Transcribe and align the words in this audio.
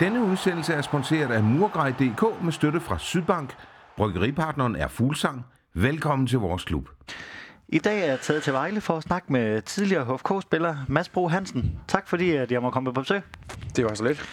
Denne 0.00 0.24
udsendelse 0.24 0.74
er 0.74 0.82
sponsoreret 0.82 1.30
af 1.30 1.42
Murgrej.dk 1.42 2.42
med 2.44 2.52
støtte 2.52 2.80
fra 2.80 2.98
Sydbank. 2.98 3.54
Bryggeripartneren 3.96 4.76
er 4.76 4.88
Fuglsang. 4.88 5.46
Velkommen 5.74 6.26
til 6.26 6.38
vores 6.38 6.64
klub. 6.64 6.88
I 7.68 7.78
dag 7.78 8.00
er 8.00 8.06
jeg 8.06 8.20
taget 8.20 8.42
til 8.42 8.52
Vejle 8.52 8.80
for 8.80 8.96
at 8.96 9.02
snakke 9.02 9.32
med 9.32 9.62
tidligere 9.62 10.04
HFK-spiller 10.04 10.76
Mads 10.88 11.08
Bro 11.08 11.28
Hansen. 11.28 11.80
Tak 11.88 12.08
fordi 12.08 12.30
at 12.30 12.52
jeg 12.52 12.62
må 12.62 12.70
komme 12.70 12.92
på 12.92 13.00
besøg. 13.00 13.22
Det 13.76 13.84
var 13.84 13.94
så 13.94 14.04
lidt. 14.04 14.24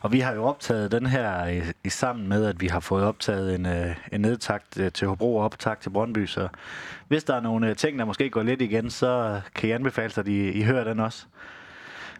Og 0.00 0.12
vi 0.12 0.20
har 0.20 0.34
jo 0.34 0.44
optaget 0.44 0.92
den 0.92 1.06
her 1.06 1.46
i, 1.46 1.62
i 1.84 1.88
sammen 1.88 2.28
med, 2.28 2.46
at 2.46 2.60
vi 2.60 2.66
har 2.66 2.80
fået 2.80 3.04
optaget 3.04 3.54
en, 3.54 3.66
øh, 3.66 3.96
en 4.12 4.20
nedtakt 4.20 4.80
øh, 4.80 4.92
til 4.92 5.08
Hobro 5.08 5.36
og 5.36 5.44
optakt 5.44 5.82
til 5.82 5.90
Brøndby. 5.90 6.26
Så 6.26 6.48
hvis 7.08 7.24
der 7.24 7.34
er 7.34 7.40
nogle 7.40 7.68
øh, 7.70 7.76
ting, 7.76 7.98
der 7.98 8.04
måske 8.04 8.30
går 8.30 8.42
lidt 8.42 8.62
igen, 8.62 8.90
så 8.90 9.40
kan 9.54 9.68
I 9.68 9.72
anbefale 9.72 10.12
sig, 10.12 10.20
at 10.20 10.28
I, 10.28 10.48
I 10.50 10.62
hører 10.62 10.84
den 10.84 11.00
også. 11.00 11.26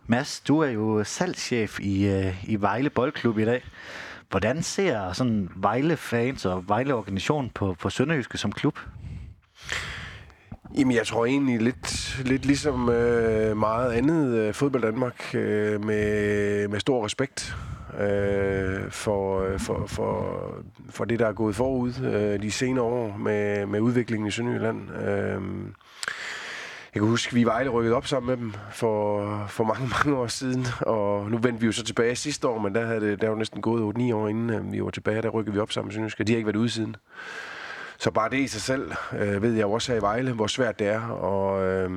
Mads, 0.09 0.41
du 0.41 0.59
er 0.59 0.69
jo 0.69 1.05
salgschef 1.05 1.81
i, 1.81 2.07
øh, 2.07 2.45
i 2.45 2.61
Vejle 2.61 2.91
Boldklub 2.91 3.39
i 3.39 3.45
dag. 3.45 3.65
Hvordan 4.31 4.63
ser 4.63 5.13
sådan 5.13 5.49
Vejle-fans 5.57 6.45
og 6.45 6.69
Vejle-organisation 6.69 7.51
på, 7.55 7.77
på 7.81 7.91
Sønderjyske 7.91 8.39
som 8.39 8.53
klub? 8.53 8.79
Jamen, 10.79 10.97
jeg 10.97 11.07
tror 11.07 11.27
egentlig 11.27 11.63
lidt, 11.63 12.19
lidt 12.25 12.47
ligesom 12.47 12.89
øh, 12.89 13.57
meget 13.57 13.93
andet 13.93 14.35
øh, 14.35 14.55
fodbold 14.55 14.83
Danmark 14.83 15.35
øh, 15.35 15.85
med, 15.85 16.69
med 16.69 16.81
stor 16.81 17.05
respekt 17.05 17.57
øh, 18.01 18.91
for, 18.91 19.41
øh, 19.41 19.61
for, 19.61 19.87
for, 19.87 20.41
for 20.91 21.05
det, 21.05 21.19
der 21.19 21.27
er 21.27 21.33
gået 21.33 21.57
forud 21.57 21.93
øh, 22.05 22.43
de 22.43 22.51
senere 22.51 22.85
år 22.85 23.17
med, 23.17 23.67
med 23.67 23.81
udviklingen 23.81 24.29
i 24.29 24.31
Sønderjylland. 24.31 24.91
Øh, 24.91 25.41
jeg 26.97 27.03
kan 27.03 27.11
huske, 27.11 27.31
at 27.31 27.35
vi 27.35 27.47
var 27.47 27.53
Vejle 27.53 27.71
rykket 27.71 27.95
op 27.95 28.07
sammen 28.07 28.27
med 28.27 28.37
dem 28.37 28.55
for, 28.71 29.47
for 29.49 29.65
mange, 29.65 29.89
mange 29.89 30.19
år 30.19 30.27
siden, 30.27 30.67
og 30.81 31.31
nu 31.31 31.39
vendte 31.39 31.61
vi 31.61 31.67
jo 31.67 31.73
så 31.73 31.85
tilbage 31.85 32.17
sidste 32.17 32.49
år, 32.49 32.59
men 32.59 32.75
der, 32.75 32.87
havde 32.87 33.01
det, 33.01 33.21
der 33.21 33.29
var 33.29 33.37
næsten 33.37 33.63
gået 33.63 33.95
8-9 33.99 34.15
år 34.15 34.29
inden 34.29 34.51
øh, 34.51 34.73
vi 34.73 34.85
var 34.85 34.91
tilbage, 34.91 35.23
der 35.23 35.29
rykkede 35.29 35.55
vi 35.55 35.61
op 35.61 35.73
sammen 35.73 35.89
med 35.89 35.93
Sønderjysk, 35.93 36.19
de 36.19 36.33
har 36.33 36.37
ikke 36.37 36.47
været 36.47 36.57
ude 36.57 36.71
siden. 36.71 36.97
Så 37.99 38.11
bare 38.11 38.31
det 38.31 38.39
i 38.39 38.47
sig 38.47 38.61
selv, 38.61 38.93
øh, 39.13 39.43
ved 39.43 39.53
jeg 39.53 39.63
jo 39.63 39.73
også 39.73 39.93
her 39.93 39.99
i 39.99 40.03
Vejle, 40.03 40.33
hvor 40.33 40.47
svært 40.47 40.79
det 40.79 40.87
er 40.87 41.01
og, 41.09 41.67
øh, 41.67 41.91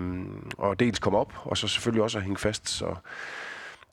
og 0.57 0.79
dels 0.79 0.99
komme 0.99 1.19
op, 1.19 1.33
og 1.43 1.57
så 1.57 1.67
selvfølgelig 1.67 2.03
også 2.03 2.17
at 2.17 2.23
hænge 2.23 2.37
fast. 2.37 2.69
Så 2.69 2.95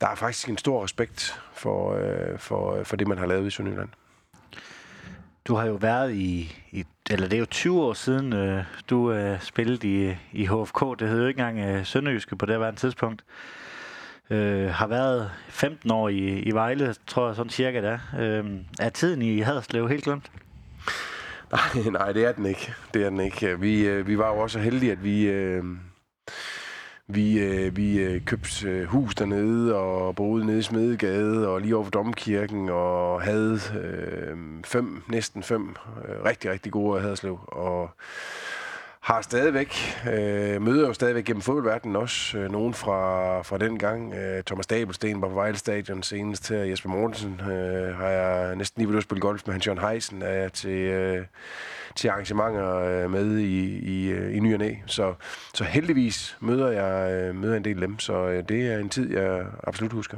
der 0.01 0.07
er 0.07 0.15
faktisk 0.15 0.49
en 0.49 0.57
stor 0.57 0.83
respekt 0.83 1.41
for, 1.53 1.93
øh, 1.93 2.39
for, 2.39 2.83
for 2.83 2.95
det, 2.95 3.07
man 3.07 3.17
har 3.17 3.25
lavet 3.25 3.47
i 3.47 3.49
Sønderjylland. 3.49 3.89
Du 5.45 5.55
har 5.55 5.65
jo 5.65 5.73
været 5.73 6.13
i, 6.13 6.55
i 6.71 6.85
eller 7.09 7.27
det 7.27 7.37
er 7.37 7.39
jo 7.39 7.45
20 7.45 7.81
år 7.81 7.93
siden, 7.93 8.33
øh, 8.33 8.63
du 8.89 9.11
øh, 9.11 9.41
spillede 9.41 9.87
i, 9.87 10.15
i 10.31 10.45
HFK. 10.45 10.99
Det 10.99 11.09
hed 11.09 11.21
jo 11.21 11.27
ikke 11.27 11.41
engang 11.41 11.59
øh, 11.59 11.85
Sønderjyske 11.85 12.35
på 12.35 12.45
det 12.45 12.59
her 12.59 12.71
tidspunkt. 12.71 13.23
Øh, 14.29 14.69
har 14.69 14.87
været 14.87 15.31
15 15.49 15.91
år 15.91 16.09
i, 16.09 16.39
i 16.39 16.51
Vejle, 16.51 16.95
tror 17.07 17.27
jeg 17.27 17.35
sådan 17.35 17.49
cirka 17.49 17.81
det 17.81 17.89
er. 17.89 17.99
Øh, 18.19 18.45
er 18.79 18.89
tiden 18.89 19.21
i 19.21 19.39
Haderslev 19.39 19.89
helt 19.89 20.03
glemt? 20.03 20.31
Nej, 21.51 21.83
nej, 21.99 22.11
det 22.11 22.25
er 22.25 22.31
den 22.31 22.45
ikke. 22.45 22.73
Det 22.93 23.05
er 23.05 23.09
den 23.09 23.19
ikke. 23.19 23.59
Vi, 23.59 23.87
øh, 23.87 24.07
vi 24.07 24.17
var 24.17 24.27
jo 24.27 24.39
også 24.39 24.59
heldige, 24.59 24.91
at 24.91 25.03
vi... 25.03 25.27
Øh, 25.27 25.63
vi, 27.07 27.39
øh, 27.39 27.77
vi 27.77 27.99
øh, 27.99 28.21
købte 28.21 28.69
øh, 28.69 28.85
hus 28.85 29.15
dernede 29.15 29.75
og 29.75 30.15
boede 30.15 30.45
nede 30.45 30.59
i 30.59 30.61
Smedegade 30.61 31.47
og 31.47 31.61
lige 31.61 31.75
over 31.75 31.83
for 31.83 31.91
Domkirken 31.91 32.69
og 32.69 33.21
havde 33.21 33.59
øh, 33.79 34.37
fem, 34.65 35.03
næsten 35.07 35.43
fem 35.43 35.75
øh, 36.09 36.23
rigtig, 36.25 36.51
rigtig 36.51 36.71
gode 36.71 37.01
Haderslev. 37.01 37.39
Og 37.47 37.89
har 39.07 39.21
stadigvæk, 39.21 39.75
øh, 40.13 40.61
møder 40.61 40.87
jo 40.87 40.93
stadigvæk 40.93 41.25
gennem 41.25 41.41
fodboldverdenen 41.41 41.95
også. 41.95 42.37
Øh, 42.37 42.51
nogen 42.51 42.73
fra, 42.73 43.41
fra 43.41 43.57
den 43.57 43.79
gang. 43.79 44.13
Øh, 44.13 44.43
Thomas 44.43 44.67
Dabelsten 44.67 45.21
var 45.21 45.27
på 45.27 45.33
Vejle 45.33 45.57
Stadion 45.57 46.03
senest 46.03 46.43
til 46.43 46.55
Jesper 46.55 46.89
Mortensen. 46.89 47.41
Øh, 47.41 47.95
har 47.95 48.07
jeg 48.07 48.55
næsten 48.55 48.81
lige 48.81 48.89
ved 48.89 48.97
at 48.97 49.03
spille 49.03 49.21
golf 49.21 49.41
med 49.45 49.53
Hans 49.53 49.67
Jørgen 49.67 49.81
Heisen. 49.81 50.21
Er 50.21 50.33
jeg 50.33 50.53
til, 50.53 50.69
øh, 50.71 51.25
til 51.95 52.07
arrangementer 52.07 52.75
øh, 52.75 53.11
med 53.11 53.37
i, 53.37 53.77
i, 53.77 54.09
øh, 54.09 54.35
i 54.35 54.39
ny 54.39 54.53
og 54.53 54.59
næ. 54.59 54.73
Så, 54.85 55.13
så 55.53 55.63
heldigvis 55.63 56.37
møder 56.39 56.71
jeg, 56.71 57.11
øh, 57.11 57.35
møder 57.35 57.57
en 57.57 57.65
del 57.65 57.81
af 57.81 57.87
dem. 57.87 57.99
Så 57.99 58.27
øh, 58.27 58.43
det 58.49 58.73
er 58.73 58.77
en 58.77 58.89
tid, 58.89 59.11
jeg 59.11 59.45
absolut 59.63 59.93
husker. 59.93 60.17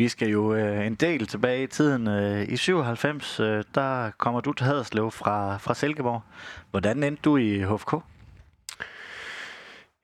Vi 0.00 0.08
skal 0.08 0.28
jo 0.28 0.54
øh, 0.54 0.86
en 0.86 0.94
del 0.94 1.26
tilbage 1.26 1.62
i 1.62 1.66
tiden. 1.66 2.08
Øh, 2.08 2.48
I 2.48 2.56
97, 2.56 3.40
øh, 3.40 3.64
der 3.74 4.10
kommer 4.18 4.40
du 4.40 4.52
til 4.52 4.66
Haderslev 4.66 5.10
fra, 5.10 5.56
fra 5.56 5.74
Silkeborg. 5.74 6.22
Hvordan 6.70 7.02
endte 7.02 7.22
du 7.22 7.36
i 7.36 7.62
HFK? 7.62 7.94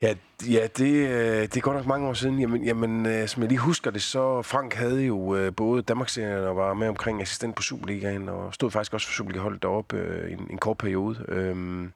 Ja, 0.02 0.14
ja 0.48 0.66
det, 0.76 1.08
øh, 1.08 1.42
det 1.42 1.56
er 1.56 1.60
godt 1.60 1.76
nok 1.76 1.86
mange 1.86 2.08
år 2.08 2.12
siden. 2.12 2.40
Jamen, 2.40 2.64
jamen 2.64 3.06
øh, 3.06 3.28
som 3.28 3.42
jeg 3.42 3.48
lige 3.48 3.58
husker 3.58 3.90
det, 3.90 4.02
så 4.02 4.42
Frank 4.42 4.74
havde 4.74 5.02
jo 5.02 5.36
øh, 5.36 5.54
både 5.54 5.82
Danmarksserien 5.82 6.44
og 6.44 6.56
var 6.56 6.74
med 6.74 6.88
omkring 6.88 7.22
assistent 7.22 7.56
på 7.56 7.62
Superligaen, 7.62 8.28
og 8.28 8.54
stod 8.54 8.70
faktisk 8.70 8.94
også 8.94 9.06
for 9.06 9.14
Superliga-holdet 9.14 9.62
deroppe 9.62 9.96
øh, 9.96 10.32
en, 10.32 10.46
en 10.50 10.58
kort 10.58 10.78
periode. 10.78 11.24
Øh, 11.28 11.88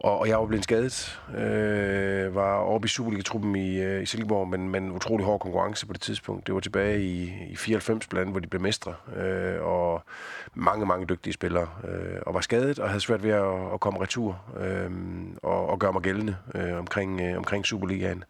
og, 0.00 0.18
og 0.18 0.28
jeg 0.28 0.38
var 0.38 0.46
blevet 0.46 0.64
skadet. 0.64 1.20
Øh, 1.36 2.34
var 2.34 2.56
oppe 2.56 2.86
i 2.86 2.88
Superliga-truppen 2.88 3.56
i, 3.56 3.80
øh, 3.80 4.02
i 4.02 4.06
Silkeborg, 4.06 4.48
men, 4.48 4.68
men 4.68 4.90
utrolig 4.90 5.26
hård 5.26 5.40
konkurrence 5.40 5.86
på 5.86 5.92
det 5.92 6.00
tidspunkt. 6.00 6.46
Det 6.46 6.54
var 6.54 6.60
tilbage 6.60 7.02
i, 7.02 7.32
i 7.50 7.56
94 7.56 8.06
blandt 8.06 8.20
andet, 8.20 8.32
hvor 8.32 8.40
de 8.40 8.46
blev 8.46 8.62
mestre. 8.62 8.94
Øh, 9.16 9.62
og 9.62 10.02
mange, 10.54 10.86
mange 10.86 11.06
dygtige 11.06 11.32
spillere. 11.32 11.68
Øh, 11.88 12.18
og 12.26 12.34
var 12.34 12.40
skadet 12.40 12.78
og 12.78 12.88
havde 12.88 13.00
svært 13.00 13.22
ved 13.22 13.30
at, 13.30 13.72
at 13.74 13.80
komme 13.80 14.00
retur 14.00 14.40
øh, 14.60 14.90
og, 15.42 15.68
og 15.68 15.78
gøre 15.78 15.92
mig 15.92 16.02
gældende 16.02 16.36
øh, 16.54 16.78
omkring, 16.78 17.20
øh, 17.20 17.38
omkring 17.38 17.66
Superligaen. 17.66 18.24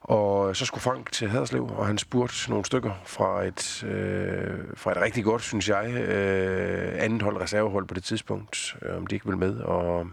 Og 0.00 0.56
så 0.56 0.66
skulle 0.66 0.82
Frank 0.82 1.12
til 1.12 1.28
Haderslev, 1.28 1.70
og 1.76 1.86
han 1.86 1.98
spurgte 1.98 2.50
nogle 2.50 2.64
stykker 2.64 2.92
fra 3.04 3.44
et, 3.44 3.84
øh, 3.84 4.64
fra 4.74 4.90
et 4.90 4.96
rigtig 4.96 5.24
godt, 5.24 5.42
synes 5.42 5.68
jeg, 5.68 5.92
øh, 5.92 7.04
andet 7.04 7.22
hold, 7.22 7.40
reservehold 7.40 7.86
på 7.86 7.94
det 7.94 8.04
tidspunkt, 8.04 8.76
øh, 8.82 8.96
om 8.96 9.06
de 9.06 9.14
ikke 9.14 9.26
ville 9.26 9.38
med. 9.38 9.60
Og, 9.60 10.06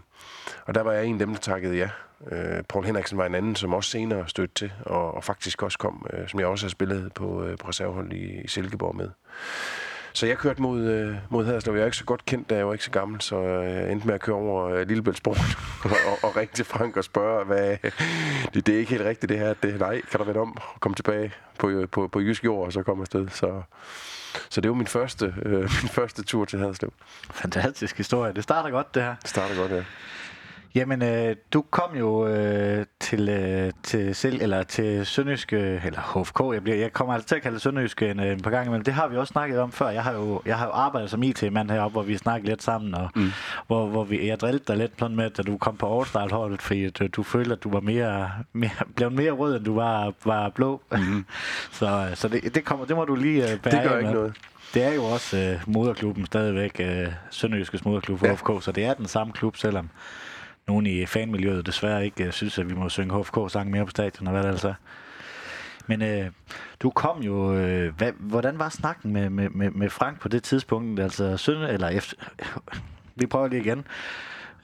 og 0.66 0.74
der 0.74 0.80
var 0.80 0.92
jeg 0.92 1.04
en 1.04 1.14
af 1.14 1.18
dem, 1.18 1.34
der 1.34 1.40
takkede 1.40 1.76
ja. 1.76 1.88
Øh, 2.30 2.62
Paul 2.68 2.84
Henriksen 2.84 3.18
var 3.18 3.26
en 3.26 3.34
anden, 3.34 3.56
som 3.56 3.74
også 3.74 3.90
senere 3.90 4.28
stødte 4.28 4.54
til, 4.54 4.72
og, 4.80 5.14
og 5.14 5.24
faktisk 5.24 5.62
også 5.62 5.78
kom, 5.78 6.06
øh, 6.12 6.28
som 6.28 6.40
jeg 6.40 6.46
også 6.46 6.66
har 6.66 6.70
spillet 6.70 7.12
på, 7.12 7.44
øh, 7.44 7.58
på 7.58 7.68
reservehold 7.68 8.12
i, 8.12 8.40
i 8.40 8.48
Silkeborg 8.48 8.96
med. 8.96 9.08
Så 10.12 10.26
jeg 10.26 10.38
kørte 10.38 10.62
mod, 10.62 10.80
øh, 10.80 11.16
mod 11.30 11.44
Haderslev. 11.44 11.74
Jeg 11.74 11.82
er 11.82 11.84
ikke 11.84 11.96
så 11.96 12.04
godt 12.04 12.24
kendt, 12.24 12.50
da 12.50 12.56
jeg 12.56 12.66
var 12.66 12.72
ikke 12.72 12.84
så 12.84 12.90
gammel, 12.90 13.20
så 13.20 13.40
jeg 13.40 13.92
endte 13.92 14.06
med 14.06 14.14
at 14.14 14.20
køre 14.20 14.36
over 14.36 14.68
øh, 14.68 14.88
Lillebæltsbroen 14.88 15.38
og, 15.84 15.90
og, 15.90 16.18
og 16.22 16.36
ringe 16.36 16.52
til 16.54 16.64
Frank 16.64 16.96
og 16.96 17.04
spørge, 17.04 17.44
hvad, 17.44 17.76
det, 18.54 18.66
det 18.66 18.74
er 18.74 18.78
ikke 18.78 18.90
helt 18.90 19.04
rigtigt 19.04 19.28
det 19.28 19.38
her. 19.38 19.54
Det, 19.54 19.80
nej, 19.80 20.00
kan 20.10 20.20
der 20.20 20.26
være 20.26 20.36
om 20.36 20.56
at 20.74 20.80
komme 20.80 20.94
tilbage 20.94 21.32
på, 21.58 21.68
øh, 21.68 21.88
på, 21.88 22.08
på 22.08 22.20
jysk 22.20 22.44
jord, 22.44 22.66
og 22.66 22.72
så 22.72 22.82
komme 22.82 23.02
afsted. 23.02 23.28
Så, 23.28 23.62
så 24.48 24.60
det 24.60 24.70
var 24.70 24.76
min 24.76 24.86
første, 24.86 25.34
øh, 25.42 25.60
min 25.82 25.88
første 25.88 26.22
tur 26.22 26.44
til 26.44 26.58
Haderslev. 26.58 26.92
Fantastisk 27.30 27.96
historie. 27.96 28.32
Det 28.32 28.42
starter 28.42 28.70
godt, 28.70 28.94
det 28.94 29.02
her. 29.02 29.14
Det 29.22 29.30
starter 29.30 29.56
godt, 29.56 29.72
ja. 29.72 29.84
Jamen, 30.74 31.02
øh, 31.02 31.36
du 31.52 31.62
kom 31.70 31.96
jo 31.98 32.26
øh, 32.26 32.86
til, 33.00 33.28
øh, 33.28 33.72
til, 33.82 34.14
selv, 34.14 34.42
eller 34.42 34.62
til 34.62 35.06
Sønderjyske, 35.06 35.80
eller 35.84 36.20
HFK, 36.22 36.40
jeg, 36.54 36.62
bliver, 36.62 36.76
jeg 36.76 36.92
kommer 36.92 37.14
altså 37.14 37.28
til 37.28 37.34
at 37.34 37.42
kalde 37.42 37.54
det 37.54 37.62
Sønderjyske 37.62 38.10
en, 38.10 38.20
en 38.20 38.40
par 38.40 38.50
gange, 38.50 38.72
men 38.72 38.84
det 38.84 38.94
har 38.94 39.08
vi 39.08 39.16
også 39.16 39.32
snakket 39.32 39.60
om 39.60 39.72
før. 39.72 39.88
Jeg 39.88 40.02
har 40.02 40.12
jo, 40.12 40.42
jeg 40.46 40.58
har 40.58 40.66
jo 40.66 40.72
arbejdet 40.72 41.10
som 41.10 41.22
IT-mand 41.22 41.70
heroppe, 41.70 41.92
hvor 41.92 42.02
vi 42.02 42.16
snakkede 42.16 42.50
lidt 42.50 42.62
sammen, 42.62 42.94
og 42.94 43.10
mm. 43.14 43.30
hvor, 43.66 43.86
hvor 43.86 44.04
vi, 44.04 44.26
jeg 44.28 44.40
drillede 44.40 44.64
dig 44.68 44.76
lidt 44.76 45.10
med, 45.10 45.30
da 45.30 45.42
du 45.42 45.58
kom 45.58 45.76
på 45.76 46.00
All-Star-holdet, 46.00 46.62
fordi 46.62 46.90
du, 46.90 47.06
du 47.06 47.22
følte, 47.22 47.52
at 47.52 47.64
du 47.64 47.70
var 47.70 47.80
mere, 47.80 48.30
mere, 48.52 48.70
blev 48.96 49.10
mere 49.10 49.30
rød, 49.30 49.56
end 49.56 49.64
du 49.64 49.74
var, 49.74 50.12
var 50.24 50.48
blå. 50.48 50.82
Mm. 50.92 51.24
så 51.78 52.08
så 52.14 52.28
det, 52.28 52.54
det, 52.54 52.64
kommer, 52.64 52.84
det 52.84 52.96
må 52.96 53.04
du 53.04 53.14
lige 53.14 53.44
uh, 53.44 53.60
bære 53.60 53.74
Det 53.74 53.90
gør 53.90 53.98
ikke 53.98 54.10
med. 54.10 54.14
noget. 54.14 54.34
Det 54.74 54.84
er 54.84 54.94
jo 54.94 55.04
også 55.04 55.56
uh, 55.66 55.74
moderklubben 55.74 56.26
stadigvæk, 56.26 56.80
uh, 56.80 57.12
Sønderjyskes 57.30 57.84
moderklub 57.84 58.18
for 58.18 58.26
ja. 58.26 58.32
HFK, 58.32 58.50
så 58.60 58.72
det 58.72 58.84
er 58.84 58.94
den 58.94 59.06
samme 59.06 59.32
klub, 59.32 59.56
selvom 59.56 59.90
nogen 60.66 60.86
i 60.86 61.06
fanmiljøet 61.06 61.66
desværre 61.66 62.04
ikke 62.04 62.24
øh, 62.24 62.32
synes, 62.32 62.58
at 62.58 62.68
vi 62.68 62.74
må 62.74 62.88
synge 62.88 63.18
HFK-sang 63.18 63.70
mere 63.70 63.84
på 63.84 63.90
stadion, 63.90 64.26
og 64.26 64.32
hvad 64.32 64.42
det 64.42 64.48
altså 64.48 64.74
Men 65.86 66.02
øh, 66.02 66.30
du 66.80 66.90
kom 66.90 67.22
jo... 67.22 67.54
Øh, 67.54 67.96
hvad, 67.96 68.12
hvordan 68.18 68.58
var 68.58 68.68
snakken 68.68 69.12
med, 69.12 69.30
med, 69.30 69.48
med, 69.50 69.70
med 69.70 69.90
Frank 69.90 70.20
på 70.20 70.28
det 70.28 70.42
tidspunkt? 70.42 71.00
Altså, 71.00 71.36
søn, 71.36 71.62
eller 71.62 71.88
efter, 71.88 72.16
vi 73.20 73.26
prøver 73.26 73.48
lige 73.48 73.60
igen. 73.60 73.84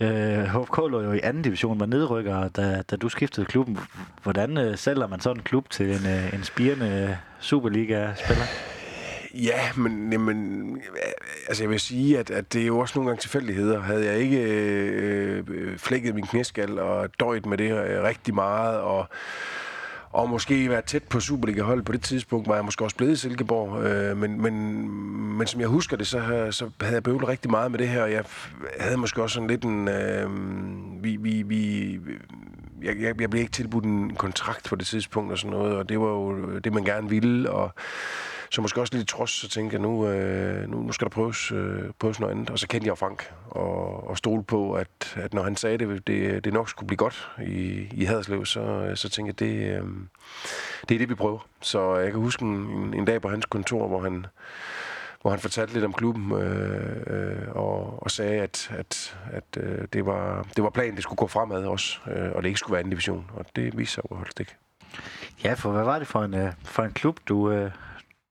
Øh, 0.00 0.44
HFK 0.44 0.76
lå 0.76 1.00
jo 1.00 1.12
i 1.12 1.20
anden 1.22 1.42
division, 1.42 1.80
var 1.80 1.86
nedrykker, 1.86 2.48
da, 2.48 2.82
da 2.90 2.96
du 2.96 3.08
skiftede 3.08 3.46
klubben. 3.46 3.78
Hvordan 4.22 4.58
øh, 4.58 4.76
sælger 4.76 5.06
man 5.06 5.20
sådan 5.20 5.36
en 5.36 5.42
klub 5.42 5.70
til 5.70 5.86
en, 5.86 6.06
øh, 6.06 6.34
en 6.34 6.44
spirende 6.44 7.08
øh, 7.10 7.16
Superliga-spiller? 7.40 8.44
Ja, 9.34 9.72
men, 9.76 10.20
men 10.20 10.76
øh, 10.76 11.12
altså 11.48 11.62
jeg 11.62 11.70
vil 11.70 11.80
sige, 11.80 12.18
at, 12.18 12.30
at 12.30 12.52
det 12.52 12.62
er 12.62 12.66
jo 12.66 12.78
også 12.78 12.98
nogle 12.98 13.08
gange 13.08 13.20
tilfældigheder. 13.20 13.80
Havde 13.80 14.06
jeg 14.06 14.18
ikke 14.18 14.42
øh, 14.42 15.44
øh 15.48 15.78
flækket 15.78 16.14
min 16.14 16.26
knæskal 16.26 16.78
og 16.78 17.08
døjet 17.20 17.46
med 17.46 17.58
det 17.58 17.70
øh, 17.70 18.02
rigtig 18.02 18.34
meget, 18.34 18.80
og 18.80 19.06
og 20.12 20.30
måske 20.30 20.70
været 20.70 20.84
tæt 20.84 21.02
på 21.02 21.20
Superliga-hold 21.20 21.82
på 21.82 21.92
det 21.92 22.02
tidspunkt, 22.02 22.48
var 22.48 22.54
jeg 22.54 22.64
måske 22.64 22.84
også 22.84 22.96
blevet 22.96 23.12
i 23.12 23.16
Silkeborg. 23.16 23.84
Øh, 23.84 24.16
men, 24.16 24.42
men, 24.42 24.88
men 25.38 25.46
som 25.46 25.60
jeg 25.60 25.68
husker 25.68 25.96
det, 25.96 26.06
så, 26.06 26.48
så 26.50 26.70
havde 26.80 26.94
jeg 26.94 27.02
bøvlet 27.02 27.28
rigtig 27.28 27.50
meget 27.50 27.70
med 27.70 27.78
det 27.78 27.88
her, 27.88 28.02
og 28.02 28.12
jeg 28.12 28.24
havde 28.80 28.96
måske 28.96 29.22
også 29.22 29.34
sådan 29.34 29.48
lidt 29.48 29.64
en... 29.64 29.88
Øh, 29.88 30.30
vi, 31.02 31.16
vi, 31.16 31.42
vi, 31.42 31.92
jeg, 32.82 32.96
jeg, 33.00 33.20
jeg 33.20 33.30
blev 33.30 33.40
ikke 33.40 33.52
tilbudt 33.52 33.84
en 33.84 34.16
kontrakt 34.16 34.68
på 34.68 34.76
det 34.76 34.86
tidspunkt 34.86 35.32
og 35.32 35.38
sådan 35.38 35.50
noget, 35.50 35.76
og 35.76 35.88
det 35.88 36.00
var 36.00 36.06
jo 36.06 36.58
det, 36.58 36.72
man 36.72 36.84
gerne 36.84 37.08
ville, 37.08 37.50
og 37.50 37.74
så 38.50 38.62
måske 38.62 38.80
også 38.80 38.96
lidt 38.96 39.08
trods, 39.08 39.30
så 39.30 39.48
tænkte 39.48 39.74
jeg, 39.74 39.82
nu, 39.82 40.06
øh, 40.06 40.68
nu, 40.68 40.82
nu 40.82 40.92
skal 40.92 41.04
der 41.04 41.10
prøves, 41.10 41.52
øh, 41.52 41.82
prøves 41.98 42.20
noget 42.20 42.32
andet. 42.32 42.50
Og 42.50 42.58
så 42.58 42.68
kendte 42.68 42.88
jeg 42.88 42.98
Frank, 42.98 43.32
og, 43.50 44.08
og 44.08 44.18
stole 44.18 44.44
på, 44.44 44.72
at, 44.72 45.16
at 45.16 45.34
når 45.34 45.42
han 45.42 45.56
sagde 45.56 45.78
det, 45.78 46.06
det, 46.06 46.44
det 46.44 46.52
nok 46.52 46.68
skulle 46.68 46.86
blive 46.86 46.96
godt 46.96 47.30
i, 47.42 47.86
i 47.92 48.04
Haderslev, 48.04 48.46
så, 48.46 48.92
så 48.94 49.08
tænkte 49.08 49.46
jeg, 49.46 49.50
det, 49.50 49.76
øh, 49.76 49.88
det 50.88 50.94
er 50.94 50.98
det, 50.98 51.08
vi 51.08 51.14
prøver. 51.14 51.48
Så 51.60 51.96
jeg 51.96 52.10
kan 52.10 52.20
huske 52.20 52.42
en, 52.42 52.94
en 52.94 53.04
dag 53.04 53.22
på 53.22 53.28
hans 53.28 53.46
kontor, 53.46 53.88
hvor 53.88 54.02
han 54.02 54.26
hvor 55.22 55.30
han 55.30 55.40
fortalte 55.40 55.72
lidt 55.72 55.84
om 55.84 55.92
klubben 55.92 56.32
øh, 56.32 56.96
øh, 57.06 57.48
og, 57.48 58.02
og 58.02 58.10
sagde, 58.10 58.40
at, 58.40 58.70
at, 58.78 59.18
at 59.32 59.44
øh, 59.56 59.88
det, 59.92 60.06
var, 60.06 60.46
det 60.56 60.64
var 60.64 60.70
planen, 60.70 60.94
det 60.94 61.02
skulle 61.02 61.16
gå 61.16 61.26
fremad 61.26 61.64
også, 61.64 61.98
øh, 62.10 62.32
og 62.34 62.42
det 62.42 62.48
ikke 62.48 62.58
skulle 62.58 62.72
være 62.72 62.78
anden 62.78 62.90
division, 62.90 63.30
og 63.34 63.46
det 63.56 63.78
viste 63.78 63.94
sig 63.94 64.04
overhovedet 64.04 64.40
ikke. 64.40 64.52
stik. 64.52 65.44
Ja, 65.44 65.54
for 65.54 65.72
hvad 65.72 65.84
var 65.84 65.98
det 65.98 66.08
for 66.08 66.22
en, 66.22 66.34
øh, 66.34 66.52
for 66.64 66.82
en 66.82 66.92
klub, 66.92 67.18
du, 67.28 67.50
øh, 67.50 67.70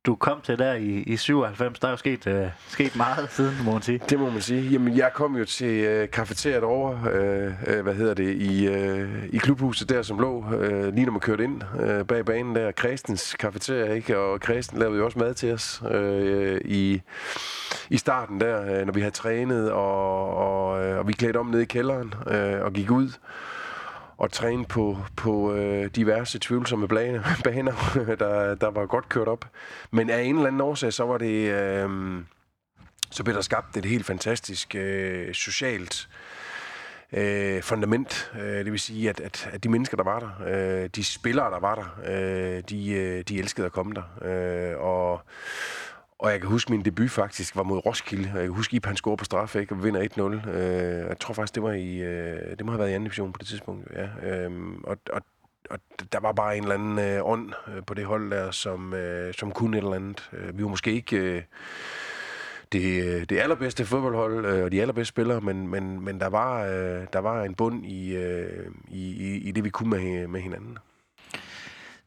du 0.10 0.16
kom 0.16 0.42
til 0.42 0.60
der 0.60 0.74
i, 0.74 1.04
i 1.08 1.18
97. 1.18 1.80
Der 1.80 1.88
er 1.88 1.92
jo 1.92 1.98
sket, 1.98 2.28
øh, 2.28 2.48
sket 2.68 2.96
meget 2.96 3.32
siden, 3.32 3.56
må 3.66 3.72
man 3.72 3.82
sige. 3.82 4.02
Det 4.10 4.20
må 4.20 4.30
man 4.30 4.42
sige. 4.42 4.62
Jamen, 4.62 4.98
jeg 4.98 5.12
kom 5.14 5.36
jo 5.36 5.46
til 5.46 5.84
øh, 5.84 6.10
kafeteriet 6.12 6.64
over, 6.64 7.10
øh, 7.14 7.54
øh, 7.68 7.84
hvad 7.84 7.94
hedder 7.94 8.14
det, 8.14 8.36
i, 8.36 8.68
øh, 8.68 9.26
i 9.30 9.38
klubhuset 9.38 9.90
der, 9.90 10.02
som 10.02 10.20
lå, 10.20 10.46
øh, 10.54 10.94
lige 10.94 11.06
når 11.06 11.12
man 11.12 11.20
kørte 11.20 11.44
ind 11.44 11.62
øh, 11.80 12.06
bag 12.06 12.26
banen 12.26 12.56
der. 12.56 12.72
Kristens 12.72 13.36
kafeteria, 13.40 13.94
ikke? 13.94 14.18
Og 14.18 14.40
Kristen 14.40 14.80
lavede 14.80 14.98
jo 14.98 15.06
også 15.06 15.20
mad 15.20 15.34
til 15.34 15.54
os 15.54 15.82
øh, 15.92 16.62
i, 16.66 17.02
i 17.90 17.98
starten 17.98 18.40
der, 18.42 18.80
øh, 18.80 18.86
når 18.86 18.94
vi 18.94 19.00
havde 19.00 19.16
trænet, 19.16 19.72
og, 19.72 20.36
og, 20.38 20.86
øh, 20.86 21.00
og 21.00 21.08
vi 21.08 21.14
klædte 21.14 21.38
om 21.38 21.46
ned 21.46 21.60
i 21.60 21.66
kælderen 21.66 22.14
øh, 22.28 22.62
og 22.62 22.74
gik 22.74 22.92
ud 22.92 23.10
og 24.20 24.32
træne 24.32 24.66
på, 24.66 24.98
på 25.16 25.54
øh, 25.54 25.90
diverse 25.96 26.40
tvivlsomme 26.42 26.88
baner, 26.96 27.24
baner 27.44 27.74
der, 28.20 28.56
der 28.56 28.68
var 28.68 28.86
godt 28.86 29.10
kørt 29.10 29.28
op. 29.28 29.46
Men 29.92 30.10
af 30.10 30.22
en 30.22 30.36
eller 30.36 30.48
anden 30.48 30.62
årsag, 30.62 30.94
så 30.94 31.06
var 31.06 31.18
det... 31.18 31.52
Øh, 31.52 31.90
så 33.12 33.24
blev 33.24 33.36
der 33.36 33.42
skabt 33.42 33.78
et 33.78 33.86
helt 33.86 34.06
fantastisk 34.06 34.76
øh, 34.76 35.34
socialt 35.34 36.10
øh, 37.14 37.62
fundament. 37.62 38.32
Øh, 38.40 38.66
det 38.66 38.72
vil 38.72 38.80
sige, 38.80 39.10
at, 39.10 39.20
at, 39.20 39.50
at 39.52 39.64
de 39.64 39.70
mennesker, 39.70 39.98
der 39.98 40.04
var 40.04 40.20
der, 40.20 40.84
øh, 40.84 40.90
de 40.96 41.04
spillere, 41.04 41.52
der 41.52 41.60
var 41.60 41.76
der, 41.76 42.00
øh, 42.06 42.64
de, 42.70 42.92
øh, 42.92 43.24
de 43.24 43.40
elskede 43.40 43.66
at 43.66 43.72
komme 43.72 43.94
der. 43.94 44.04
Øh, 44.72 44.80
og 44.80 45.22
og 46.20 46.32
jeg 46.32 46.40
kan 46.40 46.50
huske, 46.50 46.72
min 46.72 46.86
debut 46.86 47.12
faktisk 47.12 47.56
var 47.56 47.64
mod 47.64 47.86
Roskilde. 47.86 48.30
Og 48.34 48.38
jeg 48.38 48.46
kan 48.46 48.56
huske, 48.56 48.76
at 48.76 48.86
han 48.86 48.96
scorer 48.96 49.16
på 49.16 49.26
straffe, 49.26 49.60
ikke? 49.60 49.74
og 49.74 49.84
vinder 49.84 50.40
1-0. 50.46 50.50
Øh, 50.50 51.08
jeg 51.08 51.20
tror 51.20 51.34
faktisk, 51.34 51.56
det 51.56 51.64
var 51.64 51.72
i, 51.72 51.98
øh, 51.98 52.58
det 52.58 52.66
må 52.66 52.72
have 52.72 52.80
været 52.80 52.90
i 52.90 52.94
anden 52.94 53.06
division 53.06 53.34
på 53.34 53.38
det 53.38 53.48
tidspunkt. 53.48 53.88
Ja. 53.94 54.08
Øh, 54.30 54.52
og, 54.84 54.98
og, 55.14 55.22
og 55.70 55.80
der 56.12 56.20
var 56.20 56.32
bare 56.32 56.58
en 56.58 56.64
eller 56.64 56.76
anden 56.76 57.00
øh, 57.00 57.26
ånd 57.26 57.54
øh, 57.68 57.84
på 57.88 57.94
det 57.94 58.06
hold 58.06 58.32
der, 58.32 58.52
som, 58.52 58.94
øh, 58.94 59.34
som 59.34 59.52
kunne 59.52 59.78
et 59.78 59.84
eller 59.84 59.96
andet. 59.96 60.30
Øh, 60.34 60.58
vi 60.58 60.64
var 60.64 60.70
måske 60.70 60.92
ikke... 60.92 61.18
Øh, 61.18 61.42
det, 62.72 63.04
øh, 63.04 63.26
det 63.30 63.38
allerbedste 63.38 63.86
fodboldhold 63.86 64.46
øh, 64.46 64.64
og 64.64 64.72
de 64.72 64.82
allerbedste 64.82 65.10
spillere, 65.10 65.42
men, 65.42 65.68
men, 65.68 66.06
men 66.06 66.20
der, 66.20 66.28
var, 66.28 66.64
øh, 66.64 67.08
der 67.14 67.20
var 67.20 67.44
en 67.44 67.56
bund 67.56 67.86
i, 67.86 68.16
øh, 68.16 68.72
i, 68.88 69.36
i 69.38 69.52
det, 69.52 69.64
vi 69.64 69.70
kunne 69.70 69.90
med, 69.90 70.28
med 70.28 70.42
hinanden. 70.42 70.78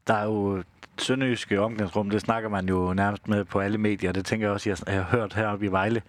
Der 0.07 0.15
er 0.15 0.25
jo 0.25 0.63
sønderjyske 0.99 1.61
omgangsrum, 1.61 2.11
det 2.11 2.21
snakker 2.21 2.49
man 2.49 2.69
jo 2.69 2.95
nærmest 2.95 3.29
med 3.29 3.45
på 3.45 3.61
alle 3.61 3.79
medier. 3.79 4.13
Det 4.13 4.27
tænker 4.27 4.47
jeg 4.47 4.53
også, 4.53 4.71
jeg 4.87 4.95
har 4.95 5.03
hørt 5.03 5.35
heroppe 5.35 5.67
i 5.67 5.69
Vejle. 5.69 6.03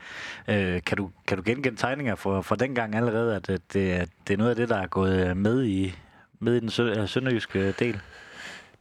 Øh, 0.48 0.82
kan, 0.86 0.98
du, 0.98 1.10
kan 1.28 1.38
du 1.38 1.44
genkende 1.46 1.78
tegninger 1.78 2.16
fra, 2.16 2.42
for 2.42 2.56
dengang 2.56 2.96
allerede, 2.96 3.36
at 3.36 3.48
det, 3.48 4.10
det 4.28 4.34
er 4.34 4.38
noget 4.38 4.50
af 4.50 4.56
det, 4.56 4.70
der 4.70 4.78
er 4.78 4.88
gået 4.88 5.30
øh, 5.30 5.38
med 5.38 5.66
i, 5.66 5.96
med 6.40 6.56
i 6.56 6.60
den 6.60 6.70
sø, 6.70 6.94
øh, 7.02 7.08
sønderjyske 7.08 7.60
øh, 7.60 7.74
del? 7.80 8.02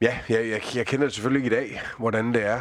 Ja, 0.01 0.19
jeg, 0.29 0.49
jeg, 0.49 0.61
jeg 0.77 0.87
kender 0.87 1.07
det 1.07 1.15
selvfølgelig 1.15 1.45
ikke 1.45 1.57
i 1.57 1.61
dag, 1.61 1.81
hvordan 1.99 2.35
det 2.35 2.47
er, 2.47 2.61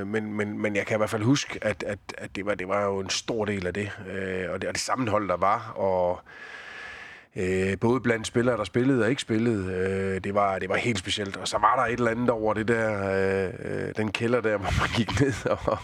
øh, 0.00 0.06
men, 0.06 0.32
men, 0.32 0.58
men 0.58 0.76
jeg 0.76 0.86
kan 0.86 0.96
i 0.96 0.98
hvert 0.98 1.10
fald 1.10 1.22
huske, 1.22 1.58
at, 1.62 1.82
at, 1.82 1.98
at 2.18 2.36
det, 2.36 2.46
var, 2.46 2.54
det 2.54 2.68
var 2.68 2.84
jo 2.84 3.00
en 3.00 3.10
stor 3.10 3.44
del 3.44 3.66
af 3.66 3.74
det, 3.74 3.90
øh, 4.10 4.50
og 4.52 4.60
det, 4.60 4.68
og 4.68 4.74
det 4.74 4.78
sammenhold, 4.78 5.28
der 5.28 5.36
var, 5.36 5.72
og 5.76 6.20
Øh, 7.36 7.78
både 7.80 8.00
blandt 8.00 8.26
spillere, 8.26 8.56
der 8.56 8.64
spillede 8.64 9.04
og 9.04 9.10
ikke 9.10 9.22
spillede. 9.22 9.72
Øh, 9.72 10.20
det, 10.24 10.34
var, 10.34 10.58
det 10.58 10.68
var 10.68 10.76
helt 10.76 10.98
specielt. 10.98 11.36
Og 11.36 11.48
så 11.48 11.58
var 11.58 11.76
der 11.76 11.82
et 11.82 11.98
eller 11.98 12.10
andet 12.10 12.30
over 12.30 12.54
det 12.54 12.68
der, 12.68 13.10
øh, 13.44 13.86
øh 13.86 13.94
den 13.96 14.12
kælder 14.12 14.40
der, 14.40 14.56
hvor 14.58 14.80
man 14.80 14.88
gik 14.96 15.20
ned, 15.20 15.46
og, 15.46 15.78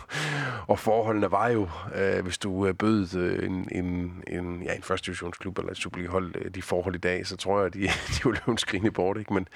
og 0.67 0.79
forholdene 0.79 1.31
var 1.31 1.49
jo, 1.49 1.69
øh, 1.95 2.23
hvis 2.23 2.39
du 2.39 2.67
øh, 2.67 2.75
bød 2.75 3.17
øh, 3.17 3.47
en, 3.47 3.69
en, 3.73 4.23
en, 4.27 4.63
ja, 4.63 4.75
en 4.75 4.83
første 4.83 5.07
divisionsklub 5.07 5.59
eller 5.59 5.71
et 5.71 5.77
Superliga-hold 5.77 6.35
øh, 6.37 6.51
de 6.55 6.63
forhold 6.63 6.95
i 6.95 6.99
dag, 6.99 7.27
så 7.27 7.37
tror 7.37 7.59
jeg, 7.59 7.67
at 7.67 7.75
de, 7.75 7.81
de 8.15 8.21
ville 8.25 8.41
løbe 8.41 8.51
en 8.51 8.59
skrine 8.59 8.91
bort. 8.91 9.19
Ikke? 9.19 9.35
Men, 9.35 9.49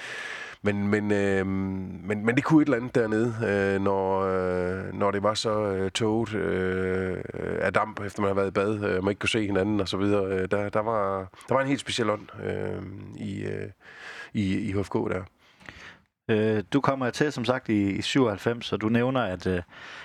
men, 0.63 0.89
men, 0.89 1.13
øh, 1.13 1.47
men, 1.47 2.27
men 2.27 2.37
det 2.37 2.45
kunne 2.45 2.63
et 2.63 2.67
eller 2.67 2.77
andet 2.77 2.95
dernede, 2.95 3.35
øh, 3.47 3.81
når, 3.83 4.21
øh, 4.21 4.95
når 4.95 5.11
det 5.11 5.23
var 5.23 5.35
så 5.35 5.61
øh, 5.61 5.91
tåget 5.91 6.35
øh, 6.35 7.19
af 7.61 7.73
damp, 7.73 8.01
efter 8.01 8.21
man 8.23 8.29
har 8.29 8.35
været 8.35 8.49
i 8.49 8.51
bad, 8.51 8.75
øh, 8.75 9.05
man 9.05 9.11
ikke 9.11 9.19
kunne 9.19 9.29
se 9.29 9.47
hinanden 9.47 9.81
og 9.81 9.89
så 9.89 9.97
videre. 9.97 10.25
Øh, 10.25 10.51
der, 10.51 10.69
der, 10.69 10.81
var, 10.81 11.19
der 11.49 11.55
var 11.55 11.61
en 11.61 11.69
helt 11.69 11.81
speciel 11.81 12.11
ånd 12.11 12.29
øh, 12.45 12.83
i, 13.17 13.43
øh, 13.43 13.71
i, 14.35 14.59
i 14.59 14.73
HFK 14.73 14.95
der. 14.95 15.23
Øh, 16.31 16.63
du 16.73 16.81
kommer 16.81 17.11
til, 17.11 17.33
som 17.33 17.45
sagt, 17.45 17.69
i, 17.69 17.91
i 17.91 18.03
97, 18.03 18.73
og 18.73 18.81
du 18.81 18.89
nævner, 18.89 19.23
at, 19.23 19.47
øh, 19.47 19.63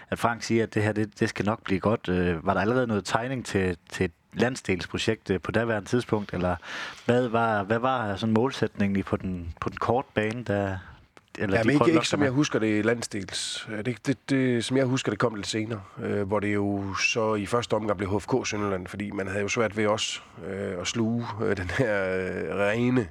at 0.09 0.19
Frank 0.19 0.43
siger, 0.43 0.63
at 0.63 0.73
det 0.73 0.83
her 0.83 0.91
det, 0.91 1.19
det 1.19 1.29
skal 1.29 1.45
nok 1.45 1.63
blive 1.63 1.79
godt. 1.79 2.09
Øh, 2.09 2.45
var 2.45 2.53
der 2.53 2.61
allerede 2.61 2.87
noget 2.87 3.05
tegning 3.05 3.45
til, 3.45 3.77
til 3.89 4.05
et 4.05 4.11
landsdelsprojekt 4.33 5.31
på 5.43 5.51
daværende 5.51 5.89
tidspunkt, 5.89 6.33
eller 6.33 6.55
hvad 7.05 7.27
var, 7.27 7.63
hvad 7.63 7.79
var 7.79 8.15
sådan 8.15 8.33
målsætningen 8.33 9.03
på 9.03 9.17
den, 9.17 9.53
på 9.61 9.69
den 9.69 9.77
korte 9.77 10.07
bane, 10.13 10.43
der, 10.43 10.77
eller 11.37 11.57
ja, 11.57 11.63
men 11.63 11.73
ikke, 11.73 11.91
ikke 11.91 12.07
som 12.07 12.23
jeg 12.23 12.31
husker 12.31 12.59
det 12.59 12.85
landsdels. 12.85 13.67
Det, 13.85 14.07
det, 14.07 14.29
det, 14.29 14.65
som 14.65 14.77
jeg 14.77 14.85
husker, 14.85 15.11
det 15.11 15.19
kom 15.19 15.35
lidt 15.35 15.47
senere, 15.47 15.81
øh, 16.03 16.27
hvor 16.27 16.39
det 16.39 16.53
jo 16.53 16.95
så 16.95 17.35
i 17.35 17.45
første 17.45 17.73
omgang 17.73 17.97
blev 17.97 18.19
HFK 18.19 18.47
Sønderland, 18.47 18.87
fordi 18.87 19.11
man 19.11 19.27
havde 19.27 19.41
jo 19.41 19.47
svært 19.47 19.77
ved 19.77 19.87
også 19.87 20.19
øh, 20.47 20.81
at 20.81 20.87
sluge 20.87 21.25
øh, 21.43 21.57
den 21.57 21.69
her 21.69 22.15
øh, 22.15 22.55
rene 22.55 23.09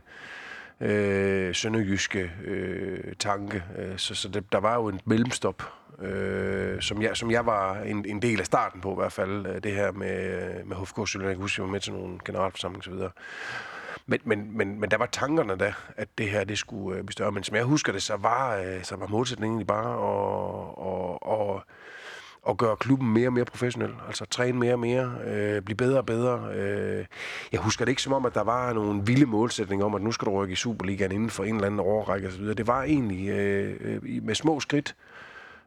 øh, 0.81 1.55
sønderjyske 1.55 2.33
øh, 2.45 3.15
tanke. 3.19 3.63
Øh, 3.79 3.99
så 3.99 4.15
så 4.15 4.29
det, 4.29 4.53
der 4.53 4.59
var 4.59 4.75
jo 4.75 4.89
en 4.89 5.01
mellemstop, 5.05 5.63
øh, 6.03 6.83
som, 6.83 7.03
jeg, 7.03 7.17
som 7.17 7.31
jeg 7.31 7.47
var 7.47 7.77
en, 7.77 8.05
en 8.09 8.23
del 8.23 8.41
af 8.41 8.47
starten 8.47 8.81
på 8.81 8.93
i 8.93 8.95
hvert 8.95 9.13
fald. 9.13 9.47
Øh, 9.47 9.63
det 9.63 9.73
her 9.73 9.93
med, 9.93 10.65
med 10.65 10.77
HFK 10.77 11.09
Sønderland. 11.09 11.29
Jeg 11.29 11.37
kan 11.37 11.43
huske, 11.43 11.61
jeg 11.61 11.67
var 11.67 11.73
med 11.73 11.81
til 11.81 11.93
nogle 11.93 12.19
generalforsamlinger 12.25 12.93
osv. 12.93 13.09
Men, 14.07 14.21
men, 14.25 14.57
men, 14.57 14.81
men 14.81 14.91
der 14.91 14.97
var 14.97 15.07
tankerne 15.07 15.57
da, 15.57 15.75
at 15.97 16.09
det 16.19 16.31
her 16.31 16.45
det 16.45 16.59
skulle 16.59 16.99
øh, 16.99 17.05
blive 17.05 17.13
større. 17.13 17.33
Men 17.33 17.45
som 17.45 17.57
jeg 17.57 17.65
husker 17.65 17.93
det, 17.93 18.03
så 18.03 18.17
var, 18.17 18.57
øh, 18.57 18.83
så 18.83 18.97
var 18.97 19.07
målsætningen 19.07 19.55
egentlig 19.55 19.67
bare 19.67 19.93
at, 20.09 21.19
at, 21.33 21.57
at, 21.57 21.63
at 22.49 22.57
gøre 22.57 22.77
klubben 22.77 23.13
mere 23.13 23.29
og 23.29 23.33
mere 23.33 23.45
professionel. 23.45 23.95
Altså 24.07 24.25
træne 24.25 24.59
mere 24.59 24.73
og 24.73 24.79
mere, 24.79 25.15
øh, 25.27 25.63
blive 25.63 25.77
bedre 25.77 25.99
og 25.99 26.07
bedre. 26.07 26.55
Øh, 26.55 27.07
jeg 27.53 27.61
husker 27.61 27.85
det 27.85 27.93
ikke 27.93 28.03
som 28.03 28.13
om, 28.13 28.27
at 28.27 28.35
der 28.35 28.45
var 28.45 28.73
nogle 28.73 29.03
vilde 29.07 29.27
målsætninger 29.27 29.87
om, 29.87 29.95
at 29.95 30.03
nu 30.03 30.13
skal 30.13 30.27
du 30.27 30.43
rykke 30.43 30.53
i 30.53 30.57
Superligaen 30.57 31.13
inden 31.13 31.31
for 31.31 31.45
en 31.45 31.55
eller 31.55 31.67
anden 31.67 31.81
overrække 31.81 32.29
osv. 32.29 32.45
Det 32.45 32.67
var 32.67 32.83
egentlig 32.83 33.29
øh, 33.29 33.77
øh 33.81 34.25
med 34.25 34.35
små 34.35 34.61
skridt, 34.61 34.95
øh, 34.99 35.12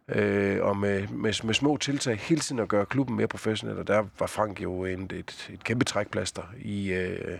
øh, 0.09 0.63
og 0.63 0.77
med, 0.77 1.07
med, 1.07 1.43
med 1.43 1.53
små 1.53 1.77
tiltag 1.77 2.17
hele 2.17 2.41
tiden 2.41 2.61
at 2.61 2.67
gøre 2.67 2.85
klubben 2.85 3.15
mere 3.15 3.27
professionel, 3.27 3.77
og 3.77 3.87
der 3.87 4.03
var 4.19 4.27
Frank 4.27 4.61
jo 4.61 4.85
en, 4.85 5.03
et, 5.03 5.49
et 5.53 5.63
kæmpe 5.63 5.85
trækplaster 5.85 6.43
i, 6.61 6.93
øh, 6.93 7.39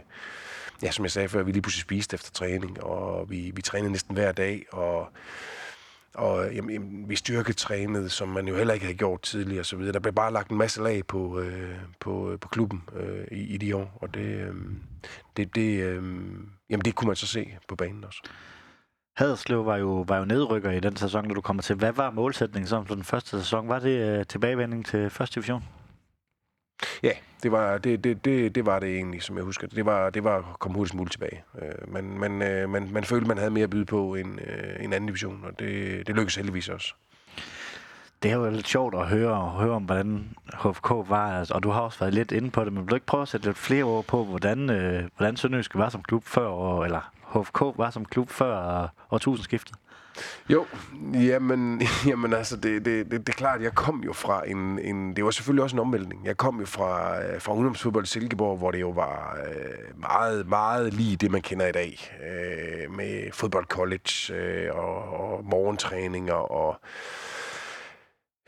ja, 0.84 0.91
som 0.91 1.05
jeg 1.05 1.12
sagde 1.12 1.29
før, 1.29 1.43
vi 1.43 1.51
lige 1.51 1.62
pludselig 1.62 1.81
spiste 1.81 2.13
efter 2.13 2.31
træning, 2.31 2.84
og 2.84 3.29
vi, 3.29 3.51
vi 3.55 3.62
trænede 3.62 3.91
næsten 3.91 4.13
hver 4.13 4.31
dag, 4.31 4.65
og 4.72 5.10
og 6.15 6.53
jamen, 6.53 6.72
jamen, 6.72 7.10
vi 7.10 7.15
styrketrænede, 7.15 8.10
som 8.10 8.29
man 8.29 8.48
jo 8.48 8.55
heller 8.55 8.74
ikke 8.74 8.86
havde 8.86 8.98
gjort 8.98 9.22
tidligere 9.22 9.62
og 9.62 9.65
så 9.65 9.75
videre. 9.75 9.93
Der 9.93 10.00
blev 10.00 10.13
bare 10.13 10.34
lagt 10.34 10.51
en 10.51 10.57
masse 10.57 10.81
lag 10.81 11.07
på, 11.07 11.39
øh, 11.39 11.75
på, 12.00 12.31
øh, 12.31 12.39
på 12.39 12.48
klubben 12.48 12.84
øh, 12.95 13.27
i, 13.31 13.41
i 13.41 13.57
de 13.57 13.75
år, 13.75 13.98
og 14.01 14.13
det, 14.13 14.25
øh, 14.25 14.55
det, 15.38 15.55
det, 15.55 15.84
øh, 15.84 16.03
jamen, 16.69 16.86
det 16.86 16.95
kunne 16.95 17.07
man 17.07 17.15
så 17.15 17.27
se 17.27 17.57
på 17.67 17.75
banen 17.75 18.03
også. 18.03 18.22
Haderslev 19.15 19.65
var 19.65 19.77
jo, 19.77 20.05
var 20.07 20.17
jo 20.17 20.25
nedrykker 20.25 20.72
i 20.72 20.79
den 20.79 20.95
sæson, 20.95 21.27
når 21.27 21.36
du 21.36 21.41
kommer 21.41 21.63
til. 21.63 21.75
Hvad 21.75 21.91
var 21.91 22.12
målsætningen 22.12 22.67
som 22.67 22.86
for 22.86 22.95
den 22.95 23.03
første 23.03 23.29
sæson? 23.29 23.67
Var 23.67 23.79
det 23.79 24.19
øh, 24.19 24.25
tilbagevending 24.25 24.86
til 24.86 25.10
første 25.10 25.36
division? 25.36 25.63
Ja, 27.03 27.12
det 27.43 27.51
var 27.51 27.77
det, 27.77 28.03
det, 28.03 28.25
det, 28.25 28.55
det 28.55 28.65
var 28.65 28.79
det 28.79 28.95
egentlig, 28.95 29.24
som 29.24 29.36
jeg 29.36 29.43
husker. 29.43 29.67
Det 29.67 29.86
var, 29.86 30.10
det 30.10 30.24
var 30.24 30.38
at 30.38 30.60
komme 30.60 30.77
hurtigst 30.77 30.95
muligt 30.95 31.12
tilbage. 31.12 31.43
Øh, 31.62 31.93
man, 31.93 32.03
man, 32.03 32.41
øh, 32.41 32.69
man, 32.69 32.89
man 32.91 33.03
følte, 33.03 33.27
man 33.27 33.38
havde 33.38 33.51
mere 33.51 33.63
at 33.63 33.69
byde 33.69 33.86
på 33.86 34.15
end 34.15 34.39
øh, 34.41 34.84
en 34.84 34.93
anden 34.93 35.07
division, 35.07 35.43
og 35.43 35.60
det, 35.60 36.07
det 36.07 36.15
lykkedes 36.15 36.36
heldigvis 36.36 36.69
også. 36.69 36.93
Det 38.24 38.31
er 38.31 38.36
jo 38.36 38.50
lidt 38.50 38.67
sjovt 38.67 38.95
at 38.95 39.07
høre, 39.07 39.50
høre 39.50 39.72
om, 39.72 39.84
hvordan 39.84 40.36
HFK 40.53 40.89
var, 40.89 41.39
altså, 41.39 41.53
og 41.53 41.63
du 41.63 41.69
har 41.69 41.81
også 41.81 42.00
været 42.00 42.13
lidt 42.13 42.31
inde 42.31 42.51
på 42.51 42.65
det, 42.65 42.74
men 42.74 42.84
vil 42.84 42.89
du 42.89 42.95
ikke 42.95 43.07
prøve 43.07 43.22
at 43.22 43.27
sætte 43.27 43.45
lidt 43.45 43.57
flere 43.57 43.84
ord 43.84 44.05
på, 44.05 44.24
hvordan, 44.24 44.69
øh, 44.69 45.03
hvordan 45.17 45.38
Sønderjyske 45.38 45.77
var 45.77 45.89
som 45.89 46.03
klub 46.03 46.24
før, 46.24 46.84
eller 46.84 47.12
HFK 47.35 47.61
var 47.77 47.89
som 47.89 48.05
klub 48.05 48.29
før 48.29 48.87
årtusindskiftet? 49.11 49.75
Jo, 50.49 50.65
jamen, 51.13 51.81
jamen 52.09 52.33
altså, 52.33 52.57
det, 52.57 52.85
det, 52.85 53.11
det, 53.11 53.27
det 53.27 53.29
er 53.29 53.37
klart, 53.37 53.61
jeg 53.61 53.75
kom 53.75 54.03
jo 54.03 54.13
fra 54.13 54.49
en, 54.49 54.79
en... 54.79 55.15
Det 55.15 55.25
var 55.25 55.31
selvfølgelig 55.31 55.63
også 55.63 55.75
en 55.75 55.79
omvæltning. 55.79 56.25
Jeg 56.25 56.37
kom 56.37 56.59
jo 56.59 56.65
fra, 56.65 57.23
øh, 57.23 57.41
fra 57.41 57.53
ungdomsfodbold 57.53 58.03
i 58.03 58.07
Silkeborg, 58.07 58.57
hvor 58.57 58.71
det 58.71 58.81
jo 58.81 58.89
var 58.89 59.37
øh, 59.47 59.99
meget, 59.99 60.47
meget 60.47 60.93
lige 60.93 61.15
det, 61.15 61.31
man 61.31 61.41
kender 61.41 61.67
i 61.67 61.71
dag. 61.71 62.11
Øh, 62.23 62.95
med 62.95 63.31
fodbold 63.31 63.65
college 63.65 64.33
øh, 64.33 64.75
og, 64.75 64.95
og 64.95 65.45
morgentræninger 65.45 66.33
og 66.33 66.79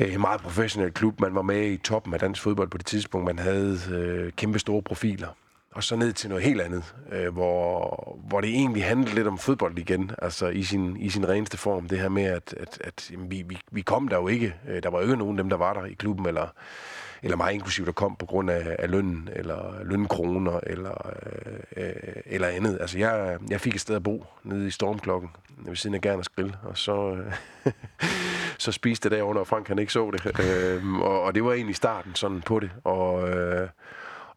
øh, 0.01 0.13
en 0.13 0.21
meget 0.21 0.41
professionel 0.41 0.93
klub. 0.93 1.19
Man 1.19 1.35
var 1.35 1.41
med 1.41 1.67
i 1.71 1.77
toppen 1.77 2.13
af 2.13 2.19
dansk 2.19 2.41
fodbold 2.41 2.69
på 2.69 2.77
det 2.77 2.85
tidspunkt. 2.85 3.25
Man 3.25 3.39
havde 3.39 3.79
øh, 3.91 4.31
kæmpe 4.31 4.59
store 4.59 4.81
profiler. 4.81 5.27
Og 5.77 5.83
så 5.83 5.95
ned 5.95 6.13
til 6.13 6.29
noget 6.29 6.43
helt 6.43 6.61
andet, 6.61 6.95
øh, 7.11 7.33
hvor, 7.33 8.17
hvor 8.27 8.41
det 8.41 8.49
egentlig 8.49 8.85
handlede 8.85 9.15
lidt 9.15 9.27
om 9.27 9.37
fodbold 9.37 9.77
igen, 9.77 10.11
altså 10.21 10.47
i 10.47 10.63
sin, 10.63 10.97
i 10.99 11.09
sin 11.09 11.29
reneste 11.29 11.57
form. 11.57 11.87
Det 11.87 11.99
her 11.99 12.09
med, 12.09 12.23
at, 12.23 12.53
at, 12.57 12.77
at 12.81 13.11
jamen, 13.11 13.31
vi, 13.31 13.43
vi, 13.47 13.57
vi 13.71 13.81
kom 13.81 14.07
der 14.07 14.17
jo 14.17 14.27
ikke. 14.27 14.55
Øh, 14.67 14.83
der 14.83 14.89
var 14.89 14.97
jo 14.97 15.03
ikke 15.03 15.17
nogen 15.17 15.39
af 15.39 15.43
dem, 15.43 15.49
der 15.49 15.57
var 15.57 15.73
der 15.73 15.85
i 15.85 15.93
klubben, 15.93 16.25
eller, 16.25 16.47
eller 17.23 17.37
mig 17.37 17.53
inklusiv, 17.53 17.85
der 17.85 17.91
kom 17.91 18.15
på 18.15 18.25
grund 18.25 18.49
af, 18.49 18.75
af 18.79 18.91
løn, 18.91 19.29
eller 19.33 19.83
lønkroner, 19.83 20.59
eller, 20.63 21.11
øh, 21.77 21.85
øh, 21.85 21.93
eller 22.25 22.47
andet. 22.47 22.77
Altså, 22.81 22.99
jeg, 22.99 23.37
jeg 23.49 23.61
fik 23.61 23.75
et 23.75 23.81
sted 23.81 23.95
at 23.95 24.03
bo 24.03 24.25
nede 24.43 24.67
i 24.67 24.71
Stormklokken, 24.71 25.29
ved 25.57 25.75
siden 25.75 25.93
af 25.95 26.01
Gerners 26.01 26.29
Grill, 26.29 26.55
og 26.63 26.77
så, 26.77 27.17
øh, 27.65 27.71
så 28.57 28.71
spiste 28.71 29.09
det 29.09 29.17
derovre, 29.17 29.35
når 29.35 29.43
Frank 29.43 29.67
han 29.67 29.79
ikke 29.79 29.93
så 29.93 30.11
det. 30.11 30.39
Øh, 30.45 30.99
og, 30.99 31.21
og 31.21 31.35
det 31.35 31.43
var 31.43 31.53
egentlig 31.53 31.75
starten 31.75 32.15
sådan 32.15 32.41
på 32.41 32.59
det. 32.59 32.71
Og, 32.83 33.29
øh, 33.29 33.69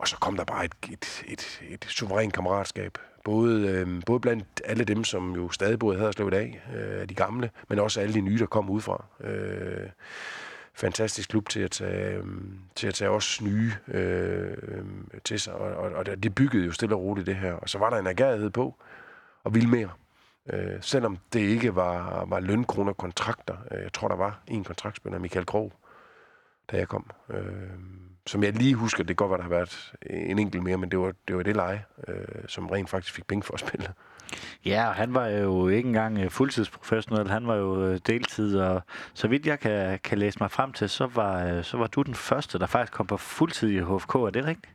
og 0.00 0.09
så 0.09 0.16
kom 0.16 0.37
der 0.37 0.45
bare 0.45 0.64
et, 0.64 0.75
et, 0.90 1.25
et, 1.26 1.62
et 1.69 1.85
suverænt 1.88 2.33
kammeratskab. 2.33 2.99
Både, 3.25 3.69
øh, 3.69 4.02
både 4.07 4.21
blandt 4.21 4.62
alle 4.64 4.85
dem, 4.85 5.04
som 5.04 5.35
jo 5.35 5.50
stadig 5.50 5.78
bor 5.78 5.92
i 5.92 5.97
Haderslev 5.97 6.28
i 6.28 6.30
dag, 6.30 6.62
øh, 6.76 7.09
de 7.09 7.14
gamle, 7.14 7.50
men 7.69 7.78
også 7.78 8.00
alle 8.00 8.14
de 8.14 8.21
nye, 8.21 8.38
der 8.38 8.47
kom 8.47 8.71
udefra. 8.71 9.04
Øh, 9.21 9.88
fantastisk 10.75 11.28
klub 11.28 11.49
til 11.49 11.61
at 11.61 11.71
tage, 11.71 12.16
øh, 12.16 12.25
til 12.75 12.87
at 12.87 12.95
tage 12.95 13.11
os 13.11 13.42
nye 13.42 13.73
øh, 13.88 14.57
øhm, 14.62 15.11
til 15.25 15.40
sig, 15.40 15.54
og, 15.54 15.76
og, 15.76 15.92
og 15.92 16.23
de 16.23 16.30
byggede 16.30 16.64
jo 16.64 16.73
stille 16.73 16.95
og 16.95 17.02
roligt 17.02 17.26
det 17.26 17.37
her. 17.37 17.52
Og 17.52 17.69
så 17.69 17.78
var 17.78 17.90
der 17.90 17.97
en 17.97 18.07
agerighed 18.07 18.50
på, 18.50 18.76
og 19.45 19.54
ville 19.54 19.69
mere. 19.69 19.90
Øh, 20.52 20.78
selvom 20.80 21.19
det 21.33 21.40
ikke 21.40 21.75
var, 21.75 22.25
var 22.25 22.40
lønkroner 22.40 22.92
kontrakter. 22.92 23.57
Øh, 23.71 23.83
jeg 23.83 23.92
tror, 23.92 24.09
der 24.09 24.16
var 24.16 24.42
en 24.47 24.64
kontraktspiller, 24.64 25.19
Michael 25.19 25.47
Krog, 25.47 25.73
da 26.71 26.76
jeg 26.76 26.88
kom. 26.88 27.11
Øh, 27.30 27.71
som 28.27 28.43
jeg 28.43 28.53
lige 28.53 28.75
husker, 28.75 29.05
det 29.05 29.17
kan 29.17 29.29
godt 29.29 29.31
være, 29.31 29.39
der 29.39 29.43
har 29.43 29.50
været 29.50 29.93
en 30.11 30.39
enkelt 30.39 30.62
mere, 30.62 30.77
men 30.77 30.91
det 30.91 30.99
var 30.99 31.12
det, 31.29 31.37
var 31.37 31.43
det 31.43 31.57
leje, 31.57 31.85
øh, 32.09 32.25
som 32.49 32.67
rent 32.67 32.91
faktisk 32.91 33.15
fik 33.15 33.27
penge 33.27 33.43
for 33.43 33.55
at 33.55 33.61
spille. 33.61 33.89
Ja, 34.65 34.89
og 34.89 34.95
han 34.95 35.15
var 35.15 35.27
jo 35.27 35.69
ikke 35.69 35.87
engang 35.87 36.19
øh, 36.19 36.31
fuldtidsprofessionel, 36.31 37.31
han 37.31 37.47
var 37.47 37.55
jo 37.55 37.87
øh, 37.87 38.00
deltid, 38.07 38.59
og 38.59 38.83
så 39.15 39.29
vidt 39.29 39.47
jeg 39.47 39.61
kan, 39.61 39.99
kan 40.05 40.19
læse 40.19 40.39
mig 40.41 40.50
frem 40.50 40.73
til, 40.73 40.89
så 40.89 41.07
var, 41.07 41.45
øh, 41.45 41.65
så 41.65 41.77
var 41.77 41.87
du 41.87 42.03
den 42.03 42.15
første, 42.15 42.59
der 42.59 42.67
faktisk 42.67 42.93
kom 42.93 43.07
på 43.07 43.17
fuldtid 43.17 43.69
i 43.69 43.79
HFK, 43.79 44.15
er 44.15 44.31
det 44.31 44.45
rigtigt? 44.45 44.75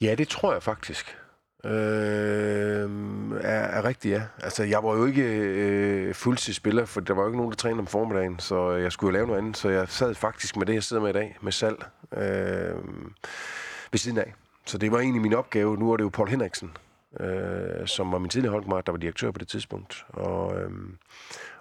Ja, 0.00 0.14
det 0.14 0.28
tror 0.28 0.52
jeg 0.52 0.62
faktisk. 0.62 1.16
Øh, 1.64 2.90
er, 3.40 3.60
er 3.60 3.84
rigtigt, 3.84 4.14
ja. 4.14 4.22
Altså, 4.42 4.64
jeg 4.64 4.82
var 4.82 4.96
jo 4.96 5.06
ikke 5.06 5.22
øh, 5.22 6.14
fuldtidsspiller, 6.14 6.84
for 6.84 7.00
der 7.00 7.14
var 7.14 7.22
jo 7.22 7.28
ikke 7.28 7.36
nogen, 7.36 7.52
der 7.52 7.56
trænede 7.56 7.80
om 7.80 7.86
formiddagen, 7.86 8.38
så 8.38 8.70
jeg 8.70 8.92
skulle 8.92 9.08
jo 9.08 9.12
lave 9.12 9.26
noget 9.26 9.38
andet. 9.38 9.56
Så 9.56 9.68
jeg 9.68 9.88
sad 9.88 10.14
faktisk 10.14 10.56
med 10.56 10.66
det, 10.66 10.74
jeg 10.74 10.82
sidder 10.82 11.02
med 11.02 11.10
i 11.10 11.12
dag, 11.12 11.36
med 11.40 11.52
salg 11.52 11.84
øh, 12.16 12.76
ved 13.92 13.98
siden 13.98 14.18
af. 14.18 14.34
Så 14.66 14.78
det 14.78 14.92
var 14.92 14.98
egentlig 14.98 15.22
min 15.22 15.34
opgave. 15.34 15.76
Nu 15.76 15.92
er 15.92 15.96
det 15.96 16.04
jo 16.04 16.08
Paul 16.08 16.28
Henriksen, 16.28 16.76
øh, 17.20 17.86
som 17.86 18.12
var 18.12 18.18
min 18.18 18.30
tidligere 18.30 18.52
holdkammerat, 18.52 18.86
der 18.86 18.92
var 18.92 18.98
direktør 18.98 19.30
på 19.30 19.38
det 19.38 19.48
tidspunkt. 19.48 20.06
Og, 20.08 20.60
øh, 20.60 20.70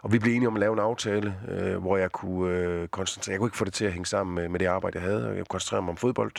og 0.02 0.12
vi 0.12 0.20
blev 0.20 0.34
enige 0.34 0.48
om 0.48 0.56
at 0.56 0.60
lave 0.60 0.74
en 0.74 0.80
aftale, 0.80 1.36
øh, 1.50 1.78
hvor 1.78 1.98
jeg 1.98 2.12
kunne 2.12 2.56
øh, 2.56 2.88
koncentrere... 2.88 3.34
Jeg 3.34 3.40
kunne 3.40 3.48
ikke 3.48 3.58
få 3.58 3.66
det 3.66 3.74
til 3.74 3.86
at 3.86 3.92
hænge 3.92 4.06
sammen 4.06 4.36
med, 4.36 4.50
med 4.50 4.60
det 4.60 4.66
arbejde, 4.66 4.98
jeg 4.98 5.08
havde, 5.08 5.30
og 5.30 5.30
jeg 5.30 5.38
kunne 5.38 5.46
koncentrere 5.46 5.82
mig 5.82 5.90
om 5.90 5.98
fodbold 5.98 6.32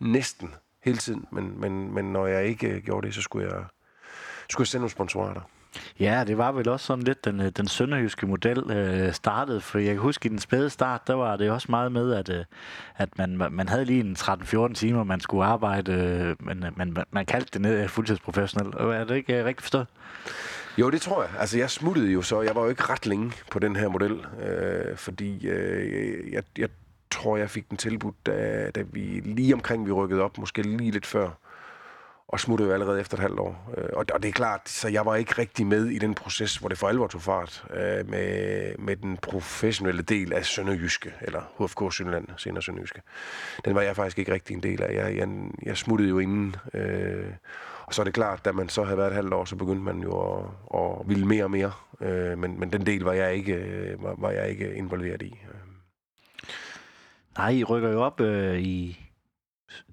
næsten 0.00 0.54
hele 0.84 0.98
tiden, 0.98 1.24
men, 1.32 1.60
men, 1.60 1.94
men 1.94 2.12
når 2.12 2.26
jeg 2.26 2.44
ikke 2.44 2.80
gjorde 2.80 3.06
det, 3.06 3.14
så 3.14 3.22
skulle 3.22 3.48
jeg, 3.48 3.64
skulle 4.50 4.64
jeg 4.64 4.68
sende 4.68 4.80
nogle 4.80 4.90
sponsorer 4.90 5.34
der. 5.34 5.40
Ja, 6.00 6.24
det 6.26 6.38
var 6.38 6.52
vel 6.52 6.68
også 6.68 6.86
sådan 6.86 7.04
lidt 7.04 7.24
den, 7.24 7.50
den 7.50 7.68
sønderjyske 7.68 8.26
model 8.26 8.70
øh, 8.70 9.12
startede, 9.12 9.60
for 9.60 9.78
jeg 9.78 9.94
kan 9.94 10.02
huske 10.02 10.26
i 10.26 10.28
den 10.28 10.38
spæde 10.38 10.70
start, 10.70 11.06
der 11.06 11.14
var 11.14 11.36
det 11.36 11.50
også 11.50 11.66
meget 11.70 11.92
med, 11.92 12.12
at, 12.12 12.28
øh, 12.28 12.44
at 12.96 13.18
man, 13.18 13.36
man 13.50 13.68
havde 13.68 13.84
lige 13.84 14.00
en 14.00 14.16
13-14 14.18 14.74
timer, 14.74 15.04
man 15.04 15.20
skulle 15.20 15.44
arbejde, 15.44 15.92
øh, 15.92 16.46
men 16.46 16.64
man, 16.76 16.96
man 17.10 17.26
kaldte 17.26 17.50
det 17.52 17.60
ned 17.60 17.88
fuldtidsprofessionel. 17.88 18.74
Er 18.74 19.04
det 19.04 19.16
ikke 19.16 19.38
øh, 19.38 19.44
rigtigt 19.44 19.62
forstået? 19.62 19.86
Jo, 20.78 20.90
det 20.90 21.00
tror 21.00 21.22
jeg. 21.22 21.30
Altså, 21.38 21.58
jeg 21.58 21.70
smuttede 21.70 22.10
jo 22.12 22.22
så. 22.22 22.42
Jeg 22.42 22.54
var 22.54 22.62
jo 22.62 22.68
ikke 22.68 22.82
ret 22.82 23.06
længe 23.06 23.32
på 23.50 23.58
den 23.58 23.76
her 23.76 23.88
model, 23.88 24.26
øh, 24.42 24.96
fordi 24.96 25.46
øh, 25.46 26.32
jeg, 26.32 26.42
jeg 26.58 26.68
tror, 27.14 27.36
jeg 27.36 27.50
fik 27.50 27.70
den 27.70 27.76
tilbudt, 27.76 28.26
da, 28.26 28.70
da 28.70 28.82
vi 28.92 29.00
lige 29.24 29.54
omkring 29.54 29.86
vi 29.86 29.92
rykkede 29.92 30.22
op, 30.22 30.38
måske 30.38 30.62
lige 30.62 30.90
lidt 30.90 31.06
før, 31.06 31.30
og 32.28 32.40
smuttede 32.40 32.68
jo 32.68 32.74
allerede 32.74 33.00
efter 33.00 33.16
et 33.16 33.20
halvt 33.20 33.38
år. 33.38 33.72
Øh, 33.78 33.84
og, 33.92 34.04
og 34.14 34.22
det 34.22 34.28
er 34.28 34.32
klart, 34.32 34.68
så 34.68 34.88
jeg 34.88 35.06
var 35.06 35.16
ikke 35.16 35.32
rigtig 35.38 35.66
med 35.66 35.86
i 35.86 35.98
den 35.98 36.14
proces, 36.14 36.56
hvor 36.56 36.68
det 36.68 36.78
for 36.78 36.88
alvor 36.88 37.06
tog 37.06 37.22
fart 37.22 37.64
øh, 37.70 38.10
med, 38.10 38.78
med 38.78 38.96
den 38.96 39.16
professionelle 39.16 40.02
del 40.02 40.32
af 40.32 40.44
Sønderjyske, 40.44 41.12
eller 41.20 41.40
HFK 41.58 41.96
Sønderland, 41.96 42.28
senere 42.36 42.62
Sønderjyske. 42.62 43.02
Den 43.64 43.74
var 43.74 43.82
jeg 43.82 43.96
faktisk 43.96 44.18
ikke 44.18 44.32
rigtig 44.32 44.54
en 44.54 44.62
del 44.62 44.82
af. 44.82 44.94
Jeg, 44.94 45.16
jeg, 45.16 45.28
jeg 45.62 45.76
smuttede 45.76 46.08
jo 46.08 46.18
inden. 46.18 46.56
Øh, 46.74 47.26
og 47.86 47.94
så 47.94 48.02
er 48.02 48.04
det 48.04 48.14
klart, 48.14 48.44
da 48.44 48.52
man 48.52 48.68
så 48.68 48.84
havde 48.84 48.98
været 48.98 49.08
et 49.08 49.14
halvt 49.14 49.34
år, 49.34 49.44
så 49.44 49.56
begyndte 49.56 49.82
man 49.82 50.00
jo 50.00 50.20
at, 50.20 50.44
at 50.74 51.08
ville 51.08 51.26
mere 51.26 51.44
og 51.44 51.50
mere. 51.50 51.72
Øh, 52.00 52.38
men, 52.38 52.60
men 52.60 52.72
den 52.72 52.86
del 52.86 53.02
var 53.02 53.12
jeg 53.12 53.34
ikke, 53.34 53.54
øh, 53.54 54.02
var, 54.02 54.14
var 54.18 54.30
jeg 54.30 54.50
ikke 54.50 54.74
involveret 54.74 55.22
i. 55.22 55.40
Øh. 55.48 55.73
Nej, 57.38 57.50
I 57.50 57.64
rykker 57.64 57.88
jo 57.88 58.02
op 58.02 58.20
øh, 58.20 58.60
i... 58.60 59.00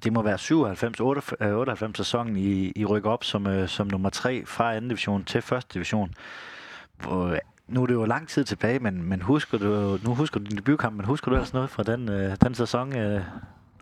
Det 0.04 0.14
må 0.14 0.22
være 0.22 0.38
97, 0.38 1.00
98, 1.00 1.82
øh, 1.82 1.96
sæsonen, 1.96 2.38
I, 2.38 2.72
I 2.76 2.86
rykker 2.86 3.10
op 3.10 3.24
som, 3.24 3.48
øh, 3.48 3.68
som 3.68 3.88
nummer 3.88 4.10
3 4.10 4.46
fra 4.46 4.76
anden 4.76 4.90
division 4.90 5.24
til 5.24 5.42
første 5.42 5.74
division. 5.74 6.14
Hvor, 6.98 7.26
øh, 7.28 7.38
nu 7.68 7.82
er 7.84 7.88
det 7.88 7.94
jo 7.94 8.06
lang 8.06 8.28
tid 8.28 8.44
tilbage, 8.44 8.80
men, 8.80 9.04
men 9.04 9.22
husker 9.22 9.58
du, 9.58 10.00
nu 10.04 10.16
husker 10.16 10.40
du 10.40 10.46
din 10.46 10.58
debutkamp, 10.58 10.96
men 10.96 11.06
husker 11.06 11.32
du 11.32 11.38
altså 11.38 11.56
noget 11.56 11.70
fra 11.70 11.84
den, 11.84 12.10
øh, 12.10 12.36
den 12.42 12.56
sæson? 12.56 12.96
Øh, 12.96 13.22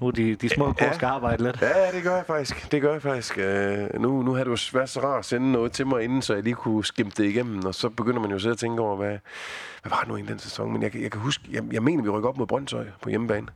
nu 0.01 0.07
er 0.07 0.11
de, 0.11 0.35
de 0.35 0.49
små 0.49 0.73
ja. 0.81 0.93
skal 0.93 1.05
arbejde 1.05 1.43
lidt. 1.43 1.61
Ja, 1.61 1.91
det 1.91 2.03
gør 2.03 2.15
jeg 2.15 2.25
faktisk. 2.25 2.71
Det 2.71 2.81
gør 2.81 2.91
jeg 2.91 3.01
faktisk. 3.01 3.37
Uh, 3.37 4.01
nu, 4.01 4.21
nu 4.21 4.33
har 4.33 4.45
jo 4.45 4.57
været 4.73 4.89
så 4.89 4.99
rart 5.03 5.19
at 5.19 5.25
sende 5.25 5.51
noget 5.51 5.71
til 5.71 5.87
mig 5.87 6.03
inden, 6.03 6.21
så 6.21 6.33
jeg 6.33 6.43
lige 6.43 6.55
kunne 6.55 6.85
skimpe 6.85 7.23
det 7.23 7.29
igennem. 7.29 7.65
Og 7.65 7.75
så 7.75 7.89
begynder 7.89 8.19
man 8.19 8.31
jo 8.31 8.39
så 8.39 8.49
at 8.49 8.57
tænke 8.57 8.81
over, 8.81 8.95
hvad, 8.95 9.17
hvad 9.81 9.89
var 9.89 9.99
det 9.99 10.07
nu 10.07 10.15
i 10.15 10.21
den 10.21 10.39
sæson? 10.39 10.73
Men 10.73 10.83
jeg, 10.83 10.95
jeg 10.95 11.11
kan 11.11 11.21
huske, 11.21 11.43
jeg, 11.51 11.63
jeg 11.71 11.83
mener, 11.83 12.03
vi 12.03 12.09
rykker 12.09 12.29
op 12.29 12.37
mod 12.37 12.47
Brøndshøj 12.47 12.85
på 13.01 13.09
hjemmebane. 13.09 13.47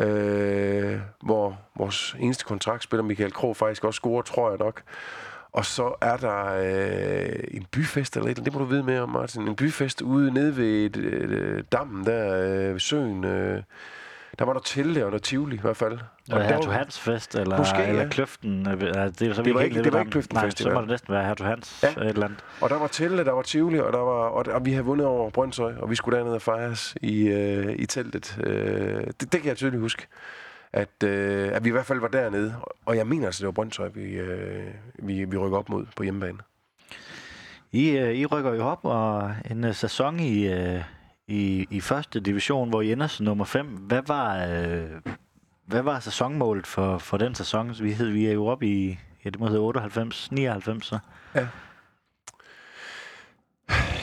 Uh, 0.00 1.00
hvor 1.22 1.58
vores 1.76 2.16
eneste 2.18 2.44
kontraktspiller, 2.44 3.04
Michael 3.04 3.32
Krog, 3.32 3.56
faktisk 3.56 3.84
også 3.84 3.98
scorer, 3.98 4.22
tror 4.22 4.48
jeg 4.50 4.58
nok. 4.58 4.82
Og 5.52 5.64
så 5.64 5.94
er 6.00 6.16
der 6.16 6.44
øh, 6.46 7.44
en 7.50 7.66
byfest 7.72 8.16
eller 8.16 8.30
et, 8.30 8.36
det 8.36 8.52
må 8.52 8.58
du 8.58 8.64
vide 8.64 8.82
mere 8.82 9.00
om, 9.00 9.08
Martin. 9.08 9.48
En 9.48 9.56
byfest 9.56 10.02
ude 10.02 10.30
nede 10.30 10.56
ved 10.56 10.86
et, 10.86 10.96
øh, 10.96 11.64
dammen 11.72 12.06
der 12.06 12.36
øh, 12.42 12.72
ved 12.72 12.80
søen. 12.80 13.24
Øh, 13.24 13.62
der 14.38 14.44
var 14.44 14.52
der 14.52 14.60
Tille 14.60 15.06
og 15.06 15.12
der 15.12 15.18
Tivoli 15.18 15.56
i 15.56 15.60
hvert 15.60 15.76
fald. 15.76 15.98
Og 16.32 16.44
Hertug 16.44 16.72
Hans 16.72 17.00
fest, 17.00 17.34
eller, 17.34 17.58
Måske, 17.58 17.82
eller 17.82 18.02
ja. 18.02 18.08
Kløften. 18.08 18.68
Øh, 18.68 18.80
det, 18.80 19.22
er 19.22 19.34
så 19.34 19.42
det 19.42 19.54
var 19.54 19.60
ikke, 19.60 19.82
det 19.82 19.92
var 19.92 19.98
ikke 19.98 20.10
Kløften 20.10 20.34
Nej, 20.34 20.44
Festival. 20.44 20.70
så 20.70 20.74
må 20.74 20.80
det 20.80 20.88
næsten 20.88 21.14
være 21.14 21.24
Hertug 21.24 21.46
Hans 21.46 21.80
ja. 21.82 21.88
et 21.88 22.08
eller 22.08 22.24
andet. 22.24 22.44
Og 22.60 22.70
der 22.70 22.78
var 22.78 22.86
Tille, 22.86 23.24
der 23.24 23.32
var 23.32 23.42
Tivoli, 23.42 23.80
og, 23.80 23.92
der 23.92 23.98
var, 23.98 24.28
og, 24.28 24.44
og 24.48 24.64
vi 24.64 24.70
havde 24.72 24.84
vundet 24.84 25.06
over 25.06 25.30
Brøndshøj, 25.30 25.74
og 25.78 25.90
vi 25.90 25.94
skulle 25.94 26.18
derned 26.18 26.32
og 26.32 26.42
fejres 26.42 26.96
i, 27.00 27.28
øh, 27.28 27.74
i 27.78 27.86
teltet. 27.86 28.38
Øh, 28.44 29.04
det, 29.20 29.32
det 29.32 29.40
kan 29.40 29.44
jeg 29.44 29.56
tydeligt 29.56 29.80
huske. 29.80 30.06
At, 30.72 31.02
øh, 31.04 31.48
at 31.52 31.64
vi 31.64 31.68
i 31.68 31.72
hvert 31.72 31.86
fald 31.86 32.00
var 32.00 32.08
dernede. 32.08 32.54
Og 32.86 32.96
jeg 32.96 33.06
mener 33.06 33.26
altså, 33.26 33.40
det 33.40 33.46
var 33.46 33.52
Brøndshøj, 33.52 33.88
vi, 33.94 34.12
øh, 34.12 34.64
vi, 34.98 35.24
vi 35.24 35.36
rykker 35.36 35.58
op 35.58 35.68
mod 35.68 35.86
på 35.96 36.02
hjemmebane. 36.02 36.38
I, 37.72 37.90
øh, 37.90 38.14
I 38.14 38.26
rykker 38.26 38.54
jo 38.54 38.66
op, 38.66 38.80
og 38.82 39.34
en 39.50 39.64
uh, 39.64 39.74
sæson 39.74 40.20
i, 40.20 40.48
uh, 40.48 40.80
i, 41.28 41.66
i 41.70 41.80
første 41.80 42.20
division, 42.20 42.68
hvor 42.68 42.82
I 42.82 42.92
ender 42.92 43.06
som 43.06 43.24
nummer 43.24 43.44
5. 43.44 43.66
Hvad 43.66 44.02
var, 44.06 44.46
øh, 44.46 44.90
hvad 45.66 45.82
var 45.82 46.00
sæsonmålet 46.00 46.66
for, 46.66 46.98
for 46.98 47.16
den 47.16 47.34
sæson? 47.34 47.74
Vi, 47.80 47.92
hed, 47.92 48.08
vi 48.08 48.26
er 48.26 48.32
jo 48.32 48.46
oppe 48.46 48.66
i, 48.66 48.98
ja, 49.24 49.30
det 49.30 49.40
må 49.40 49.46
hedde 49.46 49.60
98, 49.60 50.32
99 50.32 50.86
så. 50.86 50.98
Ja. 51.34 51.46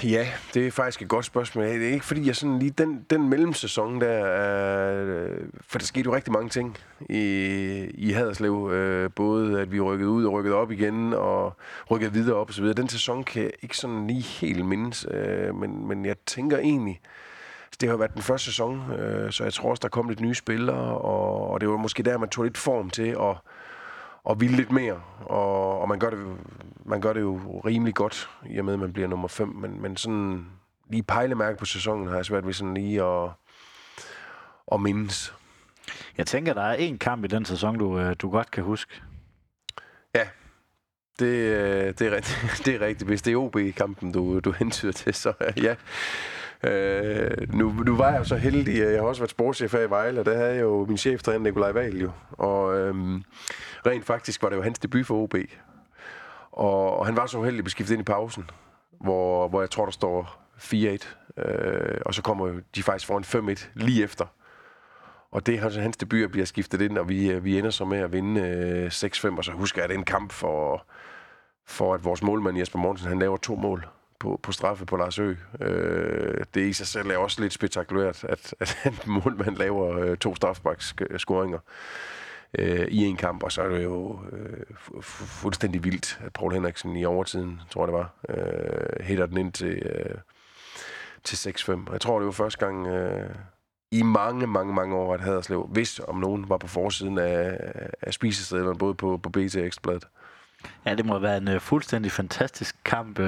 Ja, 0.03 0.27
det 0.53 0.67
er 0.67 0.71
faktisk 0.71 1.01
et 1.01 1.07
godt 1.07 1.25
spørgsmål. 1.25 1.65
Det 1.65 1.87
er 1.87 1.93
ikke 1.93 2.05
fordi, 2.05 2.27
jeg 2.27 2.35
sådan 2.35 2.59
lige... 2.59 2.71
Den, 2.71 3.05
den 3.09 3.29
mellemsæson 3.29 4.01
der... 4.01 4.25
Øh, 4.91 5.37
for 5.67 5.79
der 5.79 5.85
skete 5.85 6.05
jo 6.05 6.15
rigtig 6.15 6.33
mange 6.33 6.49
ting 6.49 6.77
i, 6.99 7.21
i 7.93 8.11
Haderslev. 8.11 8.69
Øh, 8.71 9.09
både 9.15 9.61
at 9.61 9.71
vi 9.71 9.79
rykkede 9.79 10.09
ud 10.09 10.25
og 10.25 10.33
rykkede 10.33 10.55
op 10.55 10.71
igen, 10.71 11.13
og 11.13 11.53
rykkede 11.91 12.13
videre 12.13 12.35
op 12.35 12.47
og 12.47 12.53
så 12.53 12.61
videre. 12.61 12.75
Den 12.75 12.89
sæson 12.89 13.23
kan 13.23 13.43
jeg 13.43 13.51
ikke 13.61 13.77
sådan 13.77 14.07
lige 14.07 14.21
helt 14.21 14.65
mindes. 14.65 15.05
Øh, 15.11 15.55
men, 15.55 15.87
men 15.87 16.05
jeg 16.05 16.15
tænker 16.25 16.57
egentlig... 16.57 17.01
Altså, 17.65 17.77
det 17.81 17.89
har 17.89 17.97
været 17.97 18.13
den 18.13 18.21
første 18.21 18.45
sæson, 18.45 18.91
øh, 18.91 19.31
så 19.31 19.43
jeg 19.43 19.53
tror 19.53 19.69
også, 19.69 19.81
der 19.81 19.89
kom 19.89 20.09
lidt 20.09 20.21
nye 20.21 20.35
spillere, 20.35 20.97
og, 20.97 21.49
og 21.49 21.61
det 21.61 21.69
var 21.69 21.77
måske 21.77 22.03
der, 22.03 22.17
man 22.17 22.29
tog 22.29 22.43
lidt 22.43 22.57
form 22.57 22.89
til 22.89 23.07
at 23.07 23.35
og 24.23 24.41
ville 24.41 24.55
lidt 24.55 24.71
mere. 24.71 25.01
Og, 25.19 25.81
og 25.81 25.89
man, 25.89 25.99
gør 25.99 26.09
det, 26.09 26.37
man 26.85 27.01
gør 27.01 27.13
det 27.13 27.21
jo 27.21 27.61
rimelig 27.65 27.95
godt, 27.95 28.29
i 28.49 28.57
og 28.57 28.65
med, 28.65 28.73
at 28.73 28.79
man 28.79 28.93
bliver 28.93 29.07
nummer 29.07 29.27
5. 29.27 29.47
Men, 29.47 29.81
men 29.81 29.97
sådan 29.97 30.45
lige 30.89 31.03
pejlemærke 31.03 31.57
på 31.57 31.65
sæsonen 31.65 32.07
har 32.07 32.15
jeg 32.15 32.25
svært 32.25 32.45
ved 32.45 32.53
sådan 32.53 32.73
lige 32.73 33.03
at, 33.03 33.29
at 34.71 34.81
mindes. 34.81 35.35
Jeg 36.17 36.27
tænker, 36.27 36.53
der 36.53 36.61
er 36.61 36.73
en 36.73 36.97
kamp 36.97 37.25
i 37.25 37.27
den 37.27 37.45
sæson, 37.45 37.77
du, 37.77 37.99
øh, 37.99 38.15
du 38.19 38.29
godt 38.29 38.51
kan 38.51 38.63
huske. 38.63 39.01
Ja, 40.15 40.27
det, 41.19 41.25
øh, 41.25 41.93
det, 41.99 42.01
er, 42.01 42.19
det 42.65 42.75
er 42.75 42.79
rigtigt. 42.79 43.07
Hvis 43.07 43.21
det 43.21 43.33
er 43.33 43.37
OB-kampen, 43.37 44.11
du, 44.11 44.39
du 44.39 44.51
hentyder 44.51 44.91
til, 44.91 45.13
så 45.13 45.33
ja. 45.57 45.75
Øh, 46.63 47.53
nu, 47.53 47.69
nu 47.85 47.95
var 47.95 48.09
jeg 48.11 48.19
jo 48.19 48.23
så 48.23 48.35
heldig, 48.35 48.79
jeg 48.79 48.99
har 48.99 49.07
også 49.07 49.21
været 49.21 49.29
sportschef 49.29 49.73
her 49.73 49.81
i 49.81 49.89
Vejle, 49.89 50.19
og 50.19 50.25
der 50.25 50.37
havde 50.37 50.53
jeg 50.53 50.61
jo 50.61 50.85
min 50.85 50.97
cheftræner 50.97 51.39
Nikolaj 51.39 51.71
Wahl 51.71 52.01
jo. 52.01 52.11
Og 52.31 52.77
øhm, 52.77 53.23
rent 53.85 54.05
faktisk 54.05 54.43
var 54.43 54.49
det 54.49 54.55
jo 54.55 54.61
hans 54.61 54.79
debut 54.79 55.05
for 55.05 55.15
OB. 55.15 55.35
Og, 56.51 56.97
og 56.97 57.05
han 57.05 57.15
var 57.15 57.25
så 57.25 57.37
uheldig 57.37 57.65
at 57.65 57.71
skiftet 57.71 57.93
ind 57.93 58.01
i 58.01 58.03
pausen, 58.03 58.49
hvor, 59.01 59.47
hvor 59.47 59.61
jeg 59.61 59.69
tror, 59.69 59.85
der 59.85 59.91
står 59.91 60.43
4-1. 60.57 61.41
Øh, 61.41 62.01
og 62.05 62.13
så 62.13 62.21
kommer 62.21 62.59
de 62.75 62.83
faktisk 62.83 63.07
foran 63.07 63.55
5-1 63.57 63.67
lige 63.73 64.03
efter. 64.03 64.25
Og 65.31 65.45
det 65.45 65.55
er 65.55 65.63
altså 65.63 65.81
hans 65.81 65.97
debut, 65.97 66.31
bliver 66.31 66.45
skiftet 66.45 66.81
ind, 66.81 66.97
og 66.97 67.09
vi, 67.09 67.31
øh, 67.31 67.43
vi 67.43 67.57
ender 67.59 67.69
så 67.69 67.85
med 67.85 67.97
at 67.97 68.11
vinde 68.11 68.41
øh, 68.41 68.87
6-5. 68.87 69.37
Og 69.37 69.45
så 69.45 69.51
husker 69.51 69.81
jeg, 69.81 69.83
at 69.83 69.89
det 69.89 69.95
er 69.95 69.99
en 69.99 70.05
kamp 70.05 70.31
for, 70.31 70.85
for 71.65 71.93
at 71.93 72.05
vores 72.05 72.23
målmand 72.23 72.57
Jesper 72.57 72.79
Mortensen, 72.79 73.09
han 73.09 73.19
laver 73.19 73.37
to 73.37 73.55
mål 73.55 73.87
på, 74.23 74.39
på 74.43 74.51
straffe 74.51 74.85
på 74.85 74.95
Lars 74.97 75.19
Ø. 75.19 75.35
Øh, 75.61 76.43
det 76.53 76.67
i 76.67 76.73
sig 76.73 76.87
selv 76.87 77.09
er 77.09 77.17
også 77.17 77.41
lidt 77.41 77.53
spektakulært, 77.53 78.23
at, 78.23 78.55
at 78.59 78.77
en 78.85 78.97
målmand 79.05 79.57
laver 79.57 79.97
øh, 79.97 80.17
to 80.17 80.35
straffebaksscoringer 80.35 81.59
øh, 82.59 82.87
i 82.87 83.05
en 83.05 83.17
kamp, 83.17 83.43
og 83.43 83.51
så 83.51 83.61
er 83.61 83.69
det 83.69 83.83
jo 83.83 84.19
øh, 84.31 84.63
fu- 84.71 85.01
fuldstændig 85.41 85.83
vildt, 85.83 86.19
at 86.25 86.33
Paul 86.33 86.53
Henriksen 86.53 86.95
i 86.95 87.05
overtiden, 87.05 87.61
tror 87.69 87.81
jeg 87.81 87.87
det 87.87 87.99
var, 87.99 88.09
øh, 88.29 89.05
hætter 89.05 89.25
den 89.25 89.37
ind 89.37 89.51
til, 89.51 89.83
øh, 89.85 90.15
til 91.23 91.49
6-5. 91.49 91.71
Og 91.71 91.93
jeg 91.93 92.01
tror, 92.01 92.19
det 92.19 92.25
var 92.25 92.31
første 92.31 92.65
gang 92.65 92.87
øh, 92.87 93.29
i 93.91 94.01
mange, 94.01 94.47
mange, 94.47 94.73
mange 94.73 94.95
år, 94.95 95.13
at 95.13 95.21
Haderslev, 95.21 95.67
hvis 95.71 95.99
om 96.07 96.15
nogen 96.15 96.49
var 96.49 96.57
på 96.57 96.67
forsiden 96.67 97.17
af, 97.17 97.59
af 98.01 98.13
spisestederne, 98.13 98.77
både 98.77 98.95
på, 98.95 99.17
på 99.17 99.29
BT 99.29 99.55
og 99.55 99.65
Ekstrabladet. 99.65 100.07
Ja, 100.85 100.95
det 100.95 101.05
må 101.05 101.19
være 101.19 101.37
en 101.37 101.47
uh, 101.47 101.59
fuldstændig 101.59 102.11
fantastisk 102.11 102.75
kamp. 102.85 103.19
Uh, 103.19 103.25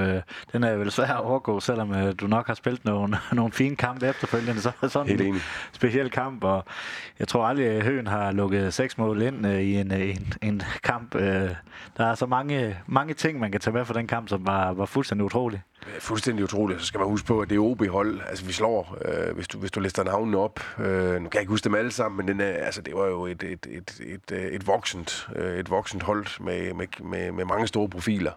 den 0.52 0.64
er 0.64 0.76
vel 0.76 0.90
svær 0.90 1.06
at 1.06 1.20
overgå, 1.20 1.60
selvom 1.60 1.90
uh, 1.90 2.12
du 2.20 2.26
nok 2.26 2.46
har 2.46 2.54
spillet 2.54 2.84
nogle, 2.84 3.18
nogle 3.32 3.52
fine 3.52 3.76
kampe 3.76 4.08
efterfølgende. 4.08 4.60
Så 4.60 4.72
sådan 4.88 5.08
Helt 5.08 5.20
en 5.20 5.42
speciel 5.72 6.10
kamp, 6.10 6.44
og 6.44 6.64
jeg 7.18 7.28
tror 7.28 7.46
aldrig, 7.46 7.66
at 7.66 7.82
Høen 7.82 8.06
har 8.06 8.32
lukket 8.32 8.74
seks 8.74 8.98
mål 8.98 9.22
ind 9.22 9.46
uh, 9.46 9.52
i 9.52 9.76
en, 9.76 9.92
uh, 9.92 10.00
en, 10.00 10.34
en 10.42 10.62
kamp. 10.82 11.14
Uh, 11.14 11.20
der 11.96 12.06
er 12.06 12.14
så 12.14 12.26
mange, 12.26 12.76
mange 12.86 13.14
ting, 13.14 13.40
man 13.40 13.52
kan 13.52 13.60
tage 13.60 13.74
med 13.74 13.84
fra 13.84 13.94
den 13.94 14.06
kamp, 14.06 14.28
som 14.28 14.46
var, 14.46 14.72
var 14.72 14.86
fuldstændig 14.86 15.24
utrolig. 15.24 15.62
Er 15.82 16.00
fuldstændig 16.00 16.44
utroligt. 16.44 16.80
Så 16.80 16.86
skal 16.86 16.98
man 16.98 17.08
huske 17.08 17.26
på, 17.26 17.40
at 17.40 17.50
det 17.50 17.56
er 17.56 17.60
OB-hold. 17.60 18.20
Altså, 18.28 18.44
vi 18.44 18.52
slår, 18.52 18.98
øh, 19.04 19.34
hvis, 19.34 19.48
du, 19.48 19.58
hvis 19.58 19.70
du 19.70 19.80
lister 19.80 20.04
navnene 20.04 20.38
op. 20.38 20.60
Øh, 20.78 20.86
nu 20.86 21.28
kan 21.28 21.30
jeg 21.34 21.40
ikke 21.40 21.50
huske 21.50 21.64
dem 21.64 21.74
alle 21.74 21.90
sammen, 21.90 22.16
men 22.16 22.28
den 22.28 22.40
er, 22.40 22.52
altså, 22.52 22.82
det 22.82 22.94
var 22.94 23.06
jo 23.06 23.26
et, 23.26 23.42
et, 23.42 23.66
et, 23.70 24.00
et, 24.00 24.30
et, 24.30 24.54
et, 24.54 24.66
voksent, 24.66 25.28
øh, 25.36 25.58
et 25.58 25.70
voksent 25.70 26.02
hold 26.02 26.40
med, 26.40 26.74
med, 26.74 26.86
med, 27.04 27.25
med 27.32 27.44
mange 27.44 27.66
store 27.66 27.88
profiler. 27.88 28.32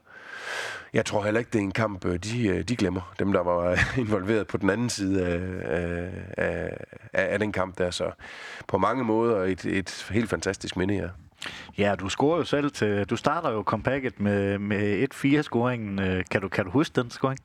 Jeg 0.94 1.06
tror 1.06 1.24
heller 1.24 1.40
ikke, 1.40 1.50
det 1.54 1.60
er 1.60 1.64
en 1.64 1.72
kamp, 1.72 2.06
øh, 2.06 2.18
de, 2.18 2.48
øh, 2.48 2.64
de 2.64 2.76
glemmer. 2.76 3.14
Dem, 3.20 3.34
der 3.34 3.44
var 3.44 3.80
involveret 4.04 4.48
på 4.48 4.58
den 4.58 4.70
anden 4.70 4.90
side 4.90 5.26
af, 5.26 5.42
af, 6.38 6.78
af, 7.14 7.34
af 7.34 7.40
den 7.40 7.52
kamp 7.52 7.78
der. 7.78 7.92
Så 7.92 8.12
på 8.68 8.78
mange 8.78 9.04
måder 9.04 9.44
et, 9.44 9.66
et 9.66 10.08
helt 10.12 10.30
fantastisk 10.30 10.78
minde, 10.78 10.94
ja. 10.96 11.08
Ja, 11.78 11.96
du 11.96 12.10
scorer 12.10 12.38
jo 12.38 12.44
selv 12.44 12.72
til... 12.72 13.06
Du 13.06 13.16
starter 13.16 13.52
jo 13.52 13.62
compactet 13.62 14.20
med, 14.20 14.58
med 14.60 15.08
1-4-scoringen. 15.14 16.02
Øh, 16.02 16.24
Kan 16.32 16.42
du, 16.42 16.48
kan 16.48 16.66
du 16.66 16.72
huske 16.72 17.02
den 17.02 17.10
scoring? 17.12 17.40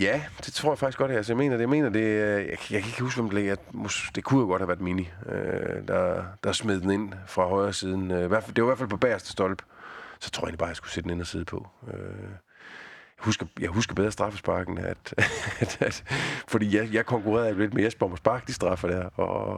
Ja, 0.00 0.22
det 0.46 0.54
tror 0.54 0.70
jeg 0.70 0.78
faktisk 0.78 0.98
godt. 0.98 1.10
Altså, 1.10 1.32
jeg 1.32 1.36
mener, 1.36 1.56
det, 1.56 1.60
jeg 1.60 1.68
mener, 1.68 1.88
det, 1.88 2.00
øh, 2.00 2.46
jeg, 2.46 2.46
jeg 2.48 2.58
kan 2.82 2.88
ikke 2.90 3.02
huske, 3.02 3.20
hvem 3.22 3.30
det. 3.30 3.46
Jeg, 3.46 3.56
det 4.14 4.24
kunne 4.24 4.40
jo 4.40 4.46
godt 4.46 4.62
have 4.62 4.68
været 4.68 4.80
Mini, 4.80 5.08
øh, 5.26 5.88
der, 5.88 6.22
der 6.44 6.52
smed 6.52 6.80
den 6.80 6.90
ind 6.90 7.12
fra 7.26 7.46
højre 7.48 7.72
siden. 7.72 8.10
Øh, 8.10 8.18
det 8.20 8.30
var 8.30 8.62
i 8.62 8.64
hvert 8.64 8.78
fald 8.78 8.88
på 8.88 8.96
bagerste 8.96 9.30
stolpe. 9.30 9.64
Så 10.20 10.30
tror 10.30 10.42
jeg 10.42 10.46
egentlig 10.46 10.58
bare, 10.58 10.68
jeg 10.68 10.76
skulle 10.76 10.92
sætte 10.92 11.08
den 11.08 11.14
ind 11.14 11.20
og 11.20 11.26
sidde 11.26 11.44
på. 11.44 11.68
Øh, 11.88 11.94
jeg 13.18 13.24
husker, 13.24 13.46
jeg 13.60 13.68
husker 13.68 13.94
bedre 13.94 14.12
straffesparken, 14.12 14.78
at, 14.78 15.14
at, 15.60 15.78
at, 15.80 16.04
fordi 16.48 16.76
jeg, 16.76 16.88
jeg 16.92 17.06
konkurrerede 17.06 17.58
lidt 17.58 17.74
med 17.74 17.82
Jesper 17.82 18.06
om 18.06 18.12
at 18.12 18.18
sparke 18.18 18.46
de 18.46 18.52
straffer 18.52 18.88
der, 18.88 19.04
og, 19.16 19.54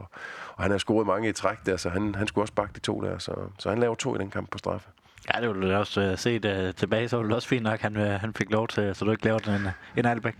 og 0.55 0.63
han 0.63 0.71
har 0.71 0.77
scoret 0.77 1.07
mange 1.07 1.29
i 1.29 1.33
træk 1.33 1.57
der, 1.65 1.77
så 1.77 1.89
han, 1.89 2.15
han 2.15 2.27
skulle 2.27 2.43
også 2.43 2.51
sparke 2.51 2.71
de 2.75 2.79
to 2.79 3.01
der, 3.01 3.17
så, 3.17 3.35
så 3.59 3.69
han 3.69 3.79
laver 3.79 3.95
to 3.95 4.15
i 4.15 4.17
den 4.17 4.29
kamp 4.29 4.49
på 4.51 4.57
straffe. 4.57 4.89
Ja, 5.33 5.41
det 5.41 5.49
vil 5.49 5.61
du 5.61 5.73
også 5.73 6.11
uh, 6.11 6.17
set 6.17 6.45
uh, 6.45 6.75
tilbage, 6.75 7.09
så 7.09 7.17
var 7.17 7.23
det 7.23 7.33
også 7.33 7.47
fint 7.47 7.63
nok, 7.63 7.79
han, 7.79 7.95
uh, 7.95 8.03
han 8.03 8.33
fik 8.33 8.51
lov 8.51 8.67
til, 8.67 8.95
så 8.95 9.05
du 9.05 9.11
ikke 9.11 9.23
laver 9.25 9.39
den 9.39 9.53
en, 9.53 9.67
en 9.97 10.05
Albæk. 10.05 10.35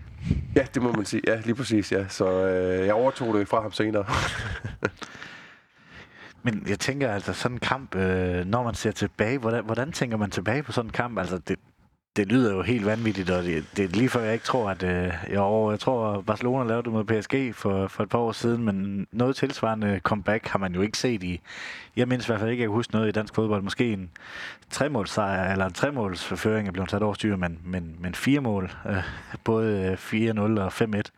Ja, 0.56 0.66
det 0.74 0.82
må 0.82 0.92
man 0.92 1.04
sige. 1.04 1.22
Ja, 1.26 1.40
lige 1.44 1.54
præcis, 1.54 1.92
ja. 1.92 2.08
Så 2.08 2.46
øh, 2.46 2.86
jeg 2.86 2.94
overtog 2.94 3.34
det 3.34 3.48
fra 3.48 3.60
ham 3.60 3.72
senere. 3.72 4.04
Men 6.42 6.66
jeg 6.68 6.78
tænker 6.78 7.12
altså, 7.12 7.32
sådan 7.32 7.56
en 7.56 7.60
kamp, 7.60 7.94
øh, 7.94 8.44
når 8.44 8.62
man 8.62 8.74
ser 8.74 8.90
tilbage, 8.90 9.38
hvordan, 9.38 9.64
hvordan 9.64 9.92
tænker 9.92 10.16
man 10.16 10.30
tilbage 10.30 10.62
på 10.62 10.72
sådan 10.72 10.88
en 10.88 10.92
kamp? 10.92 11.18
Altså, 11.18 11.38
det, 11.38 11.58
det 12.16 12.26
lyder 12.26 12.54
jo 12.54 12.62
helt 12.62 12.86
vanvittigt, 12.86 13.30
og 13.30 13.42
det, 13.44 13.64
det 13.76 13.84
er 13.84 13.88
lige 13.88 14.08
før 14.08 14.20
jeg 14.20 14.32
ikke 14.32 14.44
tror, 14.44 14.70
at... 14.70 14.82
Øh, 14.82 15.12
jo, 15.34 15.70
jeg 15.70 15.80
tror, 15.80 16.20
Barcelona 16.20 16.64
lavede 16.68 16.82
det 16.82 16.92
mod 16.92 17.04
PSG 17.04 17.54
for, 17.54 17.88
for 17.88 18.02
et 18.02 18.08
par 18.08 18.18
år 18.18 18.32
siden, 18.32 18.64
men 18.64 19.06
noget 19.12 19.36
tilsvarende 19.36 20.00
comeback 20.02 20.48
har 20.48 20.58
man 20.58 20.74
jo 20.74 20.80
ikke 20.80 20.98
set 20.98 21.22
i... 21.22 21.40
Jeg 21.96 22.08
mindst 22.08 22.26
i 22.26 22.30
hvert 22.30 22.40
fald 22.40 22.50
ikke, 22.50 22.60
at 22.60 22.62
jeg 22.62 22.68
kan 22.68 22.74
huske 22.74 22.92
noget 22.92 23.08
i 23.08 23.12
dansk 23.12 23.34
fodbold. 23.34 23.62
Måske 23.62 23.92
en 23.92 24.10
tremålsejr, 24.70 25.52
eller 25.52 25.66
en 25.66 25.72
tremålsforføring 25.72 26.68
er 26.68 26.72
blevet 26.72 26.90
sat 26.90 27.02
over 27.02 27.14
styr, 27.14 27.36
men, 27.36 27.58
men, 27.64 27.96
men 28.00 28.14
fire 28.14 28.40
mål, 28.40 28.72
øh, 28.86 29.02
både 29.44 29.98
øh, 30.12 30.30
4-0 30.30 30.40
og 30.40 30.72
5-1, 30.72 30.86
det, 30.86 31.12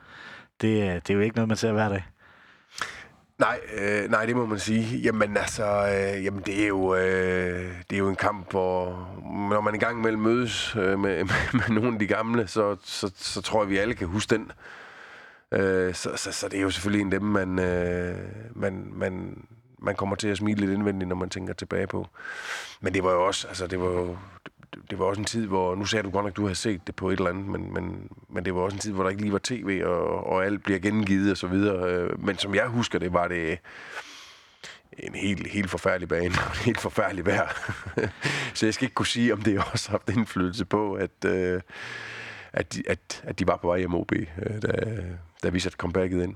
det 0.61 1.11
er 1.11 1.15
jo 1.15 1.21
ikke 1.21 1.37
noget, 1.37 1.49
man 1.49 1.57
ser 1.57 1.73
hver 1.73 1.89
dag. 1.89 2.05
Nej, 3.45 3.61
øh, 3.75 4.11
nej, 4.11 4.27
det 4.27 4.37
må 4.37 4.47
man 4.47 4.59
sige. 4.59 4.99
Jamen 4.99 5.37
altså, 5.37 5.65
øh, 5.65 6.25
jamen, 6.25 6.43
det, 6.47 6.63
er 6.63 6.67
jo, 6.67 6.95
øh, 6.95 7.73
det 7.91 7.97
er 7.97 7.99
jo 7.99 8.09
en 8.09 8.17
kamp, 8.17 8.51
hvor 8.51 9.09
når 9.51 9.61
man 9.61 9.75
engang 9.75 9.99
imellem 9.99 10.23
mødes 10.23 10.77
øh, 10.77 10.99
med, 10.99 11.25
med, 11.25 11.53
med 11.53 11.69
nogle 11.69 11.93
af 11.93 11.99
de 11.99 12.07
gamle, 12.07 12.47
så, 12.47 12.77
så, 12.85 13.11
så 13.17 13.43
tror 13.43 13.63
jeg, 13.63 13.71
vi 13.71 13.79
alle 13.79 13.95
kan 13.95 14.09
huske 14.09 14.35
den. 14.35 14.53
Øh, 15.53 15.95
så, 15.95 16.11
så, 16.17 16.33
så 16.33 16.49
det 16.49 16.59
er 16.59 16.63
jo 16.63 16.71
selvfølgelig 16.71 17.07
en 17.07 17.13
af 17.13 17.21
dem, 17.21 17.29
man, 17.29 17.59
øh, 17.59 18.19
man, 18.55 18.93
man, 18.93 19.43
man 19.79 19.95
kommer 19.97 20.17
til 20.17 20.29
at 20.29 20.37
smile 20.37 20.61
lidt 20.61 20.71
indvendigt, 20.71 21.09
når 21.09 21.17
man 21.17 21.31
tænker 21.31 21.55
tilbage 21.55 21.87
på. 21.87 22.09
Men 22.81 22.95
det 22.95 23.05
var 23.05 23.13
jo 23.13 23.27
også, 23.27 23.49
altså 23.49 23.67
det 23.67 23.81
var 23.81 23.91
jo, 23.91 24.17
det 24.91 24.99
var 24.99 25.05
også 25.05 25.21
en 25.21 25.25
tid, 25.25 25.47
hvor, 25.47 25.75
nu 25.75 25.85
sagde 25.85 26.03
du 26.03 26.11
godt 26.11 26.25
nok, 26.25 26.37
du 26.37 26.43
havde 26.43 26.55
set 26.55 26.87
det 26.87 26.97
på 26.97 27.11
et 27.11 27.17
eller 27.19 27.31
andet, 27.31 27.47
men, 27.47 27.75
men, 27.75 28.09
men 28.29 28.45
det 28.45 28.55
var 28.55 28.61
også 28.61 28.75
en 28.75 28.81
tid, 28.81 28.93
hvor 28.93 29.03
der 29.03 29.11
ikke 29.11 29.23
lige 29.23 29.33
var 29.33 29.41
tv, 29.43 29.83
og, 29.85 30.27
og 30.27 30.45
alt 30.45 30.63
bliver 30.63 30.79
gengivet 30.79 31.31
og 31.31 31.37
så 31.37 31.47
videre. 31.47 31.91
Øh, 31.91 32.25
men 32.25 32.39
som 32.39 32.55
jeg 32.55 32.67
husker 32.67 32.99
det, 32.99 33.13
var 33.13 33.29
det 33.29 33.59
en 34.99 35.15
helt, 35.15 35.47
helt 35.47 35.71
forfærdelig 35.71 36.09
bane, 36.09 36.35
og 36.47 36.53
et 36.55 36.59
helt 36.59 36.81
forfærdelig 36.81 37.27
vejr. 37.27 37.73
så 38.55 38.67
jeg 38.67 38.75
skal 38.75 38.85
ikke 38.85 38.95
kunne 38.95 39.07
sige, 39.07 39.33
om 39.33 39.43
det 39.43 39.59
også 39.73 39.91
har 39.91 39.99
haft 39.99 40.17
indflydelse 40.17 40.65
på, 40.65 40.95
at, 40.95 41.25
øh, 41.27 41.61
at, 42.53 42.75
de, 42.75 42.83
at, 42.89 43.23
at 43.25 43.39
de 43.39 43.47
var 43.47 43.57
på 43.57 43.67
vej 43.67 43.79
hjem 43.79 43.95
OB, 43.95 44.13
øh, 44.13 44.63
da, 44.63 44.73
da 45.43 45.49
vi 45.49 45.61
satte 45.61 45.77
comebacket 45.77 46.23
ind. 46.23 46.35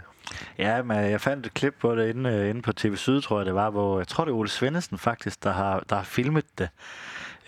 Ja, 0.59 0.83
men 0.83 0.96
jeg 0.96 1.20
fandt 1.20 1.46
et 1.46 1.55
klip 1.55 1.74
på 1.81 1.96
det 1.96 2.09
inde, 2.09 2.31
øh, 2.31 2.51
inde 2.51 2.62
på 2.62 2.72
TV 2.72 2.96
Syd, 2.96 3.20
tror 3.20 3.38
jeg 3.38 3.46
det 3.46 3.55
var, 3.55 3.70
hvor 3.70 3.98
jeg 3.98 4.09
tror 4.09 4.24
det 4.24 4.33
er 4.33 4.37
Ole 4.37 4.48
Svendesen 4.48 4.98
faktisk, 4.98 5.44
der 5.44 5.53
har, 5.53 5.85
der 5.88 5.96
har 5.96 6.03
filmet 6.03 6.44
det. 6.59 6.68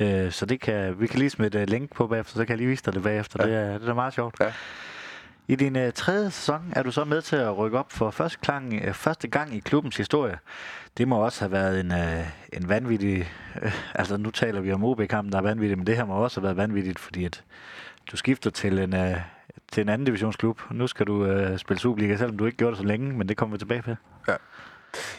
Øh, 0.00 0.32
så 0.32 0.46
det 0.46 0.60
kan, 0.60 1.00
vi 1.00 1.06
kan 1.06 1.18
lige 1.18 1.30
smide 1.30 1.62
et 1.62 1.70
link 1.70 1.94
på 1.94 2.06
bagefter, 2.06 2.34
så 2.34 2.44
kan 2.44 2.48
jeg 2.48 2.58
lige 2.58 2.68
vise 2.68 2.84
dig 2.84 2.94
det 2.94 3.02
bagefter. 3.02 3.46
Ja. 3.46 3.50
Det, 3.50 3.72
er, 3.74 3.78
det 3.78 3.88
er 3.88 3.94
meget 3.94 4.14
sjovt. 4.14 4.34
Ja. 4.40 4.52
I 5.48 5.54
din 5.54 5.76
uh, 5.76 5.92
tredje 5.94 6.30
sæson 6.30 6.72
er 6.76 6.82
du 6.82 6.90
så 6.90 7.04
med 7.04 7.22
til 7.22 7.36
at 7.36 7.58
rykke 7.58 7.78
op 7.78 7.92
for 7.92 8.10
første, 8.10 8.38
klang, 8.42 8.74
uh, 8.88 8.92
første 8.92 9.28
gang 9.28 9.54
i 9.54 9.60
klubbens 9.60 9.96
historie. 9.96 10.38
Det 10.98 11.08
må 11.08 11.16
også 11.16 11.40
have 11.40 11.52
været 11.52 11.80
en, 11.80 11.92
uh, 11.92 12.26
en 12.52 12.68
vanvittig... 12.68 13.32
Uh, 13.62 13.72
altså 13.94 14.16
nu 14.16 14.30
taler 14.30 14.60
vi 14.60 14.72
om 14.72 14.84
OB-kampen, 14.84 15.32
der 15.32 15.38
er 15.38 15.42
vanvittig, 15.42 15.78
men 15.78 15.86
det 15.86 15.96
her 15.96 16.04
må 16.04 16.14
også 16.14 16.40
have 16.40 16.44
været 16.44 16.56
vanvittigt, 16.56 16.98
fordi 16.98 17.24
at 17.24 17.44
du 18.12 18.16
skifter 18.16 18.50
til 18.50 18.78
en, 18.78 18.92
uh, 18.92 19.16
til 19.72 19.80
en 19.80 19.88
anden 19.88 20.04
divisionsklub. 20.06 20.60
Nu 20.70 20.86
skal 20.86 21.06
du 21.06 21.24
uh, 21.24 21.56
spille 21.56 21.80
Superliga, 21.80 22.16
selvom 22.16 22.38
du 22.38 22.46
ikke 22.46 22.58
gjorde 22.58 22.70
det 22.70 22.78
så 22.78 22.86
længe, 22.86 23.12
men 23.12 23.28
det 23.28 23.36
kommer 23.36 23.56
vi 23.56 23.58
tilbage 23.58 23.82
til. 23.82 23.96
Ja. 24.28 24.34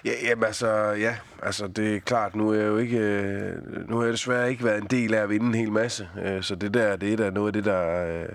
Ja, 0.05 0.12
jamen 0.29 0.43
altså, 0.43 0.67
ja, 0.91 1.15
altså 1.43 1.67
det 1.67 1.95
er 1.95 1.99
klart, 1.99 2.36
nu 2.36 2.49
er 2.49 2.55
jeg 2.55 2.67
jo 2.67 2.77
ikke, 2.77 2.97
øh, 2.97 3.89
nu 3.89 3.97
har 3.97 4.03
jeg 4.03 4.13
desværre 4.13 4.49
ikke 4.49 4.63
været 4.63 4.81
en 4.81 4.88
del 4.88 5.13
af 5.13 5.21
at 5.21 5.29
vinde 5.29 5.45
en 5.45 5.53
hel 5.53 5.71
masse, 5.71 6.10
øh, 6.25 6.43
så 6.43 6.55
det 6.55 6.73
der, 6.73 6.95
det 6.95 7.13
er 7.13 7.17
da 7.17 7.29
noget 7.29 7.47
af 7.47 7.53
det, 7.53 7.65
der, 7.65 8.05
øh, 8.05 8.29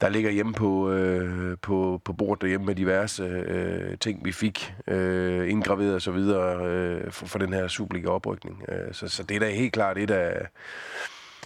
der 0.00 0.08
ligger 0.08 0.30
hjemme 0.30 0.52
på, 0.52 0.90
øh, 0.90 1.56
på, 1.62 2.00
på 2.04 2.12
bordet 2.12 2.42
derhjemme 2.42 2.66
med 2.66 2.74
diverse 2.74 3.22
øh, 3.22 3.98
ting, 3.98 4.24
vi 4.24 4.32
fik 4.32 4.74
øh, 4.88 5.50
indgraveret 5.50 5.94
og 5.94 6.02
så 6.02 6.10
videre 6.10 6.66
øh, 6.66 7.12
for, 7.12 7.26
for 7.26 7.38
den 7.38 7.52
her 7.52 7.68
Superliga-oprykning. 7.68 8.64
Øh, 8.68 8.94
så, 8.94 9.08
så 9.08 9.22
det 9.22 9.34
er 9.34 9.40
da 9.40 9.50
helt 9.50 9.72
klart 9.72 9.98
et 9.98 10.10
af, 10.10 10.46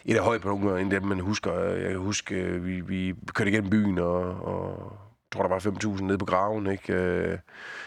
et 0.05 0.17
af 0.17 0.25
højpunkterne, 0.25 0.81
end 0.81 0.91
dem, 0.91 1.03
man 1.03 1.21
husker. 1.21 1.53
Jeg 1.61 1.91
kan 1.91 1.99
huske, 1.99 2.35
øh, 2.35 2.67
vi, 2.67 2.81
vi 2.81 3.15
kørte 3.35 3.51
igennem 3.51 3.71
byen, 3.71 3.99
og, 3.99 4.21
og 4.23 4.99
tror, 5.33 5.43
der 5.43 5.49
var 5.49 5.59
5.000 5.97 6.03
nede 6.03 6.19
på 6.19 6.25
graven. 6.25 6.67
Ikke? 6.67 6.93
Øh, 6.93 7.39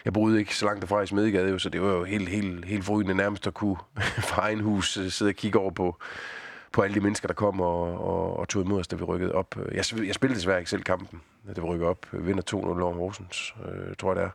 Jeg 0.06 0.14
boede 0.14 0.40
ikke 0.40 0.56
så 0.56 0.66
langt 0.66 0.82
derfra 0.82 1.02
i 1.02 1.08
Smedegade, 1.08 1.50
jo, 1.50 1.60
så 1.60 1.70
det 1.70 1.82
var 1.82 1.92
jo 1.92 2.04
helt, 2.04 2.30
helt, 2.30 2.66
helt 2.66 2.86
forrygende 2.86 3.16
nærmest 3.16 3.48
at 3.48 3.54
kunne 3.54 3.78
fra 4.30 4.42
egen 4.42 4.60
hus 4.60 4.98
øh, 4.98 5.10
sidde 5.10 5.30
og 5.30 5.36
kigge 5.36 5.60
over 5.60 5.72
på, 5.72 6.00
på 6.72 6.82
alle 6.82 6.96
de 6.96 7.00
mennesker, 7.00 7.28
der 7.28 7.34
kom 7.36 7.62
og, 7.62 7.82
og, 7.82 8.40
og 8.40 8.48
tog 8.50 8.64
imod 8.64 8.80
os, 8.80 8.88
da 8.88 8.96
vi 8.96 9.04
rykkede 9.04 9.32
op. 9.36 9.56
Jeg, 9.72 9.86
jeg 10.06 10.16
spillede 10.16 10.38
desværre 10.38 10.60
ikke 10.60 10.70
selv 10.70 10.84
kampen, 10.84 11.22
da 11.56 11.62
vi 11.62 11.68
rykkede 11.68 11.90
op. 11.90 12.06
Vi 12.12 12.24
vinder 12.26 12.44
2-0 12.54 12.56
over 12.56 12.94
Horsens, 12.94 13.56
øh, 13.66 13.96
tror 13.96 14.10
jeg 14.10 14.16
det 14.16 14.24
er. 14.26 14.30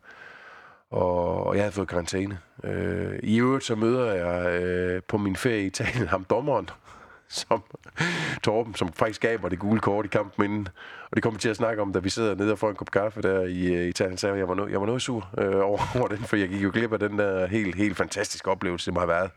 Og, 0.90 1.46
og 1.46 1.54
jeg 1.54 1.62
havde 1.62 1.72
fået 1.72 1.88
karantæne. 1.88 2.38
Øh, 2.64 3.18
I 3.22 3.40
øvrigt 3.40 3.64
så 3.64 3.74
møder 3.74 4.12
jeg 4.12 4.62
øh, 4.62 5.02
på 5.08 5.18
min 5.18 5.36
ferie 5.36 5.62
i 5.62 5.66
Italien 5.66 6.06
ham 6.08 6.24
dommeren, 6.24 6.70
som 7.28 7.62
Torben, 8.42 8.74
som 8.74 8.92
faktisk 8.92 9.20
gav 9.20 9.40
mig 9.40 9.50
det 9.50 9.58
gule 9.58 9.80
kort 9.80 10.04
i 10.04 10.08
kampen 10.08 10.44
inden. 10.44 10.68
Og 11.10 11.16
det 11.16 11.22
kommer 11.22 11.40
til 11.40 11.48
at 11.48 11.56
snakke 11.56 11.82
om, 11.82 11.92
da 11.92 11.98
vi 11.98 12.08
sidder 12.08 12.34
nede 12.34 12.52
og 12.52 12.58
får 12.58 12.70
en 12.70 12.76
kop 12.76 12.90
kaffe 12.90 13.22
der 13.22 13.40
i 13.40 13.74
øh, 13.74 13.88
Italien. 13.88 14.18
Så 14.18 14.34
jeg 14.34 14.48
var, 14.48 14.54
no, 14.54 14.66
jeg 14.68 14.80
var 14.80 14.86
noget 14.86 15.02
sur 15.02 15.28
øh, 15.38 15.64
over, 15.64 15.96
over 15.98 16.08
den, 16.08 16.18
for 16.18 16.36
jeg 16.36 16.48
gik 16.48 16.62
jo 16.62 16.70
glip 16.74 16.92
af 16.92 16.98
den 16.98 17.18
der 17.18 17.46
helt, 17.46 17.74
helt 17.74 17.96
fantastiske 17.96 18.50
oplevelse, 18.50 18.86
det 18.86 18.94
må 18.94 19.00
have 19.00 19.08
været. 19.08 19.30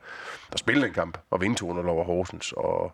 At 0.51 0.59
spille 0.59 0.81
den 0.81 0.93
kamp 0.93 1.17
og 1.31 1.41
vinde 1.41 1.55
200 1.55 1.87
over 1.87 2.03
Horsens 2.03 2.51
og, 2.51 2.91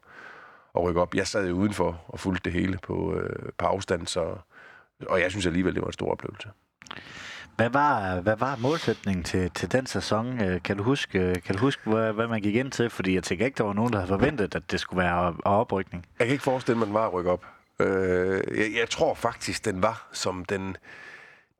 og 0.73 0.83
rykke 0.83 1.01
op. 1.01 1.15
Jeg 1.15 1.27
sad 1.27 1.47
jo 1.47 1.55
udenfor 1.55 2.01
og 2.07 2.19
fulgte 2.19 2.43
det 2.43 2.53
hele 2.53 2.77
på, 2.83 3.15
øh, 3.15 3.49
på 3.57 3.65
afstand, 3.65 4.07
så, 4.07 4.35
og 5.07 5.21
jeg 5.21 5.31
synes 5.31 5.45
alligevel, 5.45 5.75
det 5.75 5.81
var 5.81 5.87
en 5.87 5.93
stor 5.93 6.11
oplevelse. 6.11 6.49
Hvad 7.55 7.69
var, 7.69 8.21
hvad 8.21 8.35
var 8.35 8.55
målsætningen 8.55 9.23
til, 9.23 9.51
til 9.51 9.71
den 9.71 9.85
sæson? 9.85 10.43
Øh, 10.43 10.63
kan 10.63 10.77
du 10.77 10.83
huske, 10.83 11.19
øh, 11.19 11.35
kan 11.45 11.55
du 11.55 11.61
huske 11.61 11.89
hvad, 11.89 12.13
hvad 12.13 12.27
man 12.27 12.41
gik 12.41 12.55
ind 12.55 12.71
til? 12.71 12.89
Fordi 12.89 13.15
jeg 13.15 13.23
tænker 13.23 13.45
ikke, 13.45 13.57
der 13.57 13.63
var 13.63 13.73
nogen, 13.73 13.93
der 13.93 13.99
havde 13.99 14.09
forventet, 14.09 14.55
at 14.55 14.71
det 14.71 14.79
skulle 14.79 15.03
være 15.03 15.35
oprykning. 15.45 16.05
Jeg 16.19 16.27
kan 16.27 16.31
ikke 16.31 16.43
forestille 16.43 16.77
mig, 16.77 16.83
at 16.83 16.87
den 16.87 16.93
var 16.93 17.07
at 17.07 17.13
rykke 17.13 17.31
op. 17.31 17.45
Øh, 17.79 18.57
jeg, 18.57 18.71
jeg 18.79 18.89
tror 18.89 19.13
faktisk, 19.13 19.65
den 19.65 19.81
var 19.81 20.07
som 20.11 20.45
den, 20.45 20.77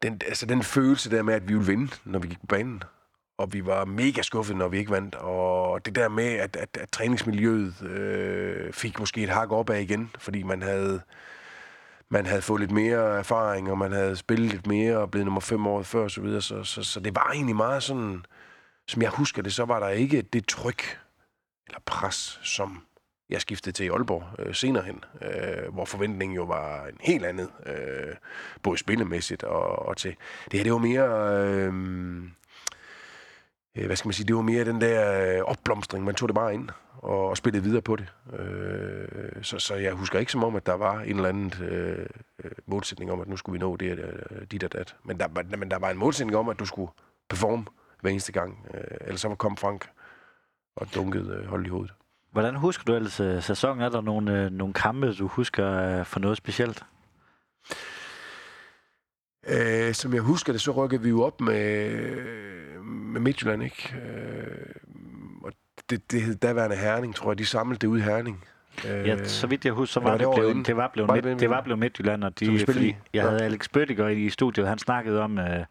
den, 0.01 0.21
altså 0.27 0.45
den 0.45 0.63
følelse 0.63 1.11
der 1.11 1.23
med, 1.23 1.33
at 1.33 1.47
vi 1.47 1.53
ville 1.53 1.67
vinde, 1.67 1.91
når 2.05 2.19
vi 2.19 2.27
gik 2.27 2.39
på 2.39 2.45
banen. 2.45 2.83
Og 3.37 3.53
vi 3.53 3.65
var 3.65 3.85
mega 3.85 4.21
skuffede, 4.21 4.57
når 4.57 4.67
vi 4.67 4.77
ikke 4.77 4.91
vandt. 4.91 5.15
Og 5.15 5.85
det 5.85 5.95
der 5.95 6.09
med, 6.09 6.33
at, 6.33 6.55
at, 6.55 6.77
at 6.81 6.89
træningsmiljøet 6.91 7.83
øh, 7.83 8.73
fik 8.73 8.99
måske 8.99 9.23
et 9.23 9.29
hak 9.29 9.51
op 9.51 9.69
af 9.69 9.81
igen, 9.81 10.11
fordi 10.19 10.43
man 10.43 10.61
havde 10.61 11.01
man 12.11 12.25
havde 12.25 12.41
fået 12.41 12.59
lidt 12.61 12.71
mere 12.71 13.17
erfaring, 13.19 13.71
og 13.71 13.77
man 13.77 13.91
havde 13.91 14.15
spillet 14.15 14.51
lidt 14.51 14.67
mere, 14.67 14.97
og 14.97 15.11
blevet 15.11 15.25
nummer 15.25 15.41
fem 15.41 15.67
år 15.67 15.83
før, 15.83 16.03
og 16.03 16.11
så 16.11 16.21
videre. 16.21 16.41
Så, 16.41 16.63
så, 16.63 16.83
så 16.83 16.99
det 16.99 17.15
var 17.15 17.31
egentlig 17.33 17.55
meget 17.55 17.83
sådan, 17.83 18.25
som 18.87 19.01
jeg 19.01 19.09
husker 19.09 19.41
det, 19.41 19.53
så 19.53 19.65
var 19.65 19.79
der 19.79 19.89
ikke 19.89 20.21
det 20.21 20.47
tryk 20.47 20.99
eller 21.67 21.79
pres, 21.85 22.39
som 22.43 22.83
jeg 23.29 23.41
skiftede 23.41 23.75
til 23.75 23.85
i 23.85 23.89
Aalborg 23.89 24.23
øh, 24.39 24.55
senere 24.55 24.83
hen, 24.83 25.03
øh, 25.21 25.73
hvor 25.73 25.85
forventningen 25.85 26.35
jo 26.35 26.43
var 26.43 26.85
en 26.85 26.97
helt 26.99 27.25
andet, 27.25 27.49
øh, 27.65 28.15
både 28.63 28.77
spillemæssigt 28.77 29.43
og, 29.43 29.87
og 29.87 29.97
til. 29.97 30.15
Det 30.51 30.59
her, 30.59 30.63
det 30.63 30.71
var 30.71 30.77
mere... 30.77 31.37
Øh, 31.43 31.73
øh, 33.77 33.85
hvad 33.85 33.95
skal 33.95 34.07
man 34.07 34.13
sige, 34.13 34.27
det 34.27 34.35
var 34.35 34.41
mere 34.41 34.65
den 34.65 34.81
der 34.81 35.35
øh, 35.37 35.43
opblomstring. 35.43 36.05
Man 36.05 36.15
tog 36.15 36.29
det 36.29 36.35
bare 36.35 36.53
ind 36.53 36.69
og, 36.97 37.29
og 37.29 37.37
spillede 37.37 37.63
videre 37.63 37.81
på 37.81 37.95
det. 37.95 38.13
Øh, 38.39 39.43
så, 39.43 39.59
så 39.59 39.75
jeg 39.75 39.93
husker 39.93 40.19
ikke 40.19 40.31
som 40.31 40.43
om, 40.43 40.55
at 40.55 40.65
der 40.65 40.73
var 40.73 40.99
en 40.99 41.15
eller 41.15 41.29
anden 41.29 41.63
øh, 41.63 42.05
målsætning 42.65 43.11
om, 43.11 43.21
at 43.21 43.27
nu 43.27 43.37
skulle 43.37 43.53
vi 43.53 43.59
nå 43.59 43.75
det, 43.75 43.99
øh, 43.99 44.41
dit 44.51 44.63
og 44.63 44.73
dat. 44.73 44.95
Men 45.03 45.19
der, 45.19 45.27
men 45.57 45.71
der 45.71 45.79
var 45.79 45.89
en 45.89 45.97
målsætning 45.97 46.37
om, 46.37 46.49
at 46.49 46.59
du 46.59 46.65
skulle 46.65 46.91
performe 47.29 47.65
hver 48.01 48.11
eneste 48.11 48.31
gang. 48.31 48.67
Øh, 48.73 48.97
ellers 49.01 49.21
så 49.21 49.35
kom 49.35 49.57
Frank 49.57 49.89
og 50.75 50.87
dunkede 50.95 51.35
øh, 51.35 51.45
hold 51.45 51.65
i 51.65 51.69
hovedet. 51.69 51.93
Hvordan 52.31 52.55
husker 52.55 52.83
du 52.83 52.93
ellers 52.95 53.19
øh, 53.19 53.43
sæsonen? 53.43 53.81
Er 53.81 53.89
der 53.89 54.01
nogle, 54.01 54.43
øh, 54.43 54.51
nogle 54.51 54.73
kampe, 54.73 55.13
du 55.13 55.27
husker 55.27 55.71
øh, 55.71 56.05
for 56.05 56.19
noget 56.19 56.37
specielt? 56.37 56.83
Øh, 59.47 59.93
som 59.93 60.13
jeg 60.13 60.21
husker 60.21 60.53
det, 60.53 60.61
så 60.61 60.71
rykkede 60.71 61.01
vi 61.01 61.09
jo 61.09 61.21
op 61.21 61.41
med, 61.41 61.89
med 62.83 63.21
Midtjylland, 63.21 63.63
ikke? 63.63 63.95
Øh, 63.95 64.75
det, 65.89 66.11
det 66.11 66.21
hed 66.21 66.35
daværende 66.35 66.75
Herning, 66.75 67.15
tror 67.15 67.31
jeg. 67.31 67.37
De 67.37 67.45
samlede 67.45 67.79
det 67.79 67.87
ud 67.87 67.97
i 67.97 68.01
Herning. 68.01 68.43
Ja, 68.83 69.27
så 69.27 69.47
vidt 69.47 69.65
jeg 69.65 69.73
husker, 69.73 69.93
så 69.93 69.99
var, 69.99 70.09
var 70.09 70.17
det, 70.17 70.27
det, 70.27 70.35
blevet, 70.35 70.67
det 70.67 70.77
var 70.77 70.87
blevet, 70.93 71.07
var 71.07 71.15
det, 71.15 71.39
det 71.39 71.49
var 71.49 71.61
blevet 71.61 71.79
Midtjylland, 71.79 72.23
og 72.23 72.39
de, 72.39 72.59
fordi 72.65 72.87
jeg 72.87 72.95
ja. 73.13 73.29
havde 73.29 73.43
Alex 73.43 73.69
Bøttiger 73.69 74.07
i 74.07 74.29
studiet, 74.29 74.67
han 74.67 74.77
snakkede 74.77 75.21
om, 75.21 75.37
øh, 75.37 75.65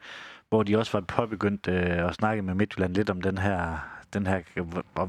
hvor 0.49 0.63
de 0.63 0.79
også 0.79 0.93
var 0.93 1.01
påbegyndt 1.01 1.69
øh, 1.69 2.09
at 2.09 2.15
snakke 2.15 2.43
med 2.43 2.55
Midtjylland 2.55 2.95
lidt 2.95 3.11
om 3.11 3.23
den 3.23 3.39
her 3.39 3.79
den 4.15 4.27
her, 4.27 4.41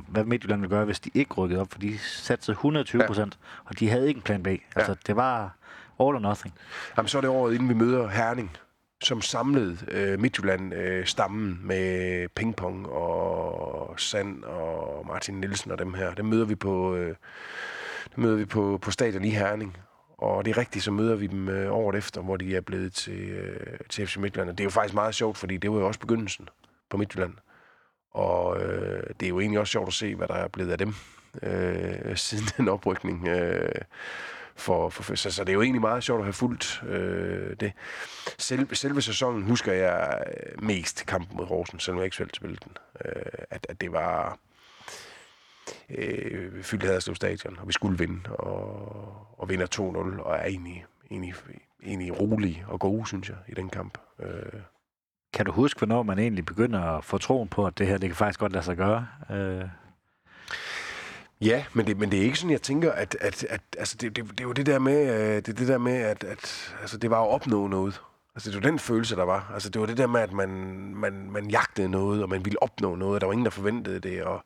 hvad 0.08 0.24
Midtjylland 0.24 0.62
ville 0.62 0.76
gøre, 0.76 0.86
hvis 0.86 1.00
de 1.00 1.12
ikke 1.14 1.34
rykkede 1.34 1.62
op, 1.62 1.68
for 1.72 1.80
de 1.80 1.98
satte 1.98 2.52
120 2.52 3.04
procent, 3.08 3.38
ja. 3.42 3.70
og 3.70 3.80
de 3.80 3.90
havde 3.90 4.08
ikke 4.08 4.18
en 4.18 4.22
plan 4.22 4.44
B. 4.44 4.48
Altså, 4.48 4.92
ja. 4.92 4.98
det 5.08 5.16
var 5.16 5.56
all 6.00 6.16
or 6.16 6.20
nothing. 6.20 6.54
Jamen, 6.98 7.08
så 7.08 7.18
er 7.18 7.22
det 7.22 7.30
året, 7.30 7.54
inden 7.54 7.70
vi 7.70 7.74
møder 7.74 8.08
Herning, 8.08 8.52
som 9.04 9.22
samlede 9.22 9.78
øh, 9.88 10.20
Midtjylland 10.20 10.74
øh, 10.74 11.06
stammen 11.06 11.60
med 11.64 12.28
pingpong 12.28 12.90
og 12.90 14.00
Sand 14.00 14.44
og 14.44 15.08
Martin 15.08 15.36
Nielsen 15.36 15.72
og 15.72 15.80
dem 15.80 15.94
her. 15.94 16.14
Dem 16.14 16.26
møder 16.26 16.46
vi 16.46 16.56
på, 16.56 16.96
øh, 16.96 17.16
dem 18.16 18.24
møder 18.24 18.36
vi 18.36 18.46
på, 18.46 18.80
på 18.82 18.92
stadion 18.92 19.26
i 19.26 19.30
Herning. 19.30 19.78
Og 20.18 20.46
det 20.46 20.52
er 20.52 20.58
rigtigt, 20.58 20.86
så 20.86 20.92
møder 20.92 21.16
vi 21.16 21.28
dem 21.28 21.50
øh, 21.50 21.74
året 21.74 21.98
efter, 21.98 22.22
hvor 22.22 22.38
de 22.38 22.56
er 22.56 22.62
blevet 22.62 22.94
til, 22.94 23.30
øh, 23.30 23.78
til 23.90 24.08
FC 24.08 24.18
Midtjylland. 24.18 24.50
Og 24.50 24.58
det 24.58 24.64
er 24.64 24.66
jo 24.66 24.70
faktisk 24.70 24.94
meget 24.94 25.16
sjovt, 25.16 25.38
fordi 25.38 25.58
det 25.58 25.72
var 25.72 25.78
jo 25.78 25.88
også 25.88 26.00
begyndelsen 26.00 26.50
på 26.90 26.98
Midtjylland. 26.98 27.34
Og 28.12 28.62
øh, 28.62 29.04
det 29.20 29.26
er 29.26 29.30
jo 29.30 29.40
egentlig 29.40 29.60
også 29.60 29.72
sjovt 29.72 29.88
at 29.88 29.94
se, 29.94 30.16
hvad 30.16 30.28
der 30.28 30.34
er 30.34 30.48
blevet 30.48 30.72
af 30.72 30.78
dem 30.78 30.94
øh, 31.44 32.18
siden 32.28 32.46
den 32.58 32.68
oprykning. 32.68 33.28
Øh, 33.28 33.82
for, 34.56 34.90
for, 34.90 35.16
så, 35.16 35.32
så 35.32 35.44
det 35.44 35.50
er 35.50 35.54
jo 35.54 35.62
egentlig 35.62 35.82
meget 35.82 36.04
sjovt 36.04 36.20
at 36.20 36.26
have 36.26 36.34
fulgt 36.34 36.84
øh, 36.88 37.56
det. 37.60 37.74
Selve, 38.38 38.76
selve 38.76 39.02
sæsonen 39.02 39.44
husker 39.44 39.74
jeg 39.74 40.24
øh, 40.28 40.64
mest 40.64 41.06
kampen 41.06 41.38
mod 41.38 41.46
Rosen, 41.46 41.80
selvom 41.80 41.98
jeg 41.98 42.06
ikke 42.06 42.18
selv 42.18 42.30
spillede 42.34 42.60
den. 42.66 42.78
Øh, 43.06 43.46
at, 43.50 43.66
at 43.70 43.82
det 43.82 43.92
var 43.92 44.40
øh, 45.90 46.64
fyldt 46.64 46.84
Haderslev 46.84 47.16
Stadion, 47.16 47.58
og 47.60 47.68
vi 47.68 47.74
skulle 47.74 47.98
vinde, 47.98 48.30
og, 48.30 49.38
og 49.38 49.50
vinder 49.50 49.68
2-0, 49.76 50.22
og 50.22 50.36
er 50.36 50.46
egentlig, 50.46 50.86
egentlig, 51.12 51.34
egentlig 51.84 52.20
rolig 52.20 52.66
og 52.68 52.80
god, 52.80 53.06
synes 53.06 53.30
jeg, 53.30 53.38
i 53.48 53.54
den 53.54 53.70
kamp. 53.70 53.98
Øh, 54.20 54.62
kan 55.34 55.46
du 55.46 55.52
huske, 55.52 55.78
hvornår 55.78 56.04
man 56.04 56.20
egentlig 56.20 56.46
begynder 56.46 56.82
at 56.82 57.04
få 57.04 57.18
troen 57.18 57.48
på, 57.48 57.66
at 57.66 57.78
det 57.78 57.88
her 57.88 57.98
det 57.98 58.10
kan 58.10 58.16
faktisk 58.16 58.40
godt 58.40 58.52
lade 58.52 58.66
sig 58.66 58.78
gøre? 58.78 59.08
Øh. 59.32 59.85
Ja, 61.42 61.66
men 61.74 61.88
det, 61.88 61.98
men 61.98 62.12
det 62.12 62.20
er 62.20 62.24
ikke 62.24 62.38
sådan, 62.40 62.52
jeg 62.52 62.62
tænker, 62.62 62.92
at, 62.92 63.18
at, 63.22 63.44
at 63.44 63.62
altså 63.78 63.98
det, 64.02 64.16
det, 64.16 64.30
det, 64.30 64.40
er 64.40 64.44
jo 64.44 64.52
det 64.52 64.66
der 64.66 64.80
med, 64.80 65.14
øh, 65.14 65.36
det, 65.36 65.60
det 65.60 65.68
der 65.68 65.78
med 65.78 65.94
at, 65.96 66.24
at 66.24 66.74
altså 66.82 66.98
det 66.98 67.10
var 67.10 67.22
at 67.22 67.28
opnå 67.28 67.68
noget. 67.68 68.02
Altså 68.36 68.52
det 68.52 68.64
var 68.64 68.70
den 68.70 68.80
følelse, 68.80 69.16
der 69.16 69.24
var. 69.24 69.52
Altså 69.54 69.70
det 69.70 69.82
var 69.82 69.88
det 69.88 69.98
der 69.98 70.08
med, 70.08 70.22
at 70.22 70.34
man, 70.34 70.50
man, 70.96 71.32
man 71.32 71.50
jagtede 71.50 71.90
noget, 71.90 72.24
og 72.24 72.30
man 72.30 72.46
ville 72.46 72.64
opnå 72.64 72.96
noget, 72.96 73.16
og 73.16 73.22
der 73.22 73.28
var 73.28 73.34
ingen, 73.34 73.46
der 73.46 73.52
forventede 73.52 74.00
det, 74.00 74.24
og 74.24 74.44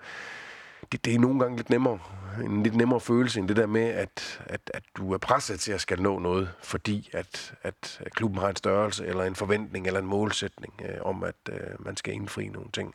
det, 0.91 1.05
det 1.05 1.15
er 1.15 1.19
nogle 1.19 1.39
gange 1.39 1.57
lidt 1.57 1.69
nemmere. 1.69 1.99
En 2.43 2.63
lidt 2.63 2.75
nemmere 2.75 2.99
følelse 2.99 3.39
end 3.39 3.47
det 3.47 3.57
der 3.57 3.65
med, 3.67 3.87
at, 3.87 4.41
at, 4.45 4.61
at 4.73 4.83
du 4.97 5.13
er 5.13 5.17
presset 5.17 5.59
til 5.59 5.71
at 5.71 5.81
skal 5.81 6.01
nå 6.01 6.19
noget, 6.19 6.49
fordi 6.63 7.09
at, 7.13 7.53
at 7.63 8.01
klubben 8.11 8.39
har 8.39 8.49
en 8.49 8.55
størrelse, 8.55 9.05
eller 9.05 9.23
en 9.23 9.35
forventning, 9.35 9.87
eller 9.87 9.99
en 9.99 10.05
målsætning 10.05 10.73
øh, 10.85 11.01
om, 11.01 11.23
at 11.23 11.35
øh, 11.49 11.85
man 11.85 11.97
skal 11.97 12.13
indfri 12.13 12.47
nogle 12.47 12.69
ting. 12.73 12.93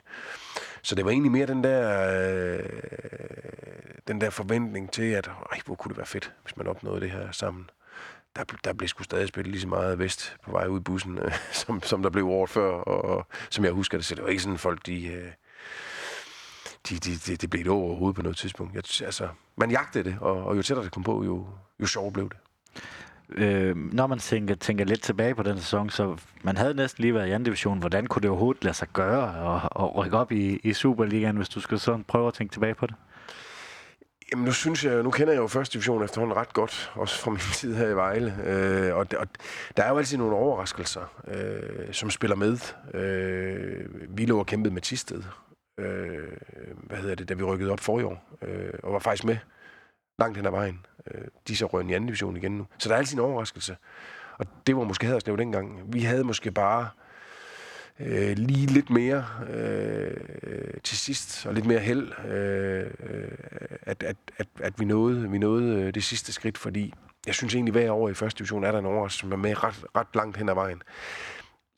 Så 0.83 0.95
det 0.95 1.05
var 1.05 1.11
egentlig 1.11 1.33
mere 1.33 1.47
den 1.47 1.65
der, 1.65 2.11
øh, 2.21 2.69
den 4.09 4.21
der 4.21 4.31
forventning 4.31 4.93
til, 4.93 5.13
at 5.13 5.27
ej, 5.53 5.61
hvor 5.67 5.75
kunne 5.75 5.91
det 5.91 5.97
være 5.97 6.07
fedt, 6.07 6.33
hvis 6.43 6.57
man 6.57 6.67
opnåede 6.67 7.01
det 7.01 7.11
her 7.11 7.33
sammen. 7.33 7.71
Der, 8.37 8.45
der 8.65 8.73
blev 8.73 8.89
sgu 8.89 9.03
stadig 9.03 9.29
spillet 9.29 9.51
lige 9.51 9.61
så 9.61 9.69
meget 9.69 9.99
vest 9.99 10.37
på 10.45 10.51
vej 10.51 10.67
ud 10.67 10.81
i 10.81 10.83
bussen, 10.83 11.19
øh, 11.19 11.33
som, 11.63 11.83
som 11.83 12.03
der 12.03 12.11
blev 12.11 12.27
året 12.27 12.51
før, 12.51 12.71
og, 12.71 13.05
og 13.05 13.27
som 13.51 13.65
jeg 13.65 13.73
husker 13.73 13.99
det. 13.99 14.05
Så 14.05 14.15
det 14.15 14.23
var 14.25 14.31
ikke 14.31 14.43
sådan, 14.43 14.59
folk 14.59 14.87
de... 14.87 15.07
Øh, 15.07 15.31
de, 16.89 16.95
de, 16.95 17.17
de, 17.27 17.37
de 17.37 17.49
blev 17.49 17.61
et 17.61 17.69
over 17.69 17.97
hovedet 17.97 18.17
på 18.17 18.23
noget 18.23 18.37
tidspunkt. 18.37 18.75
Jeg, 18.75 19.07
altså, 19.07 19.29
man 19.57 19.71
jagtede 19.71 20.05
det, 20.05 20.17
og, 20.21 20.45
og 20.45 20.57
jo 20.57 20.63
tættere 20.63 20.85
det 20.85 20.93
kom 20.93 21.03
på, 21.03 21.25
jo, 21.25 21.47
jo 21.81 21.87
sjovere 21.87 22.13
blev 22.13 22.29
det. 22.29 22.37
Øh, 23.29 23.77
når 23.77 24.07
man 24.07 24.19
tænker, 24.19 24.55
tænker 24.55 24.85
lidt 24.85 25.03
tilbage 25.03 25.35
på 25.35 25.43
den 25.43 25.59
sæson, 25.59 25.91
så 25.91 26.17
man 26.43 26.57
havde 26.57 26.75
næsten 26.75 27.03
lige 27.03 27.15
været 27.15 27.29
i 27.29 27.31
anden 27.31 27.45
division. 27.45 27.79
Hvordan 27.79 28.07
kunne 28.07 28.23
det 28.23 28.31
overhovedet 28.31 28.65
lade 28.65 28.75
sig 28.75 28.89
gøre 28.93 29.35
og, 29.35 29.61
og 29.73 29.97
rykke 29.97 30.17
op 30.17 30.33
i, 30.33 30.61
i 30.65 30.73
Superligaen, 30.73 31.37
hvis 31.37 31.49
du 31.49 31.61
skal 31.61 31.79
sådan 31.79 32.05
prøve 32.05 32.29
at 32.29 32.35
tænke 32.35 32.53
tilbage 32.53 32.75
på 32.75 32.87
det? 32.87 32.95
Jamen 34.33 34.45
nu 34.45 34.53
synes 34.53 34.85
jeg, 34.85 35.03
nu 35.03 35.11
kender 35.11 35.33
jeg 35.33 35.41
jo 35.41 35.47
første 35.47 35.73
division 35.73 36.05
efterhånden 36.05 36.37
ret 36.37 36.53
godt, 36.53 36.93
også 36.95 37.21
fra 37.21 37.31
min 37.31 37.41
tid 37.41 37.75
her 37.77 37.89
i 37.89 37.97
Vejle. 37.97 38.35
Øh, 38.45 38.97
og, 38.97 39.07
og 39.19 39.27
der 39.77 39.83
er 39.83 39.91
jo 39.91 39.99
altid 39.99 40.19
nogle 40.19 40.37
overraskelser, 40.37 41.13
øh, 41.29 41.93
som 41.93 42.11
spiller 42.11 42.37
med. 42.37 42.59
Øh, 42.95 43.87
vi 44.09 44.27
lå 44.27 44.39
og 44.39 44.47
kæmpede 44.47 44.75
med 44.75 44.83
Tisted, 44.83 45.23
øh, 45.79 46.33
hvad 46.75 46.99
hedder 46.99 47.15
det, 47.15 47.29
da 47.29 47.35
vi 47.35 47.43
rykkede 47.43 47.71
op 47.71 47.81
for 47.81 48.01
i 48.01 48.03
år, 48.03 48.29
øh, 48.43 48.73
og 48.83 48.93
var 48.93 48.99
faktisk 48.99 49.25
med 49.25 49.37
langt 50.19 50.37
hen 50.37 50.47
ad 50.47 50.51
vejen. 50.51 50.87
Øh, 51.11 51.25
de 51.49 51.57
så 51.57 51.67
røg 51.67 51.91
i 51.91 51.93
anden 51.93 52.07
division 52.07 52.37
igen 52.37 52.59
nu. 52.59 52.67
Så 52.79 52.89
der 52.89 52.95
er 52.95 52.99
altid 52.99 53.15
en 53.15 53.25
overraskelse. 53.25 53.77
Og 54.39 54.47
det 54.67 54.77
var 54.77 54.85
måske 54.85 55.07
Haderslev 55.07 55.37
dengang. 55.37 55.93
Vi 55.93 56.01
havde 56.01 56.25
måske 56.25 56.51
bare 56.51 56.89
øh, 58.01 58.37
lige 58.37 58.67
lidt 58.67 58.91
mere 58.91 59.27
øh, 59.51 60.17
til 60.85 60.99
sidst, 60.99 61.47
og 61.47 61.55
lidt 61.55 61.67
mere 61.67 61.79
held, 61.79 62.13
øh, 62.27 62.91
at, 63.83 64.03
at, 64.03 64.17
at, 64.37 64.47
at 64.61 64.81
vi 64.81 64.85
nåede, 64.85 65.31
vi 65.31 65.39
nåede 65.39 65.83
øh, 65.83 65.95
det 65.95 66.05
sidste 66.05 66.33
skridt, 66.33 66.59
fordi 66.59 66.95
jeg 67.27 67.35
synes 67.35 67.55
egentlig, 67.55 67.73
hver 67.73 67.93
år 67.93 68.09
i 68.09 68.15
første 68.15 68.39
division 68.39 68.65
er 68.65 68.73
der 68.73 68.79
en 68.79 68.87
overraskelse, 68.87 69.21
som 69.21 69.33
er 69.33 69.37
med 69.37 69.65
ret, 69.65 69.85
ret 69.97 70.15
langt 70.15 70.37
hen 70.37 70.49
ad 70.49 70.55
vejen. 70.55 70.83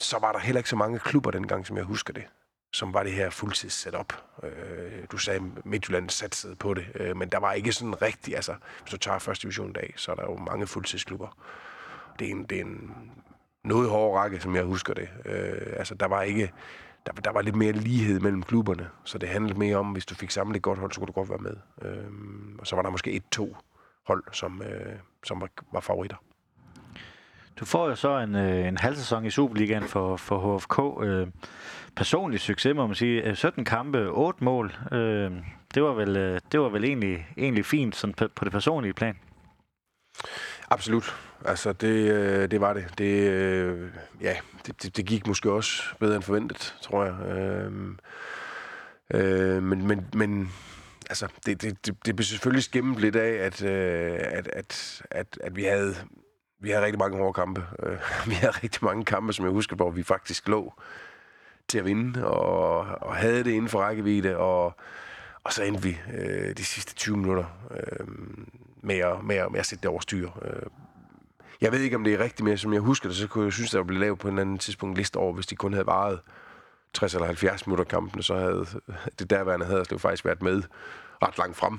Så 0.01 0.19
var 0.19 0.33
der 0.33 0.39
heller 0.39 0.59
ikke 0.59 0.71
så 0.71 0.77
mange 0.77 0.99
klubber 0.99 1.31
dengang, 1.31 1.67
som 1.67 1.77
jeg 1.77 1.85
husker 1.85 2.13
det 2.13 2.25
som 2.73 2.95
var 2.95 3.03
det 3.03 3.13
her 3.13 3.31
fuldtids 3.31 3.73
setup. 3.73 4.13
Øh, 4.43 5.05
du 5.13 5.19
sagde, 5.19 5.41
Midtjylland 5.65 6.11
satsede 6.11 6.57
på 6.57 6.75
det, 6.75 6.87
øh, 6.95 7.17
men 7.17 7.29
der 7.29 7.39
var 7.39 7.53
ikke 7.53 7.73
sådan 7.73 8.03
rigtig, 8.03 8.37
altså 8.37 8.55
hvis 8.83 8.91
du 8.91 8.97
tager 8.97 9.19
første 9.19 9.43
division 9.43 9.73
dag, 9.73 9.95
så 9.97 10.11
er 10.11 10.15
der 10.15 10.23
jo 10.23 10.37
mange 10.37 10.67
fuldtidsklubber. 10.67 11.37
Det 12.19 12.27
er 12.27 12.31
en, 12.31 12.45
det 12.45 12.59
er 12.59 12.65
en 12.65 12.95
noget 13.65 13.91
hård 13.91 14.19
række, 14.19 14.41
som 14.41 14.57
jeg 14.57 14.65
husker 14.65 14.95
det. 14.95 15.09
Øh, 15.25 15.73
altså 15.77 15.95
der 15.95 16.07
var 16.07 16.23
ikke, 16.23 16.53
der, 17.07 17.13
der 17.13 17.31
var 17.31 17.43
lidt 17.43 17.57
mere 17.57 17.73
lighed 17.73 18.21
mellem 18.21 18.43
klubberne, 18.43 18.89
så 19.05 19.19
det 19.19 19.29
handlede 19.29 19.59
mere 19.59 19.77
om, 19.77 19.93
hvis 19.93 20.07
du 20.07 20.15
fik 20.15 20.31
samlet 20.31 20.57
et 20.57 20.63
godt 20.63 20.79
hold, 20.79 20.93
så 20.93 21.01
kunne 21.01 21.07
du 21.07 21.13
godt 21.13 21.31
være 21.31 21.39
med. 21.39 21.57
Øh, 21.83 22.11
og 22.59 22.67
så 22.67 22.77
var 22.77 22.83
der 22.83 22.91
måske 22.91 23.13
et-to 23.13 23.57
hold, 24.07 24.25
som, 24.33 24.63
øh, 24.63 24.97
som 25.25 25.41
var, 25.41 25.49
var 25.73 25.81
favoritter. 25.81 26.17
Du 27.61 27.65
får 27.65 27.89
jo 27.89 27.95
så 27.95 28.19
en, 28.19 28.35
øh, 28.35 28.69
en 28.69 28.77
halv 28.77 28.97
sæson 28.97 29.25
i 29.25 29.31
Superligaen 29.31 29.83
for, 29.83 30.17
for 30.17 30.57
HFK. 30.57 31.07
Øh, 31.07 31.27
personlig 31.97 32.41
succes, 32.41 32.75
må 32.75 32.87
man 32.87 32.97
sige. 32.97 33.23
Øh, 33.23 33.37
17 33.37 33.65
kampe, 33.65 33.99
8 33.99 34.45
mål. 34.45 34.77
Øh, 34.93 35.31
det 35.75 35.83
var 35.83 35.93
vel, 35.93 36.17
øh, 36.17 36.41
det 36.53 36.61
var 36.61 36.69
vel 36.69 36.85
egentlig, 36.85 37.27
egentlig 37.39 37.65
fint 37.65 37.97
sådan 37.97 38.15
på, 38.15 38.29
på 38.35 38.45
det 38.45 38.53
personlige 38.53 38.93
plan. 38.93 39.19
Absolut. 40.71 41.17
Altså, 41.45 41.73
det, 41.73 42.13
øh, 42.13 42.51
det 42.51 42.61
var 42.61 42.73
det. 42.73 42.99
Det, 42.99 43.31
øh, 43.31 43.91
ja, 44.21 44.37
det, 44.67 44.83
det, 44.83 44.97
det 44.97 45.07
gik 45.07 45.27
måske 45.27 45.51
også 45.51 45.83
bedre 46.01 46.15
end 46.15 46.23
forventet, 46.23 46.75
tror 46.83 47.05
jeg. 47.05 47.15
Øh, 47.37 47.73
øh, 49.15 49.63
men, 49.63 49.87
men, 49.87 50.07
men 50.15 50.53
altså, 51.11 51.29
det, 51.47 51.63
det, 51.63 51.87
det, 51.87 52.07
det 52.07 52.17
blev 52.17 52.25
selvfølgelig 52.25 52.65
skæmmet 52.65 53.01
lidt 53.01 53.17
af, 53.17 53.47
at, 53.47 53.63
øh, 53.63 54.19
at, 54.21 54.49
at, 54.49 55.03
at, 55.11 55.39
at 55.43 55.57
vi 55.57 55.65
havde 55.65 55.95
vi 56.61 56.71
havde 56.71 56.85
rigtig 56.85 56.99
mange 56.99 57.19
hårde 57.19 57.33
kampe. 57.33 57.67
Øh, 57.83 57.99
vi 58.31 58.35
havde 58.35 58.53
rigtig 58.63 58.85
mange 58.85 59.05
kampe, 59.05 59.33
som 59.33 59.45
jeg 59.45 59.53
husker, 59.53 59.77
hvor 59.77 59.91
vi 59.91 60.03
faktisk 60.03 60.49
lå 60.49 60.75
til 61.69 61.79
at 61.79 61.85
vinde, 61.85 62.27
og, 62.27 62.79
og 62.79 63.17
havde 63.17 63.45
det 63.45 63.51
inden 63.51 63.69
for 63.69 63.81
rækkevidde, 63.81 64.37
og, 64.37 64.75
og 65.45 65.53
så 65.53 65.63
endte 65.63 65.83
vi 65.83 65.99
øh, 66.15 66.57
de 66.57 66.65
sidste 66.65 66.95
20 66.95 67.17
minutter 67.17 67.45
øh, 67.71 68.07
med, 68.83 68.97
at, 68.97 69.25
med, 69.25 69.37
at, 69.37 69.53
med 69.53 69.61
at 69.61 69.67
sætte 69.67 69.83
det 69.83 69.91
over 69.91 70.01
styr. 70.01 70.31
Øh, 70.43 70.63
jeg 71.61 71.73
ved 71.73 71.81
ikke, 71.81 71.97
om 71.97 72.05
det 72.05 72.15
er 72.15 72.19
rigtigt, 72.19 72.45
men 72.45 72.59
som 72.59 72.73
jeg 72.73 72.81
husker 72.81 73.09
det, 73.09 73.17
så 73.17 73.29
kunne 73.29 73.45
jeg 73.45 73.53
synes, 73.53 73.75
at 73.75 73.79
der 73.79 73.85
blev 73.85 74.01
lavet 74.01 74.19
på 74.19 74.29
en 74.29 74.39
anden 74.39 74.59
tidspunkt 74.59 74.99
liste 74.99 75.17
over, 75.17 75.33
hvis 75.33 75.47
de 75.47 75.57
kun 75.57 75.73
havde 75.73 75.87
varet 75.87 76.21
60 76.93 77.15
eller 77.15 77.27
70 77.27 77.67
minutter 77.67 77.85
kampen, 77.85 78.23
så 78.23 78.35
havde 78.35 78.67
det 79.19 79.31
derværende 79.31 79.67
Haderslev 79.67 79.99
faktisk 79.99 80.25
været 80.25 80.43
med 80.43 80.63
ret 81.23 81.39
langt 81.39 81.57
frem. 81.57 81.79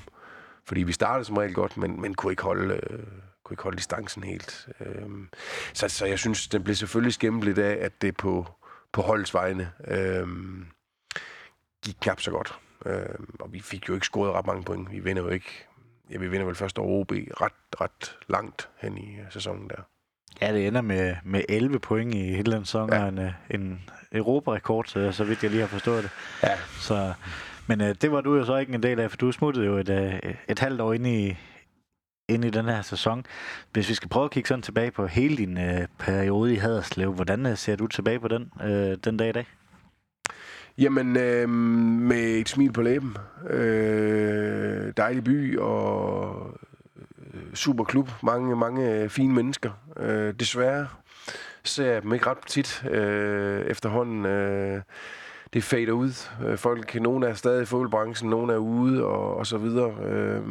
Fordi 0.65 0.83
vi 0.83 0.91
startede 0.91 1.25
som 1.25 1.37
regel 1.37 1.53
godt, 1.53 1.77
men, 1.77 2.01
men 2.01 2.13
kunne 2.13 2.31
ikke 2.31 2.43
holde... 2.43 2.79
Øh, 2.89 2.99
kunne 3.47 3.53
ikke 3.53 3.63
holde 3.63 3.77
distancen 3.77 4.23
helt. 4.23 4.67
Øhm, 4.79 5.29
så, 5.73 5.89
så 5.89 6.05
jeg 6.05 6.19
synes, 6.19 6.47
den 6.47 6.63
blev 6.63 6.75
selvfølgelig 6.75 7.13
skæmmet 7.13 7.43
lidt 7.43 7.57
af, 7.57 7.85
at 7.85 8.01
det 8.01 8.17
på, 8.17 8.47
på 8.91 9.01
holdets 9.01 9.33
vegne 9.33 9.71
øhm, 9.87 10.65
gik 11.85 11.95
knap 12.01 12.21
så 12.21 12.31
godt. 12.31 12.59
Øhm, 12.85 13.35
og 13.39 13.53
vi 13.53 13.59
fik 13.59 13.89
jo 13.89 13.93
ikke 13.93 14.05
scoret 14.05 14.33
ret 14.33 14.45
mange 14.45 14.63
point. 14.63 14.91
Vi 14.91 14.99
vinder 14.99 15.23
jo 15.23 15.29
ikke... 15.29 15.67
Ja, 16.11 16.17
vi 16.17 16.27
vinder 16.27 16.45
vel 16.45 16.55
først 16.55 16.79
over 16.79 16.99
OB 16.99 17.11
ret, 17.11 17.81
ret 17.81 18.17
langt 18.27 18.69
hen 18.77 18.97
i 18.97 19.19
øh, 19.19 19.31
sæsonen 19.31 19.69
der. 19.69 19.81
Ja, 20.41 20.53
det 20.53 20.67
ender 20.67 20.81
med, 20.81 21.15
med 21.23 21.43
11 21.49 21.79
point 21.79 22.15
i 22.15 22.33
hele 22.35 22.51
den 22.51 22.65
sæson, 22.65 22.93
ja. 22.93 23.07
en, 23.07 23.17
øh, 23.17 23.31
en 23.49 23.89
Europa-rekord, 24.11 24.85
så, 24.85 25.11
så 25.11 25.23
vidt 25.23 25.43
jeg 25.43 25.51
lige 25.51 25.61
har 25.61 25.67
forstået 25.67 26.03
det. 26.03 26.11
Ja. 26.43 26.57
Så, 26.79 27.13
men 27.67 27.81
øh, 27.81 27.95
det 28.01 28.11
var 28.11 28.21
du 28.21 28.35
jo 28.35 28.45
så 28.45 28.55
ikke 28.55 28.73
en 28.73 28.83
del 28.83 28.99
af, 28.99 29.09
for 29.09 29.17
du 29.17 29.31
smuttede 29.31 29.65
jo 29.65 29.77
et, 29.77 29.89
øh, 29.89 30.35
et 30.47 30.59
halvt 30.59 30.81
år 30.81 30.93
ind 30.93 31.07
i, 31.07 31.37
ind 32.29 32.45
i 32.45 32.49
den 32.49 32.65
her 32.65 32.81
sæson. 32.81 33.25
Hvis 33.73 33.89
vi 33.89 33.93
skal 33.93 34.09
prøve 34.09 34.25
at 34.25 34.31
kigge 34.31 34.47
sådan 34.47 34.61
tilbage 34.61 34.91
på 34.91 35.07
hele 35.07 35.37
din 35.37 35.57
øh, 35.57 35.87
periode 35.99 36.53
i 36.53 36.55
Haderslev, 36.55 37.13
hvordan 37.13 37.45
øh, 37.45 37.57
ser 37.57 37.75
du 37.75 37.87
tilbage 37.87 38.19
på 38.19 38.27
den, 38.27 38.51
øh, 38.63 38.97
den 39.03 39.17
dag 39.17 39.29
i 39.29 39.31
dag? 39.31 39.45
Jamen, 40.77 41.17
øh, 41.17 41.49
med 41.49 42.23
et 42.23 42.49
smil 42.49 42.71
på 42.73 42.81
læben. 42.81 43.17
Øh, 43.49 44.93
dejlig 44.97 45.23
by 45.23 45.57
og 45.57 46.51
øh, 47.33 47.53
super 47.53 47.83
klub. 47.83 48.09
Mange, 48.23 48.55
mange 48.55 48.91
øh, 48.91 49.09
fine 49.09 49.33
mennesker. 49.33 49.71
Øh, 49.97 50.33
desværre 50.33 50.87
ser 51.63 51.91
jeg 51.91 52.01
dem 52.01 52.13
ikke 52.13 52.29
ret 52.29 52.45
tit 52.47 52.85
øh, 52.89 53.61
efterhånden. 53.61 54.25
Øh, 54.25 54.81
det 55.53 55.63
fader 55.63 55.91
ud. 55.91 56.29
Øh, 56.45 56.57
folk, 56.57 56.95
nogle 56.95 57.27
er 57.27 57.33
stadig 57.33 57.61
i 57.61 57.65
fodboldbranchen, 57.65 58.29
nogle 58.29 58.53
er 58.53 58.57
ude 58.57 59.05
og, 59.05 59.37
og 59.37 59.47
så 59.47 59.57
videre. 59.57 59.93
Øh, 60.03 60.41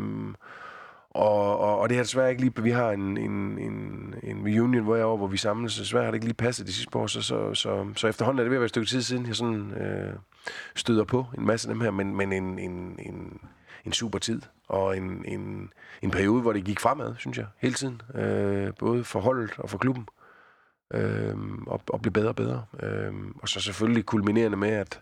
og, 1.17 1.59
og, 1.59 1.79
og 1.79 1.89
det 1.89 1.97
har 1.97 2.05
desværre 2.05 2.31
ikke 2.31 2.43
lige... 2.43 2.63
Vi 2.63 2.71
har 2.71 2.91
en, 2.91 3.17
en, 3.17 3.59
en, 3.59 4.15
en 4.23 4.45
reunion 4.45 4.85
hvor 4.85 4.97
jeg 4.97 5.05
over, 5.05 5.17
hvor 5.17 5.27
vi 5.27 5.37
samles, 5.37 5.73
så 5.73 5.83
desværre 5.83 6.05
har 6.05 6.11
det 6.11 6.17
ikke 6.17 6.27
lige 6.27 6.35
passet 6.35 6.67
de 6.67 6.73
sidste 6.73 6.91
par 6.91 7.01
år, 7.01 7.07
så, 7.07 7.23
så, 7.23 7.55
så, 7.55 7.87
så 7.97 8.09
efterhånden 8.09 8.39
er 8.39 8.45
det 8.45 8.51
ved 8.51 8.57
at 8.57 8.61
være 8.61 8.65
et 8.65 8.71
stykke 8.71 8.89
tid 8.89 9.03
siden, 9.03 9.27
jeg 9.27 9.37
sådan 9.37 9.73
øh, 9.73 10.15
støder 10.75 11.05
på 11.05 11.27
en 11.39 11.47
masse 11.47 11.69
af 11.69 11.75
dem 11.75 11.81
her, 11.81 11.91
men, 11.91 12.17
men 12.17 12.33
en, 12.33 12.59
en, 12.59 12.99
en, 12.99 13.41
en 13.85 13.93
super 13.93 14.19
tid, 14.19 14.43
og 14.69 14.97
en, 14.97 15.25
en, 15.25 15.73
en 16.03 16.11
periode, 16.11 16.43
hvor 16.43 16.53
det 16.53 16.65
gik 16.65 16.81
fremad, 16.81 17.15
synes 17.19 17.39
jeg, 17.39 17.47
hele 17.59 17.75
tiden. 17.75 18.03
Øh, 18.15 18.73
både 18.79 19.05
for 19.05 19.21
holdet 19.21 19.55
og 19.59 19.71
for 19.71 19.79
klubben. 19.79 20.09
Øh, 20.95 21.37
og, 21.67 21.81
og 21.89 22.03
blev 22.03 22.13
bedre 22.13 22.29
og 22.29 22.37
bedre. 22.37 22.65
Øh, 22.83 23.13
og 23.43 23.49
så 23.49 23.61
selvfølgelig 23.61 24.07
kulminerende 24.07 24.57
med, 24.57 24.71
at 24.71 25.01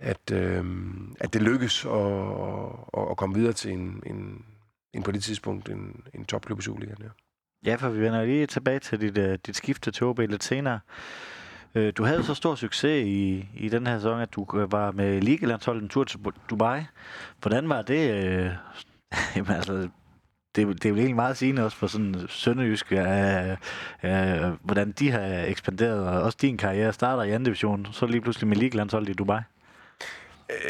at, 0.00 0.32
øh, 0.32 0.64
at 1.20 1.32
det 1.32 1.42
lykkes 1.42 1.84
at, 1.84 2.12
at, 2.98 3.10
at 3.10 3.16
komme 3.16 3.34
videre 3.34 3.52
til 3.52 3.72
en, 3.72 4.02
en, 4.06 4.44
end 4.94 5.04
på 5.04 5.12
det 5.12 5.22
tidspunkt 5.22 5.68
en, 5.68 6.02
en 6.14 6.24
topklub 6.24 6.58
i 6.58 6.62
Superligaen. 6.62 7.02
Ja. 7.02 7.08
ja, 7.70 7.74
for 7.74 7.88
vi 7.88 8.00
vender 8.00 8.24
lige 8.24 8.46
tilbage 8.46 8.78
til 8.78 9.00
dit, 9.00 9.18
uh, 9.18 9.34
dit 9.46 9.56
skifte 9.56 9.90
til 9.90 10.06
OB 10.06 10.18
lidt 10.18 10.44
senere. 10.44 10.80
Uh, 11.74 11.88
du 11.96 12.04
havde 12.04 12.24
så 12.24 12.34
stor 12.34 12.54
succes 12.54 13.06
i, 13.06 13.48
i 13.54 13.68
den 13.68 13.86
her 13.86 13.98
sæson, 13.98 14.20
at 14.20 14.34
du 14.34 14.46
øh, 14.54 14.72
var 14.72 14.92
med 14.92 15.20
ligalandsholdet 15.20 15.82
en 15.82 15.88
tur 15.88 16.04
til 16.04 16.20
Dubai. 16.50 16.80
Hvordan 17.40 17.68
var 17.68 17.82
det? 17.82 18.10
Uh, 18.10 18.52
jamen, 19.36 19.52
altså, 19.52 19.88
det, 20.56 20.66
det 20.66 20.84
er 20.84 20.90
jo 20.90 20.96
egentlig 20.96 21.16
meget 21.16 21.36
sigende 21.36 21.64
også 21.64 21.76
for 21.76 21.86
sådan 21.86 22.14
sønderjysk, 22.28 22.92
uh, 22.92 22.98
uh, 22.98 24.56
hvordan 24.64 24.92
de 24.92 25.10
har 25.10 25.44
ekspanderet, 25.46 26.08
og 26.08 26.22
også 26.22 26.38
din 26.40 26.56
karriere 26.56 26.92
starter 26.92 27.22
i 27.22 27.30
anden 27.30 27.44
division, 27.44 27.86
så 27.92 28.06
lige 28.06 28.20
pludselig 28.20 28.48
med 28.48 28.56
ligalandsholdet 28.56 29.08
i 29.08 29.12
Dubai. 29.12 29.40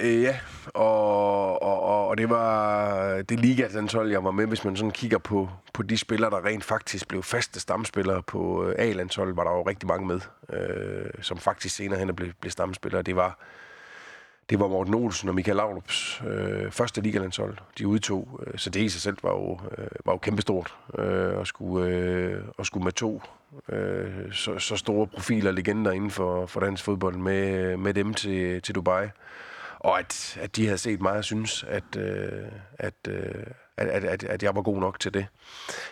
Øh, 0.02 0.22
ja, 0.22 0.38
og, 0.74 1.62
og, 1.62 2.08
og 2.08 2.18
det 2.18 2.30
var 2.30 3.22
det 3.22 3.40
liga-landshold, 3.40 4.10
jeg 4.10 4.24
var 4.24 4.30
med, 4.30 4.46
hvis 4.46 4.64
man 4.64 4.76
sådan 4.76 4.90
kigger 4.90 5.18
på, 5.18 5.48
på 5.72 5.82
de 5.82 5.98
spillere, 5.98 6.30
der 6.30 6.44
rent 6.44 6.64
faktisk 6.64 7.08
blev 7.08 7.22
faste 7.22 7.60
stamspillere 7.60 8.22
på 8.22 8.64
øh, 8.64 8.74
A-landshold, 8.78 9.34
var 9.34 9.44
der 9.44 9.50
jo 9.50 9.62
rigtig 9.62 9.88
mange 9.88 10.06
med, 10.06 10.20
øh, 10.52 11.10
som 11.20 11.38
faktisk 11.38 11.76
senere 11.76 11.98
hen 11.98 12.16
blev, 12.16 12.32
blev 12.40 12.50
stamspillere. 12.50 13.02
Det 13.02 13.16
var, 13.16 13.38
det 14.50 14.60
var 14.60 14.68
Morten 14.68 14.94
Olsen 14.94 15.28
og 15.28 15.34
Michael 15.34 15.56
Laudrups 15.56 16.22
øh, 16.26 16.70
første 16.70 17.00
ligalandshold, 17.00 17.56
de 17.78 17.86
udtog. 17.86 18.40
Øh, 18.46 18.58
så 18.58 18.70
det 18.70 18.80
i 18.80 18.88
sig 18.88 19.00
selv 19.00 19.16
var 19.22 19.30
jo, 19.30 19.60
øh, 19.78 19.88
var 20.04 20.12
jo 20.12 20.18
kæmpestort 20.18 20.74
øh, 20.98 21.40
at, 21.40 21.46
skulle, 21.46 21.88
øh, 21.88 22.42
at 22.58 22.66
skulle 22.66 22.84
med 22.84 22.92
to 22.92 23.22
øh, 23.68 24.32
så, 24.32 24.58
så 24.58 24.76
store 24.76 25.06
profiler, 25.06 25.52
legender 25.52 25.90
inden 25.90 26.10
for, 26.10 26.46
for 26.46 26.60
dansk 26.60 26.84
fodbold 26.84 27.16
med, 27.16 27.76
med 27.76 27.94
dem 27.94 28.14
til, 28.14 28.62
til 28.62 28.74
Dubai 28.74 29.08
og 29.80 29.98
at, 29.98 30.38
at 30.40 30.56
de 30.56 30.64
havde 30.64 30.78
set 30.78 31.00
mig 31.00 31.12
og 31.12 31.24
synes, 31.24 31.64
at, 31.68 31.96
øh, 31.96 32.48
at, 32.78 32.94
øh, 33.08 33.46
at, 33.76 34.04
at, 34.04 34.24
at 34.24 34.42
jeg 34.42 34.54
var 34.54 34.62
god 34.62 34.80
nok 34.80 35.00
til 35.00 35.14
det. 35.14 35.26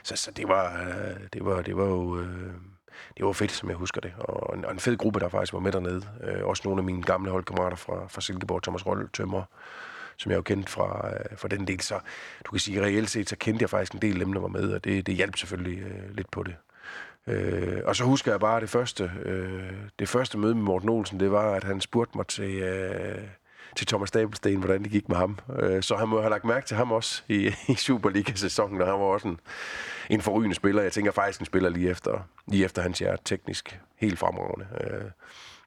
Så, 0.03 0.17
så 0.17 0.31
det, 0.31 0.49
var, 0.49 0.83
øh, 0.83 1.17
det, 1.33 1.45
var, 1.45 1.63
det 1.63 1.77
var 1.77 1.85
jo... 1.85 2.21
Øh, 2.21 2.53
det 3.17 3.27
var 3.27 3.33
fedt, 3.33 3.53
som 3.53 3.69
jeg 3.69 3.77
husker 3.77 4.01
det. 4.01 4.13
Og 4.19 4.57
en, 4.57 4.65
og 4.65 4.73
en 4.73 4.79
fed 4.79 4.97
gruppe, 4.97 5.21
der 5.21 5.29
faktisk 5.29 5.53
var 5.53 5.61
med 5.61 5.73
dernede. 5.73 6.03
Øh, 6.25 6.47
også 6.47 6.63
nogle 6.65 6.81
af 6.81 6.85
mine 6.85 7.03
gamle 7.03 7.31
holdkammerater 7.31 7.77
fra, 7.77 8.07
fra 8.09 8.21
Silkeborg, 8.21 8.63
Thomas 8.63 8.87
Rolle, 8.87 9.09
Tømmer, 9.13 9.43
som 10.17 10.31
jeg 10.31 10.37
jo 10.37 10.43
kendte 10.43 10.73
fra, 10.73 11.09
øh, 11.09 11.39
fra 11.39 11.49
den 11.49 11.67
del. 11.67 11.81
Så 11.81 12.01
du 12.45 12.51
kan 12.51 12.61
sige, 12.61 12.83
reelt 12.83 13.11
set, 13.11 13.29
så 13.29 13.37
kendte 13.37 13.63
jeg 13.63 13.71
faktisk 13.71 13.93
en 13.93 14.03
del 14.03 14.21
af 14.21 14.25
dem, 14.25 14.33
der 14.33 14.41
var 14.41 14.49
med, 14.49 14.73
og 14.73 14.85
det, 14.85 15.07
det 15.07 15.15
hjalp 15.15 15.37
selvfølgelig 15.37 15.79
øh, 15.79 16.17
lidt 16.17 16.31
på 16.31 16.43
det. 16.43 16.57
Øh, 17.27 17.83
og 17.85 17.97
så 17.97 18.05
husker 18.05 18.33
jeg 18.33 18.41
bare 18.41 18.61
det 18.61 18.71
første, 18.71 19.13
øh, 19.25 19.73
det 19.99 20.09
første 20.09 20.39
møde 20.39 20.55
med 20.55 20.63
Morten 20.63 20.89
Olsen, 20.89 21.21
det 21.21 21.31
var, 21.31 21.55
at 21.55 21.65
han 21.65 21.81
spurgte 21.81 22.19
mig 22.19 22.27
til, 22.27 22.55
øh, 22.55 23.19
til 23.79 23.87
Thomas 23.87 24.09
Stabelsten, 24.09 24.59
hvordan 24.59 24.83
det 24.83 24.91
gik 24.91 25.09
med 25.09 25.17
ham. 25.17 25.39
Øh, 25.59 25.83
så 25.83 25.97
han 25.97 26.09
må 26.09 26.21
have 26.21 26.31
lagt 26.31 26.45
mærke 26.45 26.67
til 26.67 26.77
ham 26.77 26.93
også 26.93 27.23
i, 27.29 27.55
i 27.69 27.75
Superliga-sæsonen, 27.75 28.81
og 28.81 28.87
han 28.87 28.95
var 28.95 29.07
også 29.07 29.29
en, 29.29 29.41
en 30.11 30.21
forrygende 30.21 30.55
spiller. 30.55 30.83
Jeg 30.83 30.93
tænker 30.93 31.13
faktisk 31.13 31.41
en 31.41 31.47
spiller 31.47 31.69
lige 31.69 31.91
efter, 31.91 32.21
lige 32.47 32.65
efter 32.65 32.83
hans 32.83 32.99
hjerte, 32.99 33.23
teknisk 33.25 33.81
helt 33.97 34.19
fremragende. 34.19 34.67
Øh, 34.81 35.11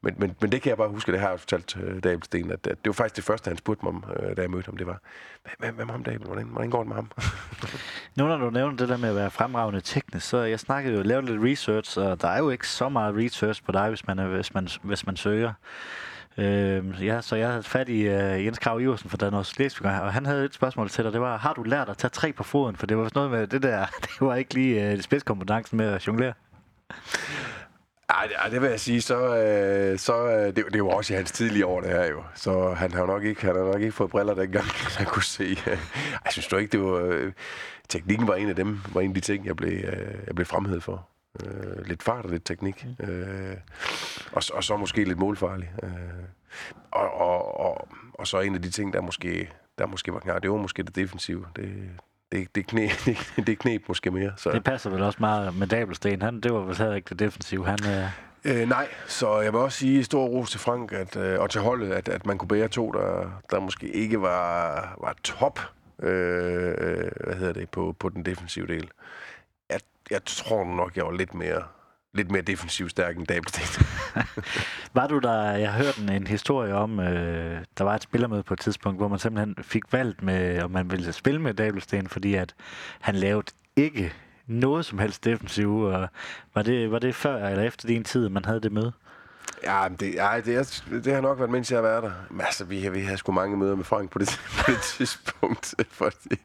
men, 0.04 0.16
men, 0.18 0.36
men 0.42 0.52
det 0.52 0.62
kan 0.62 0.70
jeg 0.70 0.78
bare 0.78 0.90
huske, 0.90 1.12
det 1.12 1.20
har 1.20 1.30
jeg 1.30 1.40
fortalt 1.40 1.78
øh, 1.84 2.04
Dabelsten, 2.04 2.52
at, 2.52 2.68
at 2.68 2.78
det 2.84 2.86
var 2.86 2.94
faktisk 2.94 3.16
det 3.16 3.24
første, 3.24 3.48
han 3.48 3.58
spurgte 3.58 3.86
mig 3.86 3.94
om, 3.94 4.04
øh, 4.20 4.38
da 4.38 4.42
jeg 4.42 4.52
mødte 4.52 4.66
ham. 4.66 4.78
Det 4.78 4.88
var, 4.88 5.02
hvad, 5.60 5.72
med 5.72 5.86
ham, 5.86 6.04
Dabel? 6.04 6.28
Hvordan, 6.28 6.46
hvordan 6.46 6.70
går 6.70 6.80
det 6.80 6.88
med 6.88 6.96
ham? 6.96 7.12
nu 8.18 8.28
når 8.28 8.38
du 8.38 8.50
nævner 8.50 8.78
det 8.78 8.90
der 8.90 8.98
med 8.98 9.10
at 9.10 9.16
være 9.16 9.32
fremragende 9.32 9.82
teknisk, 9.82 10.30
så 10.30 10.38
jeg 10.38 10.60
snakkede 10.60 10.96
jo, 10.96 11.02
lavede 11.02 11.26
lidt 11.26 11.44
research, 11.44 12.00
og 12.00 12.22
der 12.22 12.28
er 12.28 12.38
jo 12.38 12.50
ikke 12.50 12.68
så 12.68 12.90
meget 12.90 13.16
research 13.16 13.64
på 13.64 13.72
dig, 13.72 13.90
hvis 13.90 14.08
man, 14.08 14.18
hvis 14.18 14.54
man, 14.54 14.68
hvis 14.84 15.06
man 15.06 15.18
søger. 15.18 15.54
Øh, 16.42 17.06
ja, 17.06 17.22
så 17.22 17.36
jeg 17.36 17.50
havde 17.50 17.64
fat 17.64 17.90
i 17.90 18.08
uh, 18.08 18.46
Jens 18.46 18.60
Krav 18.60 18.82
Iversen 18.82 19.10
fra 19.10 19.18
Danmark 19.18 19.46
Slesvig, 19.46 20.02
og 20.02 20.14
han 20.14 20.26
havde 20.26 20.46
et 20.46 20.54
spørgsmål 20.54 20.90
til 20.90 21.04
dig. 21.04 21.14
Det 21.14 21.22
var, 21.22 21.38
har 21.38 21.54
du 21.54 21.64
lært 21.64 21.90
at 21.90 21.98
tage 21.98 22.10
tre 22.10 22.34
på 22.34 22.44
foden? 22.44 22.76
For 22.76 22.88
det 22.88 22.98
var 22.98 23.10
noget 23.16 23.32
med 23.32 23.48
det 23.48 23.64
der, 23.64 23.86
det 24.06 24.22
var 24.22 24.36
ikke 24.36 24.54
lige 24.54 24.94
uh, 24.94 25.02
spidskompetencen 25.02 25.78
med 25.78 25.86
at 25.88 26.08
jonglere. 26.08 26.34
Ej, 28.10 28.28
det, 28.28 28.52
det 28.52 28.62
vil 28.62 28.70
jeg 28.70 28.80
sige, 28.80 29.02
så, 29.02 29.38
øh, 29.38 30.00
så 30.00 30.28
øh, 30.28 30.56
det, 30.56 30.66
det 30.74 30.84
var 30.84 30.90
også 30.90 31.14
i 31.14 31.16
hans 31.16 31.32
tidlige 31.32 31.66
år, 31.66 31.82
det 31.82 31.90
her 31.90 32.06
jo. 32.06 32.24
Så 32.36 32.74
han 32.74 32.94
har 32.94 33.06
nok 33.06 33.24
ikke, 33.24 33.42
han 33.42 33.56
har 33.56 33.64
nok 33.64 33.82
ikke 33.82 33.92
fået 33.92 34.10
briller 34.10 34.34
dengang, 34.34 34.66
han 34.98 35.06
kunne 35.06 35.24
se. 35.24 35.44
Øh, 35.44 35.78
jeg 36.26 36.32
synes 36.32 36.48
du 36.48 36.58
ikke, 36.58 36.72
det 36.72 36.82
var... 36.82 37.00
Øh, 37.00 37.32
teknikken 37.90 38.28
var 38.28 38.36
en 38.36 38.50
af 38.50 38.56
dem, 38.56 38.80
var 38.94 39.02
en 39.02 39.10
af 39.10 39.14
de 39.14 39.20
ting, 39.20 39.46
jeg 39.46 39.56
blev, 39.56 39.72
øh, 39.72 40.16
jeg 40.28 40.36
blev 40.36 40.46
fremhævet 40.46 40.84
for. 40.84 41.11
Øh, 41.40 41.86
lidt 41.86 42.04
fart 42.04 42.26
og 42.26 42.32
lidt 42.32 42.46
teknik. 42.46 42.86
Øh, 43.00 43.56
og, 44.32 44.44
og 44.54 44.64
så 44.64 44.78
måske 44.78 45.04
lidt 45.04 45.20
målfarlig. 45.20 45.72
Øh, 45.84 45.90
og, 46.92 47.14
og, 47.14 47.60
og, 47.60 47.88
og 48.14 48.28
så 48.28 48.40
en 48.40 48.56
af 48.56 48.62
de 48.62 48.70
ting, 48.70 48.94
der 48.94 49.02
måske, 49.02 49.50
der 49.78 49.86
måske 49.86 50.14
var 50.14 50.40
det 50.40 50.52
var 50.52 50.58
måske 50.58 50.84
det 50.84 50.96
defensive. 50.96 51.46
Det, 51.56 51.90
det, 52.32 52.56
det, 52.56 52.68
knæ, 52.68 52.88
det, 53.06 53.48
det 53.48 53.60
knæb 53.60 53.88
måske 53.88 54.12
mere. 54.12 54.34
Så. 54.38 54.52
Det 54.52 54.64
passer 54.64 54.90
vel 54.90 55.02
også 55.02 55.18
meget 55.20 55.56
med 55.56 55.68
Dabelsten. 55.68 56.22
Han, 56.22 56.42
det 56.42 56.54
var 56.54 56.60
vel 56.60 56.78
heller 56.78 56.96
ikke 56.96 57.10
det 57.10 57.20
defensive. 57.20 57.66
Han, 57.66 57.80
øh... 57.86 58.10
Øh, 58.46 58.70
nej, 58.70 58.88
så 59.08 59.40
jeg 59.40 59.54
vil 59.54 59.62
også 59.62 59.78
sige 59.78 60.04
stor 60.04 60.26
ros 60.26 60.52
til 60.52 60.60
Frank 60.60 60.92
at, 60.92 61.16
øh, 61.16 61.40
og 61.40 61.50
til 61.50 61.62
holdet, 61.62 61.92
at, 61.92 62.10
at 62.10 62.26
man 62.26 62.38
kunne 62.38 62.48
bære 62.48 62.68
to, 62.68 62.92
der, 62.92 63.42
der 63.52 63.60
måske 63.60 63.88
ikke 63.88 64.22
var, 64.22 64.98
var 65.02 65.16
top 65.24 65.60
øh, 66.04 67.12
hvad 67.24 67.36
hedder 67.36 67.54
det, 67.54 67.70
på, 67.70 67.96
på 68.00 68.10
den 68.10 68.26
defensive 68.26 68.68
del. 68.68 68.90
Jeg, 70.12 70.22
tror 70.26 70.64
nok, 70.66 70.98
jeg 70.98 71.06
var 71.06 71.12
lidt 71.12 71.34
mere 71.34 71.64
lidt 72.14 72.32
mere 72.32 72.42
defensivt 72.42 72.92
stærk 72.92 73.18
end 73.18 73.28
Dabelsten. 73.28 73.86
var 74.94 75.08
du 75.08 75.20
der, 75.20 75.52
jeg 75.52 75.74
hørte 75.74 76.02
en, 76.02 76.10
en 76.10 76.28
historie 76.28 76.74
om, 76.74 77.00
øh, 77.00 77.62
der 77.78 77.84
var 77.84 77.96
et 77.96 78.04
spillermøde 78.04 78.44
på 78.44 78.54
et 78.54 78.60
tidspunkt, 78.60 79.00
hvor 79.00 79.08
man 79.08 79.20
simpelthen 79.20 79.56
fik 79.62 79.84
valgt 79.92 80.24
med, 80.24 80.62
om 80.62 80.72
man 80.72 80.92
ville 80.92 81.14
spille 81.14 81.42
med 81.42 81.54
Dabelsten, 81.54 82.08
fordi 82.08 82.36
at 82.36 82.56
han 83.02 83.16
lavede 83.16 83.48
ikke 83.76 84.14
noget 84.48 84.86
som 84.86 85.00
helst 85.00 85.26
defensiv. 85.26 85.80
Og 85.80 86.10
var, 86.56 86.62
det, 86.62 86.92
var 86.92 87.00
det 87.00 87.16
før 87.16 87.48
eller 87.48 87.64
efter 87.64 87.88
din 87.88 88.04
tid, 88.04 88.30
man 88.30 88.46
havde 88.46 88.60
det 88.60 88.72
med? 88.72 88.92
Ja, 89.64 89.88
det, 90.00 90.20
ej, 90.20 90.42
det, 90.42 90.56
er, 90.56 90.84
det 91.04 91.14
har 91.14 91.22
nok 91.22 91.38
været, 91.40 91.52
mens 91.52 91.72
jeg 91.72 91.78
har 91.78 91.84
været 91.84 92.04
der. 92.04 92.12
Men 92.30 92.42
altså, 92.42 92.66
vi, 92.66 92.90
vi 92.90 93.02
har 93.02 93.16
sgu 93.16 93.32
mange 93.32 93.58
møder 93.58 93.76
med 93.76 93.84
Frank 93.84 94.10
på 94.10 94.20
det, 94.20 94.42
på 94.66 94.72
det 94.72 94.82
tidspunkt. 94.82 95.74
Fordi, 95.90 96.36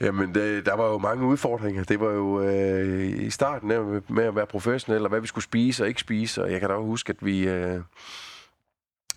jamen, 0.00 0.34
det, 0.34 0.66
der 0.66 0.74
var 0.74 0.88
jo 0.88 0.98
mange 0.98 1.26
udfordringer. 1.26 1.84
Det 1.84 2.00
var 2.00 2.12
jo 2.12 2.42
øh, 2.42 3.26
i 3.26 3.30
starten 3.30 3.68
med, 3.68 4.00
med 4.08 4.24
at 4.24 4.36
være 4.36 4.46
professionel, 4.46 5.02
og 5.02 5.08
hvad 5.08 5.20
vi 5.20 5.26
skulle 5.26 5.44
spise 5.44 5.84
og 5.84 5.88
ikke 5.88 6.00
spise. 6.00 6.42
Og 6.42 6.52
jeg 6.52 6.60
kan 6.60 6.68
da 6.68 6.76
huske, 6.76 7.10
at 7.10 7.26
vi... 7.26 7.48
Øh, 7.48 7.80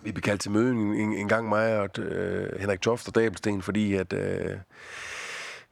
vi 0.02 0.12
blev 0.12 0.22
kaldt 0.22 0.42
til 0.42 0.52
møde 0.52 0.72
en, 0.72 0.94
en, 0.96 1.14
en 1.14 1.28
gang 1.28 1.50
mig 1.50 1.80
og 1.80 2.00
øh, 2.00 2.60
Henrik 2.60 2.82
Toft 2.82 3.08
og 3.08 3.16
Dabelsten, 3.16 3.62
fordi 3.62 3.94
at... 3.94 4.14
Øh, 4.14 4.58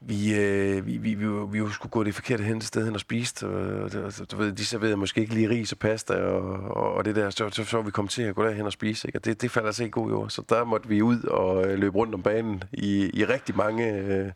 vi, 0.01 0.35
øh, 0.35 0.85
vi, 0.85 0.97
vi, 0.97 1.13
vi, 1.13 1.27
vi, 1.51 1.71
skulle 1.71 1.91
gå 1.91 2.03
det 2.03 2.15
forkerte 2.15 2.43
hen 2.43 2.61
sted 2.61 2.85
hen 2.85 2.93
og 2.93 2.99
spise. 2.99 3.47
Og, 3.47 3.53
og, 3.53 3.95
øh, 3.95 4.05
altså, 4.05 4.25
du 4.25 4.37
ved, 4.37 4.51
de 4.51 4.65
serverede 4.65 4.97
måske 4.97 5.21
ikke 5.21 5.33
lige 5.33 5.49
ris 5.49 5.71
og 5.71 5.77
pasta 5.77 6.13
og, 6.13 6.41
og, 6.53 6.93
og 6.93 7.05
det 7.05 7.15
der. 7.15 7.29
Så, 7.29 7.49
så, 7.49 7.63
så 7.63 7.81
vi 7.81 7.91
kom 7.91 8.07
til 8.07 8.21
at 8.21 8.35
gå 8.35 8.45
derhen 8.45 8.65
og 8.65 8.71
spise. 8.71 9.07
Ikke? 9.07 9.19
Og 9.19 9.25
det, 9.25 9.41
det 9.41 9.51
faldt 9.51 9.65
altså 9.65 9.83
ikke 9.83 9.91
god 9.91 10.09
jord. 10.09 10.29
Så 10.29 10.43
der 10.49 10.63
måtte 10.63 10.89
vi 10.89 11.01
ud 11.01 11.23
og 11.23 11.67
øh, 11.67 11.79
løbe 11.79 11.97
rundt 11.97 12.15
om 12.15 12.23
banen 12.23 12.63
i, 12.73 13.09
i 13.13 13.25
rigtig, 13.25 13.55
mange, 13.55 13.93
øh, 13.93 14.31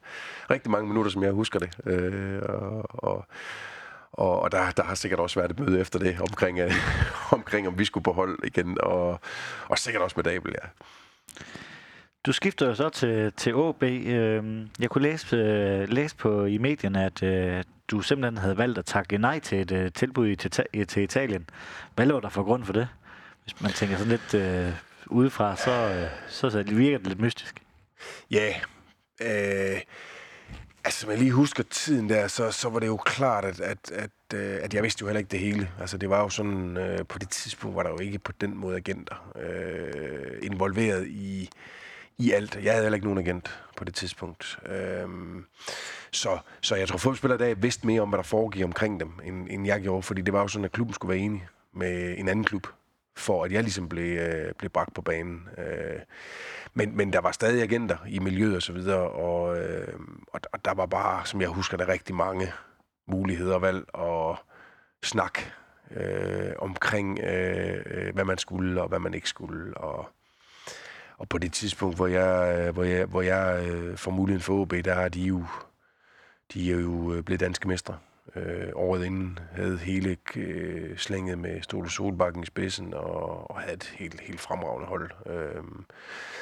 rigtig 0.49 0.71
mange 0.71 0.87
minutter, 0.87 1.11
som 1.11 1.23
jeg 1.23 1.31
husker 1.31 1.59
det. 1.59 1.69
Øh, 1.85 2.41
og, 2.49 2.85
og, 2.89 3.25
og, 4.11 4.39
og 4.39 4.51
der, 4.51 4.71
der 4.71 4.83
har 4.83 4.95
sikkert 4.95 5.19
også 5.19 5.39
været 5.39 5.51
et 5.51 5.59
møde 5.59 5.79
efter 5.79 5.99
det 5.99 6.21
omkring, 6.21 6.59
øh, 6.59 6.73
omkring 7.31 7.67
om 7.67 7.79
vi 7.79 7.85
skulle 7.85 8.03
på 8.03 8.11
hold 8.11 8.39
igen. 8.43 8.77
Og, 8.83 9.19
og 9.67 9.79
sikkert 9.79 10.03
også 10.03 10.13
med 10.17 10.23
Dabel, 10.23 10.55
ja. 10.63 10.67
Du 12.25 12.31
skifter 12.31 12.67
jo 12.67 12.75
så 12.75 12.89
til, 12.89 13.33
til 13.33 13.49
AB. 13.49 13.83
Øhm, 13.83 14.69
jeg 14.79 14.89
kunne 14.89 15.01
læse, 15.01 15.35
øh, 15.35 15.89
læse 15.89 16.15
på 16.15 16.45
i 16.45 16.57
medierne, 16.57 17.05
at 17.05 17.23
øh, 17.23 17.63
du 17.87 18.01
simpelthen 18.01 18.37
havde 18.37 18.57
valgt 18.57 18.77
at 18.77 18.85
takke 18.85 19.17
nej 19.17 19.39
til 19.39 19.61
et 19.61 19.71
øh, 19.71 19.91
tilbud 19.91 20.35
til, 20.35 20.85
til 20.87 21.03
Italien. 21.03 21.49
Hvad 21.95 22.05
lå 22.05 22.19
der 22.19 22.29
for 22.29 22.43
grund 22.43 22.63
for 22.63 22.73
det? 22.73 22.87
Hvis 23.43 23.61
man 23.61 23.71
tænker 23.71 23.97
sådan 23.97 24.11
lidt 24.11 24.33
øh, 24.33 24.73
udefra, 25.05 25.55
så, 25.55 26.07
så, 26.27 26.49
så 26.49 26.63
virker 26.63 26.97
det 26.97 27.07
lidt 27.07 27.19
mystisk. 27.19 27.55
Ja, 28.31 28.53
øh, 29.21 29.81
altså 30.83 31.07
man 31.07 31.13
jeg 31.13 31.19
lige 31.19 31.31
husker 31.31 31.63
tiden 31.63 32.09
der, 32.09 32.27
så, 32.27 32.51
så 32.51 32.69
var 32.69 32.79
det 32.79 32.87
jo 32.87 32.97
klart, 32.97 33.45
at, 33.45 33.59
at, 33.59 33.91
at, 33.91 34.33
at 34.33 34.73
jeg 34.73 34.83
vidste 34.83 35.01
jo 35.01 35.07
heller 35.07 35.19
ikke 35.19 35.31
det 35.31 35.39
hele. 35.39 35.71
Altså 35.79 35.97
det 35.97 36.09
var 36.09 36.21
jo 36.21 36.29
sådan, 36.29 36.77
øh, 36.77 37.05
på 37.05 37.19
det 37.19 37.29
tidspunkt 37.29 37.75
var 37.75 37.83
der 37.83 37.89
jo 37.89 37.99
ikke 37.99 38.19
på 38.19 38.31
den 38.41 38.57
måde 38.57 38.75
agenter 38.75 39.31
øh, 39.35 40.39
involveret 40.41 41.07
i 41.07 41.49
i 42.21 42.31
alt. 42.31 42.59
Jeg 42.63 42.71
havde 42.71 42.83
heller 42.83 42.95
ikke 42.95 43.07
nogen 43.07 43.19
agent 43.19 43.61
på 43.77 43.83
det 43.83 43.95
tidspunkt. 43.95 44.59
Øhm, 44.65 45.45
så, 46.11 46.37
så 46.61 46.75
jeg 46.75 46.87
tror, 46.87 46.97
fodboldspillere 46.97 47.35
i 47.35 47.43
dag 47.43 47.63
vidste 47.63 47.87
mere 47.87 48.01
om, 48.01 48.09
hvad 48.09 48.17
der 48.17 48.23
foregik 48.23 48.63
omkring 48.63 48.99
dem, 48.99 49.11
end, 49.23 49.47
end 49.49 49.65
jeg 49.65 49.81
gjorde, 49.81 50.03
fordi 50.03 50.21
det 50.21 50.33
var 50.33 50.41
jo 50.41 50.47
sådan, 50.47 50.65
at 50.65 50.71
klubben 50.71 50.93
skulle 50.93 51.09
være 51.09 51.25
enig 51.25 51.47
med 51.73 52.17
en 52.17 52.27
anden 52.27 52.45
klub, 52.45 52.67
for 53.17 53.43
at 53.43 53.51
jeg 53.51 53.63
ligesom 53.63 53.89
blev, 53.89 54.19
øh, 54.19 54.53
blev 54.53 54.69
bragt 54.69 54.93
på 54.93 55.01
banen. 55.01 55.49
Øh, 55.57 55.99
men, 56.73 56.97
men 56.97 57.13
der 57.13 57.21
var 57.21 57.31
stadig 57.31 57.61
agenter 57.61 57.97
i 58.07 58.19
miljøet 58.19 58.55
og 58.55 58.61
så 58.61 58.73
videre, 58.73 59.09
og, 59.09 59.57
øh, 59.59 59.99
og, 60.33 60.41
og 60.53 60.65
der 60.65 60.73
var 60.73 60.85
bare, 60.85 61.25
som 61.25 61.41
jeg 61.41 61.49
husker, 61.49 61.77
der 61.77 61.87
rigtig 61.87 62.15
mange 62.15 62.51
muligheder 63.07 63.55
og 63.55 63.61
valg 63.61 63.85
og 63.93 64.37
snak 65.03 65.39
øh, 65.91 66.51
omkring, 66.59 67.19
øh, 67.19 67.81
øh 67.85 68.13
hvad 68.13 68.25
man 68.25 68.37
skulle 68.37 68.81
og 68.81 68.87
hvad 68.87 68.99
man 68.99 69.13
ikke 69.13 69.29
skulle, 69.29 69.77
og 69.77 70.09
og 71.21 71.29
på 71.29 71.37
det 71.37 71.53
tidspunkt, 71.53 71.95
hvor 71.95 72.07
jeg, 72.07 72.59
øh, 72.59 72.73
hvor 72.73 72.83
jeg, 72.83 73.05
hvor 73.05 73.21
jeg 73.21 73.67
øh, 73.69 73.97
får 73.97 74.11
muligheden 74.11 74.41
for 74.41 74.53
OB, 74.53 74.71
der 74.71 74.93
er 74.93 75.09
de 75.09 75.21
jo, 75.21 75.45
de 76.53 76.71
er 76.71 76.75
jo 76.75 77.13
øh, 77.13 77.23
blevet 77.23 77.39
danske 77.39 77.67
mestre. 77.67 77.97
Øh, 78.35 78.69
året 78.75 79.05
inden 79.05 79.39
havde 79.51 79.77
hele 79.77 80.17
øh, 80.35 80.97
slænget 80.97 81.37
med 81.37 81.61
Stole 81.61 81.89
Solbakken 81.89 82.43
i 82.43 82.45
spidsen 82.45 82.93
og, 82.93 83.51
og 83.51 83.59
havde 83.59 83.73
et 83.73 83.93
helt, 83.97 84.21
helt 84.21 84.39
fremragende 84.39 84.87
hold. 84.87 85.11
Øh, 85.25 85.63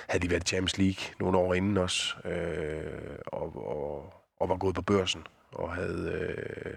havde 0.09 0.23
de 0.23 0.31
været 0.31 0.47
Champions 0.47 0.77
League 0.77 1.15
nogle 1.19 1.37
år 1.37 1.53
inden 1.53 1.77
også, 1.77 2.15
øh, 2.25 3.19
og, 3.25 3.67
og, 3.67 4.13
og 4.39 4.49
var 4.49 4.57
gået 4.57 4.75
på 4.75 4.81
børsen 4.81 5.27
og 5.51 5.75
havde, 5.75 6.11
øh, 6.11 6.73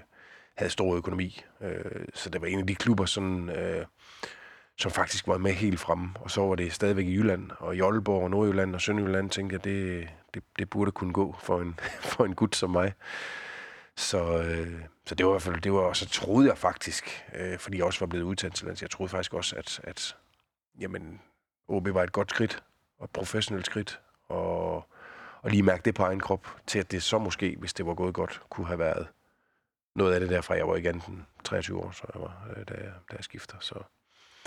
havde 0.57 0.71
stor 0.71 0.97
økonomi. 0.97 1.45
Øh, 1.61 2.07
så 2.15 2.31
det 2.31 2.41
var 2.41 2.47
en 2.47 2.59
af 2.59 2.67
de 2.67 2.75
klubber, 2.75 3.05
sådan, 3.05 3.49
øh, 3.49 3.87
som 4.79 4.91
faktisk 4.91 5.27
var 5.27 5.39
med 5.39 5.53
helt 5.53 5.81
fremme. 5.81 6.11
Og 6.21 6.31
så 6.31 6.41
var 6.41 6.55
det 6.55 6.73
stadigvæk 6.73 7.07
i 7.07 7.15
Jylland, 7.15 7.51
og 7.59 7.77
i 7.77 7.81
Aalborg, 7.81 8.23
og 8.23 8.31
Nordjylland 8.31 8.75
og 8.75 8.81
Sønderjylland, 8.81 9.31
tænkte 9.31 9.55
jeg, 9.55 9.65
det, 9.65 10.09
det, 10.35 10.43
det 10.59 10.71
burde 10.71 10.93
kunne 10.93 11.13
gå 11.13 11.37
for 11.43 11.61
en, 11.61 11.81
for 12.13 12.25
en 12.25 12.35
gut 12.35 12.57
som 12.57 12.71
mig. 12.71 12.93
Så, 13.97 14.43
øh, 14.43 14.83
så 15.07 15.15
det 15.15 15.27
var 15.27 15.33
i 15.33 15.35
hvert 15.35 15.43
fald, 15.43 15.61
det 15.61 15.73
var, 15.73 15.81
og 15.81 15.97
så 15.97 16.09
troede 16.09 16.49
jeg 16.49 16.59
faktisk, 16.59 17.25
øh, 17.35 17.59
fordi 17.59 17.77
jeg 17.77 17.85
også 17.85 18.01
var 18.01 18.07
blevet 18.07 18.25
udtaget 18.25 18.55
til 18.55 18.67
lands, 18.67 18.83
jeg 18.83 18.91
troede 18.91 19.11
faktisk 19.11 19.35
også, 19.35 19.57
at, 19.57 19.81
at 19.85 20.17
jamen, 20.81 21.21
OB 21.69 21.89
var 21.89 22.03
et 22.03 22.13
godt 22.13 22.31
skridt, 22.31 22.63
og 22.99 23.05
et 23.05 23.11
professionelt 23.11 23.67
skridt, 23.67 24.01
og, 24.29 24.75
og 25.43 25.51
lige 25.51 25.63
mærke 25.63 25.83
det 25.85 25.95
på 25.95 26.03
egen 26.03 26.21
krop, 26.21 26.57
til 26.67 26.79
at 26.79 26.91
det 26.91 27.03
så 27.03 27.19
måske, 27.19 27.57
hvis 27.59 27.75
det 27.75 27.87
var 27.87 27.95
gået 27.95 28.15
godt, 28.15 28.43
kunne 28.51 28.67
have 28.67 28.79
været 28.79 29.07
noget 29.95 30.15
af 30.15 30.21
det 30.21 30.31
derfra, 30.31 30.55
jeg 30.55 30.69
var 30.69 30.77
igen 30.77 31.03
23 31.45 31.79
år, 31.79 31.91
så 31.91 32.07
jeg 32.15 32.23
var, 32.23 32.47
øh, 32.57 32.65
da, 32.69 32.75
jeg, 32.75 32.93
da 33.11 33.17
jeg 33.17 33.25
skifter. 33.25 33.57
Så, 33.61 33.75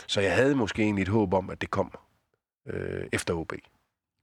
så 0.08 0.22
jeg 0.22 0.36
havde 0.36 0.56
måske 0.56 0.82
egentlig 0.82 1.02
et 1.02 1.08
håb 1.08 1.34
om, 1.34 1.50
at 1.50 1.62
det 1.62 1.72
kom 1.72 1.92
øh, 2.68 3.04
efter 3.12 3.34
OB. 3.34 3.54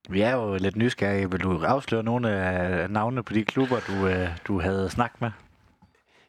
Vi 0.09 0.21
er 0.21 0.35
jo 0.35 0.57
lidt 0.57 0.77
nysgerrige. 0.77 1.31
Vil 1.31 1.41
du 1.41 1.65
afsløre 1.65 2.03
nogle 2.03 2.31
af 2.31 2.91
navnene 2.91 3.23
på 3.23 3.33
de 3.33 3.45
klubber, 3.45 3.81
du, 3.81 4.07
øh, 4.07 4.29
du 4.47 4.61
havde 4.61 4.91
snakket 4.91 5.21
med? 5.21 5.31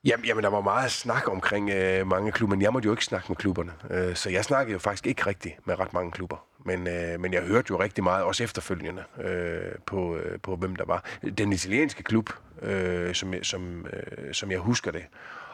Jamen, 0.05 0.25
jamen, 0.25 0.43
der 0.43 0.49
var 0.49 0.61
meget 0.61 0.91
snak 0.91 1.29
omkring 1.29 1.69
øh, 1.69 2.07
mange 2.07 2.31
klubber, 2.31 2.55
men 2.55 2.61
jeg 2.61 2.73
måtte 2.73 2.85
jo 2.85 2.93
ikke 2.93 3.05
snakke 3.05 3.25
med 3.29 3.35
klubberne. 3.35 3.71
Øh, 3.89 4.15
så 4.15 4.29
jeg 4.29 4.45
snakkede 4.45 4.73
jo 4.73 4.79
faktisk 4.79 5.07
ikke 5.07 5.27
rigtigt 5.27 5.67
med 5.67 5.79
ret 5.79 5.93
mange 5.93 6.11
klubber. 6.11 6.45
Men, 6.65 6.87
øh, 6.87 7.19
men 7.19 7.33
jeg 7.33 7.41
hørte 7.41 7.67
jo 7.69 7.79
rigtig 7.79 8.03
meget, 8.03 8.23
også 8.23 8.43
efterfølgende, 8.43 9.03
øh, 9.21 9.75
på, 9.85 10.15
øh, 10.17 10.39
på 10.39 10.55
hvem 10.55 10.75
der 10.75 10.85
var. 10.85 11.03
Den 11.37 11.53
italienske 11.53 12.03
klub, 12.03 12.29
øh, 12.61 13.15
som, 13.15 13.33
som, 13.43 13.85
øh, 13.93 14.33
som 14.33 14.51
jeg 14.51 14.59
husker 14.59 14.91
det, 14.91 15.03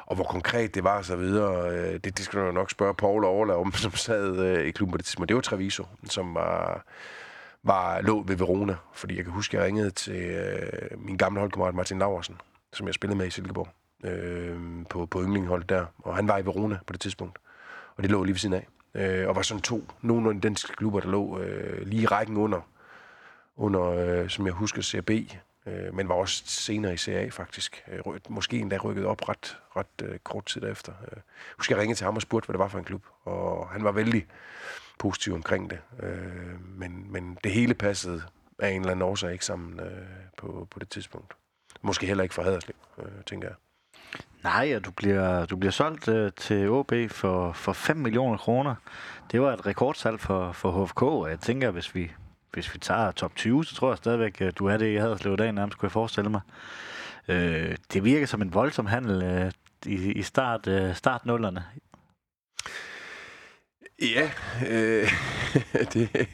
og 0.09 0.15
hvor 0.15 0.23
konkret 0.23 0.75
det 0.75 0.83
var 0.83 0.97
og 0.97 1.05
så 1.05 1.15
videre, 1.15 1.71
øh, 1.71 1.93
det, 1.93 2.17
det 2.17 2.19
skal 2.19 2.39
du 2.39 2.51
nok 2.51 2.71
spørge 2.71 2.93
Paul 2.93 3.25
og 3.25 3.35
Orla 3.35 3.53
om, 3.53 3.73
som 3.83 3.91
sad 3.91 4.39
øh, 4.39 4.65
i 4.65 4.71
klubben 4.71 4.91
på 4.91 4.97
det 4.97 5.05
tidspunkt. 5.05 5.29
Det 5.29 5.35
var 5.35 5.41
Treviso, 5.41 5.85
som 6.09 6.35
var, 6.35 6.83
var 7.63 8.01
lå 8.01 8.23
ved 8.23 8.35
Verona, 8.35 8.75
fordi 8.93 9.17
jeg 9.17 9.23
kan 9.23 9.33
huske, 9.33 9.57
at 9.57 9.61
jeg 9.61 9.67
ringede 9.67 9.91
til 9.91 10.21
øh, 10.21 11.05
min 11.05 11.17
gamle 11.17 11.39
holdkammerat 11.39 11.75
Martin 11.75 11.99
Laversen, 11.99 12.35
som 12.73 12.87
jeg 12.87 12.93
spillede 12.93 13.17
med 13.17 13.27
i 13.27 13.29
Silkeborg, 13.29 13.67
øh, 14.03 14.57
på, 14.89 15.05
på 15.05 15.21
yndlingholdet 15.21 15.69
der, 15.69 15.85
og 15.97 16.15
han 16.15 16.27
var 16.27 16.37
i 16.37 16.45
Verona 16.45 16.79
på 16.87 16.93
det 16.93 17.01
tidspunkt, 17.01 17.39
og 17.97 18.03
det 18.03 18.11
lå 18.11 18.23
lige 18.23 18.33
ved 18.33 18.39
siden 18.39 18.55
af. 18.55 18.67
Øh, 18.95 19.27
og 19.27 19.35
var 19.35 19.41
sådan 19.41 19.61
to, 19.61 19.83
nogenlunde 20.01 20.37
af 20.37 20.41
danske 20.41 20.75
klubber, 20.75 20.99
der 20.99 21.09
lå 21.09 21.39
øh, 21.39 21.87
lige 21.87 22.01
i 22.01 22.05
rækken 22.05 22.37
under, 22.37 22.61
under 23.57 23.83
øh, 23.83 24.29
som 24.29 24.45
jeg 24.45 24.53
husker, 24.53 24.81
CRB, 24.81 25.11
øh, 25.69 25.95
men 25.95 26.09
var 26.09 26.15
også 26.15 26.43
senere 26.45 26.93
i 26.93 26.97
CA 26.97 27.27
faktisk. 27.31 27.83
Øh, 27.91 27.99
måske 28.29 28.59
endda 28.59 28.77
rykket 28.77 29.05
op 29.05 29.29
ret, 29.29 29.57
ret 29.75 30.01
øh, 30.03 30.19
kort 30.19 30.45
tid 30.45 30.63
efter. 30.63 30.93
Øh, 31.11 31.17
husker 31.57 31.75
jeg 31.75 31.81
ringede 31.81 31.99
til 31.99 32.05
ham 32.05 32.15
og 32.15 32.21
spurgte, 32.21 32.45
hvad 32.45 32.53
det 32.53 32.59
var 32.59 32.67
for 32.67 32.79
en 32.79 32.85
klub, 32.85 33.05
og 33.23 33.69
han 33.69 33.83
var 33.83 33.91
vældig 33.91 34.25
positiv 34.99 35.33
omkring 35.33 35.69
det. 35.69 35.79
Øh, 36.03 36.77
men, 36.77 37.11
men 37.11 37.37
det 37.43 37.51
hele 37.51 37.73
passede 37.73 38.23
af 38.59 38.69
en 38.69 38.81
eller 38.81 38.91
anden 38.91 39.09
årsag 39.09 39.31
ikke 39.33 39.45
sammen 39.45 39.79
øh, 39.79 40.07
på, 40.37 40.67
på 40.71 40.79
det 40.79 40.89
tidspunkt. 40.89 41.33
Måske 41.81 42.05
heller 42.05 42.23
ikke 42.23 42.35
for 42.35 42.43
Haderslev, 42.43 42.75
øh, 42.97 43.23
tænker 43.25 43.47
jeg. 43.47 43.55
Nej, 44.43 44.73
og 44.75 44.85
du 44.85 44.91
bliver, 44.91 45.45
du 45.45 45.55
bliver 45.55 45.71
solgt 45.71 46.07
øh, 46.07 46.31
til 46.37 46.69
OB 46.69 46.93
for, 47.09 47.53
for 47.53 47.73
5 47.73 47.97
millioner 47.97 48.37
kroner. 48.37 48.75
Det 49.31 49.41
var 49.41 49.53
et 49.53 49.65
rekordsalg 49.65 50.19
for, 50.19 50.51
for 50.51 50.85
HFK, 50.85 51.01
og 51.01 51.29
jeg 51.29 51.39
tænker, 51.39 51.71
hvis 51.71 51.95
vi 51.95 52.11
hvis 52.53 52.73
vi 52.73 52.79
tager 52.79 53.11
top 53.11 53.35
20, 53.35 53.65
så 53.65 53.75
tror 53.75 53.91
jeg 53.91 53.97
stadigvæk, 53.97 54.41
at 54.41 54.59
du 54.59 54.65
er 54.65 54.77
det 54.77 54.93
jeg 54.93 55.01
havde 55.01 55.17
slået 55.17 55.41
af 55.41 55.53
nærmest 55.53 55.77
kunne 55.77 55.87
jeg 55.87 55.91
forestille 55.91 56.29
mig. 56.29 56.41
Øh, 57.27 57.77
det 57.93 58.03
virker 58.03 58.25
som 58.25 58.41
en 58.41 58.53
voldsom 58.53 58.85
handel 58.85 59.23
øh, 59.23 59.51
i, 59.85 60.11
i 60.11 60.21
start, 60.21 60.67
øh, 60.67 60.95
startnullerne. 60.95 61.63
Ja, 64.01 64.29
øh, 64.67 65.11
det, 65.93 66.27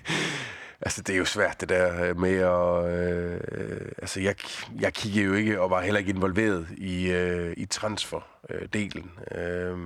altså 0.85 1.01
det 1.01 1.13
er 1.13 1.17
jo 1.17 1.25
svært 1.25 1.61
det 1.61 1.69
der 1.69 2.03
øh, 2.03 2.19
med 2.19 2.35
at... 2.35 2.99
Øh, 2.99 3.91
altså 3.97 4.19
jeg, 4.19 4.35
jeg 4.79 4.93
kiggede 4.93 5.25
jo 5.25 5.33
ikke 5.33 5.61
og 5.61 5.69
var 5.69 5.81
heller 5.81 5.99
ikke 5.99 6.11
involveret 6.11 6.67
i, 6.77 7.11
øh, 7.11 7.53
i 7.57 7.65
transferdelen. 7.65 9.11
Øh, 9.31 9.77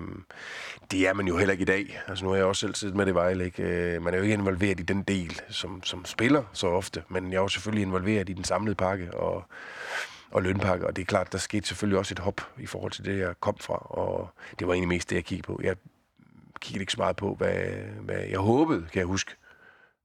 det 0.92 1.08
er 1.08 1.14
man 1.14 1.28
jo 1.28 1.38
heller 1.38 1.52
ikke 1.52 1.62
i 1.62 1.66
dag. 1.66 2.02
Altså 2.08 2.26
nu 2.26 2.30
har 2.30 2.38
jeg 2.38 2.46
også 2.46 2.60
selv 2.60 2.76
siddet 2.76 2.96
med 2.96 3.06
det 3.06 3.16
Vejle. 3.16 3.46
Ikke? 3.46 3.64
Øh, 3.64 4.02
man 4.02 4.14
er 4.14 4.18
jo 4.18 4.24
ikke 4.24 4.34
involveret 4.34 4.80
i 4.80 4.84
den 4.84 5.02
del 5.02 5.42
som, 5.50 5.84
som 5.84 6.06
spiller 6.06 6.44
så 6.54 6.68
ofte, 6.68 7.04
men 7.10 7.32
jeg 7.32 7.38
er 7.38 7.42
jo 7.42 7.48
selvfølgelig 7.48 7.82
involveret 7.82 8.30
i 8.30 8.34
den 8.34 8.44
samlede 8.44 8.76
pakke 8.76 9.14
og, 9.14 9.44
og 10.32 10.44
lønpakke, 10.44 10.88
og 10.88 10.96
det 10.96 11.02
er 11.02 11.06
klart, 11.06 11.32
der 11.32 11.38
skete 11.38 11.68
selvfølgelig 11.68 12.00
også 12.00 12.14
et 12.14 12.20
hop 12.20 12.42
i 12.58 12.66
forhold 12.66 12.92
til 12.92 13.06
det, 13.06 13.20
jeg 13.20 13.34
kom 13.40 13.58
fra, 13.58 13.76
og 13.76 14.30
det 14.60 14.68
var 14.68 14.74
egentlig 14.74 14.88
mest 14.88 15.10
det, 15.10 15.16
jeg 15.16 15.26
kiggede 15.26 15.46
på. 15.48 15.60
Jeg 15.64 15.76
kiggede 16.62 16.82
ikke 16.82 16.92
så 16.92 17.00
meget 17.00 17.16
på, 17.16 17.36
hvad, 17.36 17.56
hvad 18.02 18.20
jeg 18.30 18.40
håbede, 18.40 18.82
kan 18.92 19.00
jeg 19.00 19.06
huske, 19.06 19.36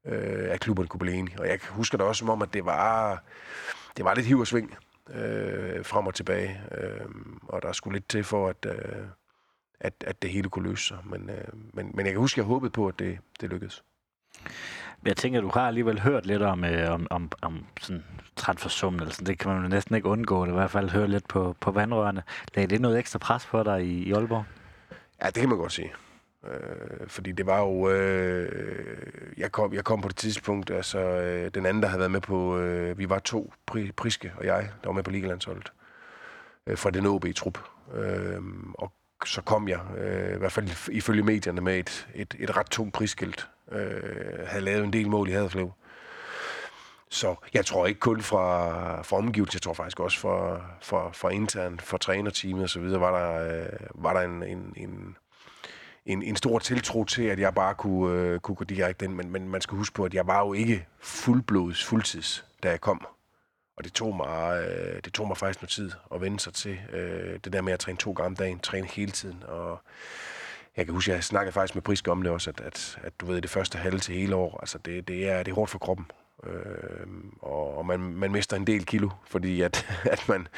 øh, 0.07 0.51
at 0.51 0.61
klubberne 0.61 0.89
kunne 0.89 1.01
blive 1.01 1.15
enige. 1.15 1.41
Og 1.41 1.49
jeg 1.49 1.59
husker 1.71 1.99
det 1.99 2.07
også 2.07 2.19
som 2.19 2.31
om, 2.31 2.43
at 2.43 2.55
det 2.55 2.65
var, 2.65 3.23
det 3.97 4.05
var 4.05 4.15
lidt 4.15 4.27
hiv 4.27 4.39
og 4.39 4.47
sving 4.47 4.75
øh, 5.11 5.85
frem 5.85 6.07
og 6.07 6.15
tilbage. 6.15 6.61
Øh, 6.79 7.07
og 7.43 7.63
der 7.63 7.73
skulle 7.73 7.97
lidt 7.97 8.09
til 8.09 8.25
for, 8.25 8.49
at, 8.49 8.67
øh, 8.67 9.07
at, 9.81 9.95
at 10.07 10.23
det 10.23 10.31
hele 10.31 10.49
kunne 10.49 10.69
løse 10.69 10.87
sig. 10.87 10.99
Men, 11.05 11.31
øh, 11.31 11.49
men, 11.75 11.91
men 11.95 12.07
jeg 12.07 12.13
kan 12.13 12.21
huske, 12.21 12.39
at 12.39 12.45
jeg 12.45 12.49
håbede 12.49 12.71
på, 12.71 12.89
at 12.89 12.99
det, 12.99 13.19
det 13.41 13.51
lykkedes. 13.51 13.85
Jeg 15.07 15.17
tænker, 15.17 15.41
du 15.41 15.51
har 15.55 15.69
alligevel 15.69 16.01
hørt 16.01 16.27
lidt 16.27 16.43
om, 16.43 16.65
øh, 16.65 16.91
om, 16.91 17.07
om, 17.11 17.31
om 17.43 17.67
sådan 17.81 18.05
sådan. 18.69 18.99
det 19.27 19.39
kan 19.39 19.53
man 19.53 19.63
jo 19.63 19.69
næsten 19.69 19.95
ikke 19.95 20.09
undgå, 20.09 20.45
det 20.45 20.51
i 20.51 20.55
hvert 20.55 20.71
fald 20.71 20.91
høre 20.91 21.09
lidt 21.09 21.29
på, 21.29 21.57
på 21.61 21.71
vandrørene. 21.71 22.23
Lagde 22.55 22.71
det 22.71 22.81
noget 22.81 22.99
ekstra 22.99 23.19
pres 23.19 23.47
på 23.47 23.63
dig 23.63 23.85
i, 23.85 24.03
i 24.03 24.13
Aalborg? 24.13 24.45
Ja, 25.23 25.27
det 25.27 25.35
kan 25.35 25.49
man 25.49 25.59
godt 25.59 25.73
sige. 25.73 25.93
Øh, 26.47 27.09
fordi 27.09 27.33
det 27.33 27.47
var 27.47 27.61
jo... 27.61 27.91
Øh, 27.91 29.24
jeg, 29.45 29.53
kom, 29.53 29.75
jeg 29.75 29.85
kom 29.85 30.01
på 30.01 30.09
det 30.09 30.17
tidspunkt, 30.17 30.71
altså 30.71 30.99
øh, 30.99 31.51
den 31.55 31.67
anden, 31.67 31.83
der 31.83 31.89
havde 31.89 31.99
været 31.99 32.11
med 32.11 32.21
på... 32.21 32.59
Øh, 32.59 32.99
vi 32.99 33.09
var 33.09 33.19
to, 33.19 33.53
Pri, 33.67 33.93
Priske 33.93 34.33
og 34.37 34.45
jeg, 34.45 34.71
der 34.83 34.89
var 34.89 34.93
med 34.93 35.03
på 35.03 35.11
Ligalandsholdet. 35.11 35.73
Øh, 36.67 36.79
fra 36.79 36.91
den 36.91 37.07
OB-trup. 37.07 37.59
Øh, 37.95 38.43
og 38.75 38.93
så 39.27 39.43
kom 39.43 39.69
jeg, 39.69 39.81
øh, 39.99 40.35
i 40.35 40.39
hvert 40.39 40.53
fald 40.53 40.89
ifølge 40.91 41.23
medierne, 41.23 41.61
med 41.61 41.79
et, 41.79 42.09
et, 42.15 42.35
et 42.39 42.57
ret 42.57 42.67
tungt 42.67 42.95
prisskilt. 42.95 43.49
Øh, 43.73 44.47
havde 44.47 44.65
lavet 44.65 44.85
en 44.85 44.93
del 44.93 45.09
mål 45.09 45.29
i 45.29 45.33
Haderslev. 45.33 45.73
Så 47.09 47.35
jeg 47.55 47.67
tror 47.67 47.87
ikke 47.87 48.01
kun 48.01 48.23
fra, 48.23 49.03
fra 49.03 49.17
omgivelsen, 49.17 49.57
jeg 49.57 49.63
tror 49.63 49.75
faktisk 49.75 50.01
også 50.01 50.21
fra, 50.21 50.61
fra, 50.83 51.11
fra 51.13 51.29
intern, 51.29 51.81
fra 51.81 51.99
trænerteamet 51.99 52.63
og 52.63 52.71
så 52.71 52.81
videre, 52.81 53.01
var 53.01 53.19
der, 53.19 53.61
øh, 53.63 53.69
var 53.95 54.13
der 54.13 54.21
en, 54.21 54.43
en, 54.43 54.73
en, 54.77 55.17
en, 56.07 56.23
en 56.23 56.37
stor 56.37 56.59
tiltro 56.59 57.05
til, 57.05 57.23
at 57.23 57.39
jeg 57.39 57.55
bare 57.55 57.75
kunne, 57.75 58.21
øh, 58.21 58.41
kunne 58.41 58.55
gå 58.55 58.65
direkte 58.65 59.05
ind. 59.05 59.15
Men, 59.15 59.31
men 59.31 59.49
man 59.49 59.61
skal 59.61 59.79
huske 59.79 59.95
på, 59.95 60.05
at 60.05 60.15
jeg 60.15 60.27
var 60.27 60.41
jo 60.41 60.53
ikke 60.53 60.87
fuldblods 60.99 61.85
fuldtids, 61.85 62.45
da 62.63 62.71
jeg 62.71 62.81
kom. 62.81 63.07
Og 63.77 63.85
det 63.85 63.93
tog 63.93 64.17
mig, 64.17 64.67
øh, 64.69 65.01
det 65.05 65.13
tog 65.13 65.29
mig 65.29 65.37
faktisk 65.37 65.63
noget 65.63 65.71
tid 65.71 65.91
at 66.15 66.21
vende 66.21 66.41
sig 66.41 66.55
til 66.55 66.79
øh, 66.93 67.39
det 67.45 67.53
der 67.53 67.61
med 67.61 67.73
at 67.73 67.81
træne 67.81 67.99
to 67.99 68.13
gange 68.13 68.27
om 68.27 68.37
dagen, 68.37 68.59
træne 68.59 68.87
hele 68.87 69.11
tiden. 69.11 69.43
Og 69.49 69.83
jeg 70.77 70.85
kan 70.85 70.95
huske, 70.95 71.13
at 71.13 71.17
jeg 71.17 71.25
snakkede 71.25 71.53
faktisk 71.53 71.75
med 71.75 71.83
Priske 71.83 72.11
om 72.11 72.23
det 72.23 72.33
også, 72.33 72.51
at, 72.51 72.61
at, 72.61 72.99
at 73.03 73.13
du 73.21 73.27
ved, 73.27 73.43
det 73.43 73.51
første 73.51 73.79
halve 73.79 73.99
til 73.99 74.15
hele 74.15 74.37
år, 74.37 74.59
altså 74.61 74.79
det, 74.79 75.09
det, 75.09 75.29
er, 75.29 75.43
det 75.43 75.51
er 75.51 75.55
hårdt 75.55 75.71
for 75.71 75.79
kroppen. 75.79 76.07
Øh, 76.45 77.07
og 77.43 77.77
og 77.77 77.87
man, 77.87 78.01
man 78.01 78.33
mister 78.33 78.57
en 78.57 78.67
del 78.67 78.87
kilo, 78.87 79.11
fordi 79.27 79.61
at, 79.61 79.87
at, 80.13 80.29
man, 80.29 80.49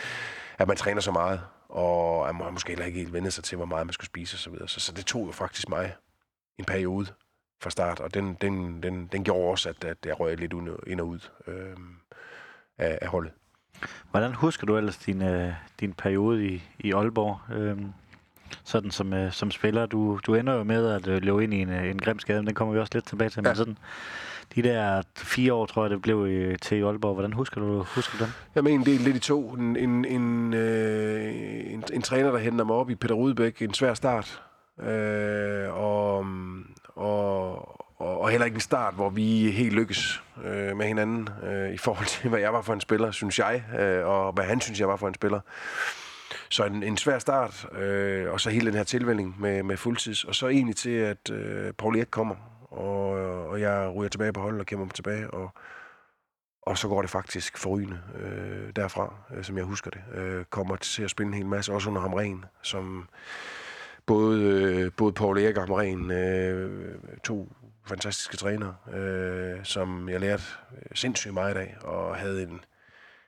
at 0.58 0.68
man 0.68 0.76
træner 0.76 1.00
så 1.00 1.12
meget 1.12 1.40
og 1.68 2.34
man 2.34 2.52
måske 2.52 2.68
heller 2.68 2.84
ikke 2.84 2.98
helt 2.98 3.12
vendt 3.12 3.32
sig 3.32 3.44
til, 3.44 3.56
hvor 3.56 3.66
meget 3.66 3.86
man 3.86 3.92
skulle 3.92 4.06
spise 4.06 4.34
osv. 4.34 4.58
Så, 4.58 4.66
så, 4.66 4.80
så 4.80 4.92
det 4.92 5.06
tog 5.06 5.26
jo 5.26 5.32
faktisk 5.32 5.68
mig 5.68 5.94
en 6.58 6.64
periode 6.64 7.06
fra 7.62 7.70
start, 7.70 8.00
og 8.00 8.14
den, 8.14 8.34
den, 8.40 8.82
den, 8.82 9.06
den 9.06 9.24
gjorde 9.24 9.50
også, 9.50 9.68
at, 9.68 9.84
at 9.84 9.96
jeg 10.06 10.20
røg 10.20 10.36
lidt 10.36 10.52
ind 10.86 11.00
og 11.00 11.08
ud 11.08 11.20
øh, 11.46 11.76
af, 12.78 12.98
af 13.02 13.08
holdet. 13.08 13.32
Hvordan 14.10 14.34
husker 14.34 14.66
du 14.66 14.76
ellers 14.76 14.96
din, 14.96 15.22
øh, 15.22 15.52
din 15.80 15.92
periode 15.92 16.46
i, 16.46 16.62
i 16.78 16.92
Aalborg? 16.92 17.54
Øh, 17.54 17.78
sådan 18.64 18.90
som, 18.90 19.12
øh, 19.12 19.32
som 19.32 19.50
spiller. 19.50 19.86
Du, 19.86 20.20
du 20.26 20.34
ender 20.34 20.54
jo 20.54 20.62
med 20.62 20.86
at 20.86 21.08
øh, 21.08 21.22
løbe 21.22 21.44
ind 21.44 21.54
i 21.54 21.60
en, 21.60 21.68
øh, 21.68 21.90
en 21.90 21.98
grim 21.98 22.18
skade, 22.18 22.38
men 22.38 22.46
den 22.46 22.54
kommer 22.54 22.74
vi 22.74 22.80
også 22.80 22.90
lidt 22.94 23.06
tilbage 23.06 23.30
til. 23.30 23.42
Ja. 23.44 23.48
Men 23.48 23.56
sådan, 23.56 23.78
de 24.54 24.62
der 24.62 25.02
fire 25.16 25.52
år, 25.52 25.66
tror 25.66 25.84
jeg, 25.84 25.90
det 25.90 26.02
blev 26.02 26.16
øh, 26.28 26.54
i, 26.54 26.56
til 26.56 26.82
Aalborg. 26.82 27.14
Hvordan 27.14 27.32
husker 27.32 27.60
du, 27.60 27.82
husker 27.82 28.18
du 28.18 28.24
dem? 28.24 28.32
Jeg 28.54 28.64
mener, 28.64 28.84
det 28.84 28.94
er 28.94 28.98
lidt 28.98 29.16
i 29.16 29.20
to. 29.20 29.50
En, 29.50 29.76
en, 29.76 30.04
en, 30.04 30.54
øh, 30.54 31.34
en, 31.72 31.84
en 31.92 32.02
træner, 32.02 32.30
der 32.30 32.38
henter 32.38 32.64
mig 32.64 32.76
op 32.76 32.90
i 32.90 32.94
Peter 32.94 33.14
Rudbæk. 33.14 33.62
En 33.62 33.74
svær 33.74 33.94
start. 33.94 34.42
Øh, 34.82 35.74
og, 35.74 36.26
og, 36.94 37.52
og, 38.00 38.20
og 38.20 38.28
heller 38.30 38.44
ikke 38.44 38.54
en 38.54 38.60
start, 38.60 38.94
hvor 38.94 39.10
vi 39.10 39.50
helt 39.50 39.74
lykkes 39.74 40.22
øh, 40.44 40.76
med 40.76 40.86
hinanden 40.86 41.28
øh, 41.46 41.74
i 41.74 41.78
forhold 41.78 42.06
til, 42.06 42.28
hvad 42.30 42.40
jeg 42.40 42.52
var 42.52 42.62
for 42.62 42.72
en 42.72 42.80
spiller, 42.80 43.10
synes 43.10 43.38
jeg, 43.38 43.62
øh, 43.78 44.06
og 44.06 44.32
hvad 44.32 44.44
han 44.44 44.60
synes, 44.60 44.80
jeg 44.80 44.88
var 44.88 44.96
for 44.96 45.08
en 45.08 45.14
spiller. 45.14 45.40
Så 46.48 46.64
en, 46.64 46.82
en 46.82 46.96
svær 46.96 47.18
start, 47.18 47.66
øh, 47.78 48.32
og 48.32 48.40
så 48.40 48.50
hele 48.50 48.66
den 48.66 48.74
her 48.74 48.84
tilvænning 48.84 49.40
med, 49.40 49.62
med 49.62 49.76
fuldtids, 49.76 50.24
og 50.24 50.34
så 50.34 50.48
egentlig 50.48 50.76
til, 50.76 50.90
at 50.90 51.30
øh, 51.30 51.72
Paul 51.72 51.96
Erik 51.96 52.08
kommer 52.10 52.34
og, 52.76 53.18
øh, 53.18 53.50
og 53.50 53.60
jeg 53.60 53.92
ryger 53.94 54.08
tilbage 54.08 54.32
på 54.32 54.40
holdet 54.40 54.60
og 54.60 54.66
kæmper 54.66 54.84
mig 54.84 54.94
tilbage, 54.94 55.30
og, 55.30 55.50
og 56.62 56.78
så 56.78 56.88
går 56.88 57.00
det 57.00 57.10
faktisk 57.10 57.58
forrygende 57.58 58.00
øh, 58.14 58.72
derfra, 58.76 59.14
øh, 59.34 59.44
som 59.44 59.56
jeg 59.56 59.64
husker 59.64 59.90
det. 59.90 60.00
Øh, 60.14 60.44
kommer 60.44 60.76
til 60.76 61.02
at 61.02 61.10
spille 61.10 61.28
en 61.28 61.34
hel 61.34 61.46
masse, 61.46 61.72
også 61.72 61.88
under 61.88 62.00
Hamren, 62.00 62.44
som 62.62 63.08
både, 64.06 64.42
øh, 64.42 64.92
både 64.96 65.12
Paul 65.12 65.38
Erik 65.38 65.56
og 65.56 65.62
Hamren, 65.62 66.10
øh, 66.10 66.98
to 67.24 67.48
fantastiske 67.86 68.36
trænere, 68.36 68.76
øh, 68.92 69.64
som 69.64 70.08
jeg 70.08 70.20
lærte 70.20 70.42
øh, 70.72 70.96
sindssygt 70.96 71.34
meget 71.34 71.56
af, 71.56 71.76
og 71.80 72.16
havde 72.16 72.42
en 72.42 72.60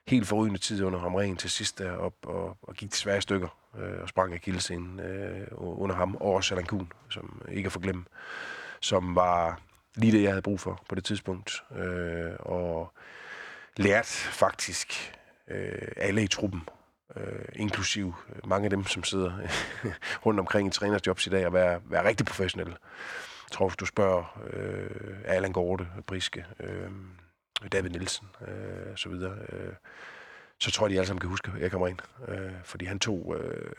helt 0.07 0.27
forrygende 0.27 0.59
tid 0.59 0.83
under 0.83 0.99
Hamren 0.99 1.37
til 1.37 1.49
sidst 1.49 1.79
derop, 1.79 2.13
og, 2.23 2.57
og 2.61 2.73
gik 2.75 2.91
til 2.91 2.99
svære 2.99 3.21
stykker, 3.21 3.57
øh, 3.79 4.01
og 4.01 4.09
sprang 4.09 4.33
af 4.33 4.41
kildescenen 4.41 4.99
øh, 4.99 5.47
under 5.51 5.95
ham, 5.95 6.15
og 6.15 6.33
også 6.33 6.53
Alan 6.55 6.65
Kuhn, 6.65 6.91
som 7.09 7.41
ikke 7.51 7.67
er 7.67 7.71
for 7.71 7.79
glemme 7.79 8.05
som 8.81 9.15
var 9.15 9.59
lige 9.95 10.11
det, 10.11 10.23
jeg 10.23 10.31
havde 10.31 10.41
brug 10.41 10.59
for 10.59 10.83
på 10.89 10.95
det 10.95 11.03
tidspunkt. 11.03 11.63
Øh, 11.75 12.31
og 12.39 12.93
lært 13.77 14.05
faktisk 14.31 15.13
øh, 15.47 15.87
alle 15.97 16.23
i 16.23 16.27
truppen, 16.27 16.61
øh, 17.15 17.45
inklusiv 17.53 18.15
mange 18.43 18.65
af 18.65 18.69
dem, 18.69 18.85
som 18.85 19.03
sidder 19.03 19.31
rundt 20.25 20.39
omkring 20.39 20.67
i 20.67 20.71
trænersjobs 20.71 21.27
i 21.27 21.29
dag, 21.29 21.45
at 21.45 21.53
være, 21.53 21.81
være 21.85 22.07
rigtig 22.07 22.25
professionelle. 22.25 22.77
Jeg 23.45 23.51
tror, 23.51 23.67
hvis 23.67 23.77
du 23.77 23.85
spørger 23.85 24.41
øh, 24.53 25.17
Allan 25.25 25.51
Gorte, 25.51 25.87
Briske, 26.07 26.45
øh, 26.59 26.91
David 27.71 27.89
Nielsen 27.89 28.27
øh, 28.47 28.95
så 28.97 29.09
videre, 29.09 29.37
øh, 29.49 29.73
så 30.59 30.71
tror 30.71 30.85
jeg, 30.87 30.91
de 30.91 30.95
alle 30.95 31.07
sammen 31.07 31.21
kan 31.21 31.29
huske, 31.29 31.51
at 31.55 31.61
jeg 31.61 31.71
kommer 31.71 31.87
ind. 31.87 31.99
Øh, 32.27 32.51
fordi 32.63 32.85
han 32.85 32.99
tog 32.99 33.35
øh, 33.39 33.71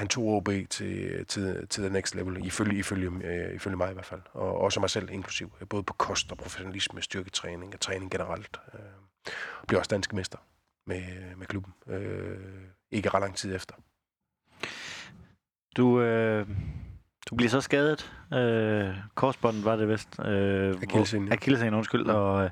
han 0.00 0.08
tog 0.08 0.24
OB 0.24 0.48
til, 0.70 1.26
til, 1.26 1.66
til 1.68 1.82
the 1.82 1.92
next 1.92 2.14
level, 2.14 2.46
ifølge, 2.46 2.78
ifølge, 2.78 3.10
øh, 3.24 3.54
ifølge 3.54 3.76
mig 3.76 3.90
i 3.90 3.94
hvert 3.94 4.04
fald. 4.04 4.20
Og 4.32 4.60
også 4.60 4.80
mig 4.80 4.90
selv 4.90 5.10
inklusiv. 5.10 5.52
Både 5.68 5.82
på 5.82 5.92
kost 5.92 6.32
og 6.32 6.38
professionalisme, 6.38 7.02
styrketræning 7.02 7.74
og 7.74 7.80
træning 7.80 8.10
generelt. 8.10 8.60
Øh, 8.74 8.80
blev 9.68 9.78
også 9.78 9.88
dansk 9.88 10.12
mester 10.12 10.38
med, 10.86 11.02
med 11.36 11.46
klubben. 11.46 11.72
Øh, 11.86 12.38
ikke 12.90 13.08
ret 13.08 13.20
lang 13.20 13.36
tid 13.36 13.54
efter. 13.54 13.74
Du, 15.76 16.00
øh, 16.00 16.46
du 17.30 17.36
bliver 17.36 17.50
så 17.50 17.60
skadet. 17.60 18.12
Øh, 18.34 18.94
korsbåndet 19.14 19.64
var 19.64 19.76
det 19.76 19.88
vist. 19.88 20.20
Øh, 20.24 20.74
Akillescenen. 20.82 21.32
Akillescenen, 21.32 21.74
undskyld. 21.74 22.06
Og, 22.06 22.44
øh, 22.44 22.50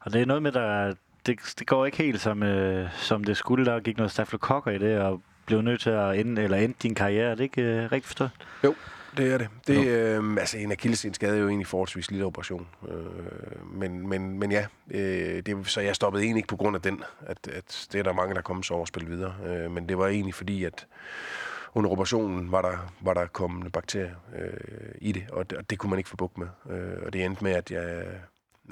og 0.00 0.12
det 0.12 0.22
er 0.22 0.26
noget 0.26 0.42
med, 0.42 0.52
der 0.52 0.94
det, 1.26 1.54
det 1.58 1.66
går 1.66 1.86
ikke 1.86 1.98
helt 1.98 2.20
som, 2.20 2.42
øh, 2.42 2.92
som 2.92 3.24
det 3.24 3.36
skulle. 3.36 3.64
Der 3.64 3.80
gik 3.80 3.96
noget 3.96 4.10
stafylokokker 4.10 4.70
i 4.70 4.78
det, 4.78 4.98
og 4.98 5.22
blev 5.50 5.62
nødt 5.62 5.80
til 5.80 5.90
at 5.90 6.18
ende, 6.18 6.42
eller 6.42 6.56
ende 6.56 6.74
din 6.82 6.94
karriere. 6.94 7.30
Er 7.30 7.34
det 7.34 7.44
ikke 7.44 7.62
øh, 7.62 7.82
rigtigt 7.82 8.06
forstået? 8.06 8.30
Jo, 8.64 8.74
det 9.16 9.32
er 9.32 9.38
det. 9.38 9.48
det 9.66 9.86
øh, 9.86 10.36
altså, 10.38 10.58
en 10.58 10.72
akillessenskade 10.72 11.36
er 11.36 11.40
jo 11.40 11.48
egentlig 11.48 11.66
forholdsvis 11.66 12.10
lille 12.10 12.26
operation. 12.26 12.66
Øh, 12.88 13.66
men, 13.74 14.08
men, 14.08 14.38
men 14.38 14.52
ja, 14.52 14.66
øh, 14.90 15.42
det, 15.46 15.66
så 15.66 15.80
jeg 15.80 15.96
stoppede 15.96 16.24
egentlig 16.24 16.38
ikke 16.38 16.48
på 16.48 16.56
grund 16.56 16.76
af 16.76 16.82
den. 16.82 17.02
At, 17.20 17.48
at 17.52 17.88
det 17.92 17.98
er 17.98 18.02
der 18.02 18.12
mange, 18.12 18.34
der 18.34 18.40
kommer 18.40 18.62
så 18.62 18.74
over 18.74 18.82
at 18.82 18.88
spille 18.88 19.08
videre. 19.08 19.34
Øh, 19.46 19.70
men 19.70 19.88
det 19.88 19.98
var 19.98 20.06
egentlig 20.06 20.34
fordi, 20.34 20.64
at 20.64 20.86
under 21.74 21.90
operationen 21.90 22.52
var 22.52 22.62
der, 22.62 22.92
var 23.00 23.14
der 23.14 23.26
kommet 23.26 23.72
bakterier 23.72 24.14
øh, 24.38 24.94
i 25.00 25.12
det, 25.12 25.24
og 25.32 25.50
det, 25.50 25.58
og 25.58 25.70
det 25.70 25.78
kunne 25.78 25.90
man 25.90 25.98
ikke 25.98 26.10
få 26.10 26.16
bukt 26.16 26.38
med. 26.38 26.48
Øh, 26.70 27.02
og 27.06 27.12
det 27.12 27.24
endte 27.24 27.44
med, 27.44 27.52
at 27.52 27.70
jeg, 27.70 28.04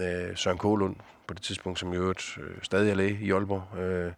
øh, 0.00 0.36
Søren 0.36 0.58
Kålund, 0.58 0.96
på 1.26 1.34
det 1.34 1.42
tidspunkt, 1.42 1.78
som 1.78 1.92
i 1.92 1.96
øvrigt 1.96 2.38
øh, 2.40 2.56
stadig 2.62 2.90
er 2.90 2.94
læge 2.94 3.18
i 3.20 3.32
Aalborg, 3.32 3.78
øh, 3.78 4.12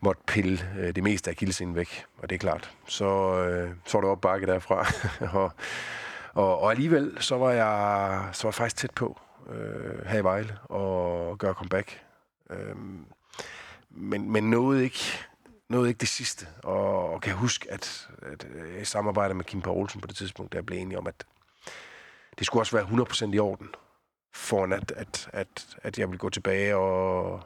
måtte 0.00 0.22
pille 0.26 0.58
øh, 0.78 0.94
det 0.94 1.02
meste 1.02 1.30
af 1.30 1.36
kildesinen 1.36 1.74
væk. 1.74 2.04
Og 2.18 2.30
det 2.30 2.34
er 2.34 2.38
klart, 2.38 2.70
så, 2.86 3.04
øh, 3.44 3.70
så 3.86 3.98
var 3.98 4.00
det 4.00 4.10
op 4.10 4.20
bakke 4.20 4.46
derfra. 4.46 4.86
og, 5.38 5.52
og, 6.34 6.58
og 6.58 6.70
alligevel, 6.70 7.16
så 7.20 7.38
var 7.38 7.50
jeg, 7.50 8.28
så 8.32 8.42
var 8.42 8.48
jeg 8.48 8.54
faktisk 8.54 8.76
tæt 8.76 8.90
på 8.90 9.20
øh, 9.50 10.06
her 10.06 10.18
i 10.18 10.24
Vejle 10.24 10.58
og 10.64 11.38
gøre 11.38 11.54
comeback. 11.54 12.00
Øh, 12.50 12.76
men, 13.90 14.30
men 14.32 14.50
nåede 14.50 14.84
ikke, 14.84 15.04
nåede 15.68 15.88
ikke 15.88 16.00
det 16.00 16.08
sidste. 16.08 16.46
Og, 16.62 17.12
og 17.12 17.20
kan 17.20 17.34
huske, 17.34 17.72
at, 17.72 18.08
at 18.22 18.46
øh, 18.54 18.78
jeg 18.78 18.86
samarbejder 18.86 19.34
med 19.34 19.44
Kim 19.44 19.62
Poulsen 19.62 20.00
på 20.00 20.06
det 20.06 20.16
tidspunkt, 20.16 20.52
der 20.52 20.62
blev 20.62 20.78
enige 20.78 20.98
om, 20.98 21.06
at 21.06 21.24
det 22.38 22.46
skulle 22.46 22.62
også 22.62 22.76
være 22.76 22.86
100% 23.30 23.34
i 23.34 23.38
orden, 23.38 23.68
foran 24.32 24.72
at, 24.72 24.92
at, 24.96 25.28
at, 25.32 25.76
at 25.82 25.98
jeg 25.98 26.08
ville 26.08 26.18
gå 26.18 26.28
tilbage 26.28 26.76
og, 26.76 27.42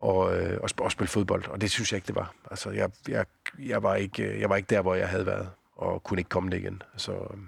og, 0.00 0.36
øh, 0.36 0.60
og, 0.62 0.70
og 0.80 0.92
spille 0.92 1.08
fodbold. 1.08 1.48
Og 1.48 1.60
det 1.60 1.70
synes 1.70 1.92
jeg 1.92 1.96
ikke, 1.96 2.06
det 2.06 2.14
var. 2.14 2.34
Altså, 2.50 2.70
jeg, 2.70 2.90
jeg, 3.08 3.26
jeg, 3.58 3.82
var 3.82 3.94
ikke, 3.94 4.22
øh, 4.22 4.40
jeg 4.40 4.50
var 4.50 4.56
ikke 4.56 4.74
der, 4.74 4.82
hvor 4.82 4.94
jeg 4.94 5.08
havde 5.08 5.26
været, 5.26 5.50
og 5.76 6.02
kunne 6.02 6.20
ikke 6.20 6.28
komme 6.28 6.50
det 6.50 6.58
igen. 6.58 6.82
Så, 6.96 7.12
øh, 7.12 7.38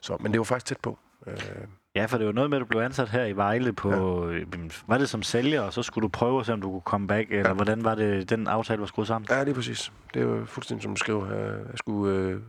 så, 0.00 0.16
men 0.20 0.32
det 0.32 0.38
var 0.38 0.44
faktisk 0.44 0.66
tæt 0.66 0.80
på. 0.80 0.98
Øh, 1.26 1.66
Ja, 1.94 2.04
for 2.06 2.18
det 2.18 2.26
var 2.26 2.32
noget 2.32 2.50
med, 2.50 2.58
at 2.58 2.60
du 2.60 2.66
blev 2.66 2.80
ansat 2.80 3.08
her 3.08 3.24
i 3.24 3.32
Vejle 3.36 3.72
på... 3.72 3.90
Ja. 4.30 4.40
Var 4.86 4.98
det 4.98 5.08
som 5.08 5.22
sælger, 5.22 5.60
og 5.60 5.72
så 5.72 5.82
skulle 5.82 6.02
du 6.02 6.08
prøve 6.08 6.40
at 6.40 6.46
se, 6.46 6.52
om 6.52 6.60
du 6.60 6.70
kunne 6.70 6.80
komme 6.80 7.06
back? 7.06 7.30
Eller 7.30 7.48
Ja. 7.48 7.52
hvordan 7.54 7.84
var 7.84 7.94
det, 7.94 8.30
den 8.30 8.46
aftale 8.46 8.80
var 8.80 8.86
skruet 8.86 9.08
sammen? 9.08 9.28
ja, 9.30 9.40
det 9.40 9.48
er 9.48 9.54
præcis. 9.54 9.92
Det 10.14 10.22
jo 10.22 10.44
fuldstændig, 10.46 10.82
som 10.82 10.96
du 11.14 11.24
her. 11.24 11.36
Jeg 11.36 11.58
skulle, 11.78 12.16
øh, 12.16 12.40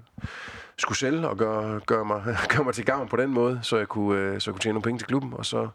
skulle 0.78 0.98
sælge 0.98 1.28
og 1.28 1.38
gøre, 1.38 1.80
gøre, 1.80 2.06
mig, 2.06 2.24
gøre 2.56 2.64
mig 2.64 2.74
til 2.74 2.86
gavn 2.86 3.08
på 3.08 3.16
den 3.18 3.30
måde, 3.30 3.60
så 3.64 3.78
jeg 3.78 3.88
kunne, 3.88 4.20
øh, 4.20 4.42
så 4.42 4.50
jeg 4.52 4.54
kunne 4.54 4.60
tjene 4.62 4.74
nogle 4.74 4.84
penge 4.84 5.00
til 5.00 5.08
klubben, 5.08 5.34
og 5.34 5.46
så 5.46 5.68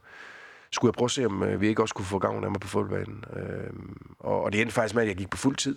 skulle 0.73 0.89
jeg 0.89 0.95
prøve 0.95 1.07
at 1.07 1.11
se, 1.11 1.27
om 1.27 1.43
øh, 1.43 1.61
vi 1.61 1.69
ikke 1.69 1.83
også 1.83 1.95
kunne 1.95 2.05
få 2.07 2.19
gavn 2.19 2.45
af 2.45 2.51
mig 2.51 2.61
på 2.61 2.69
fodboldbanen. 2.69 3.25
Øh, 3.37 3.71
og, 4.19 4.43
og 4.45 4.53
det 4.53 4.61
endte 4.61 4.75
faktisk 4.75 4.95
med, 4.95 5.03
at 5.03 5.09
jeg 5.09 5.17
gik 5.17 5.31
på 5.31 5.37
fuld 5.37 5.57
tid 5.57 5.77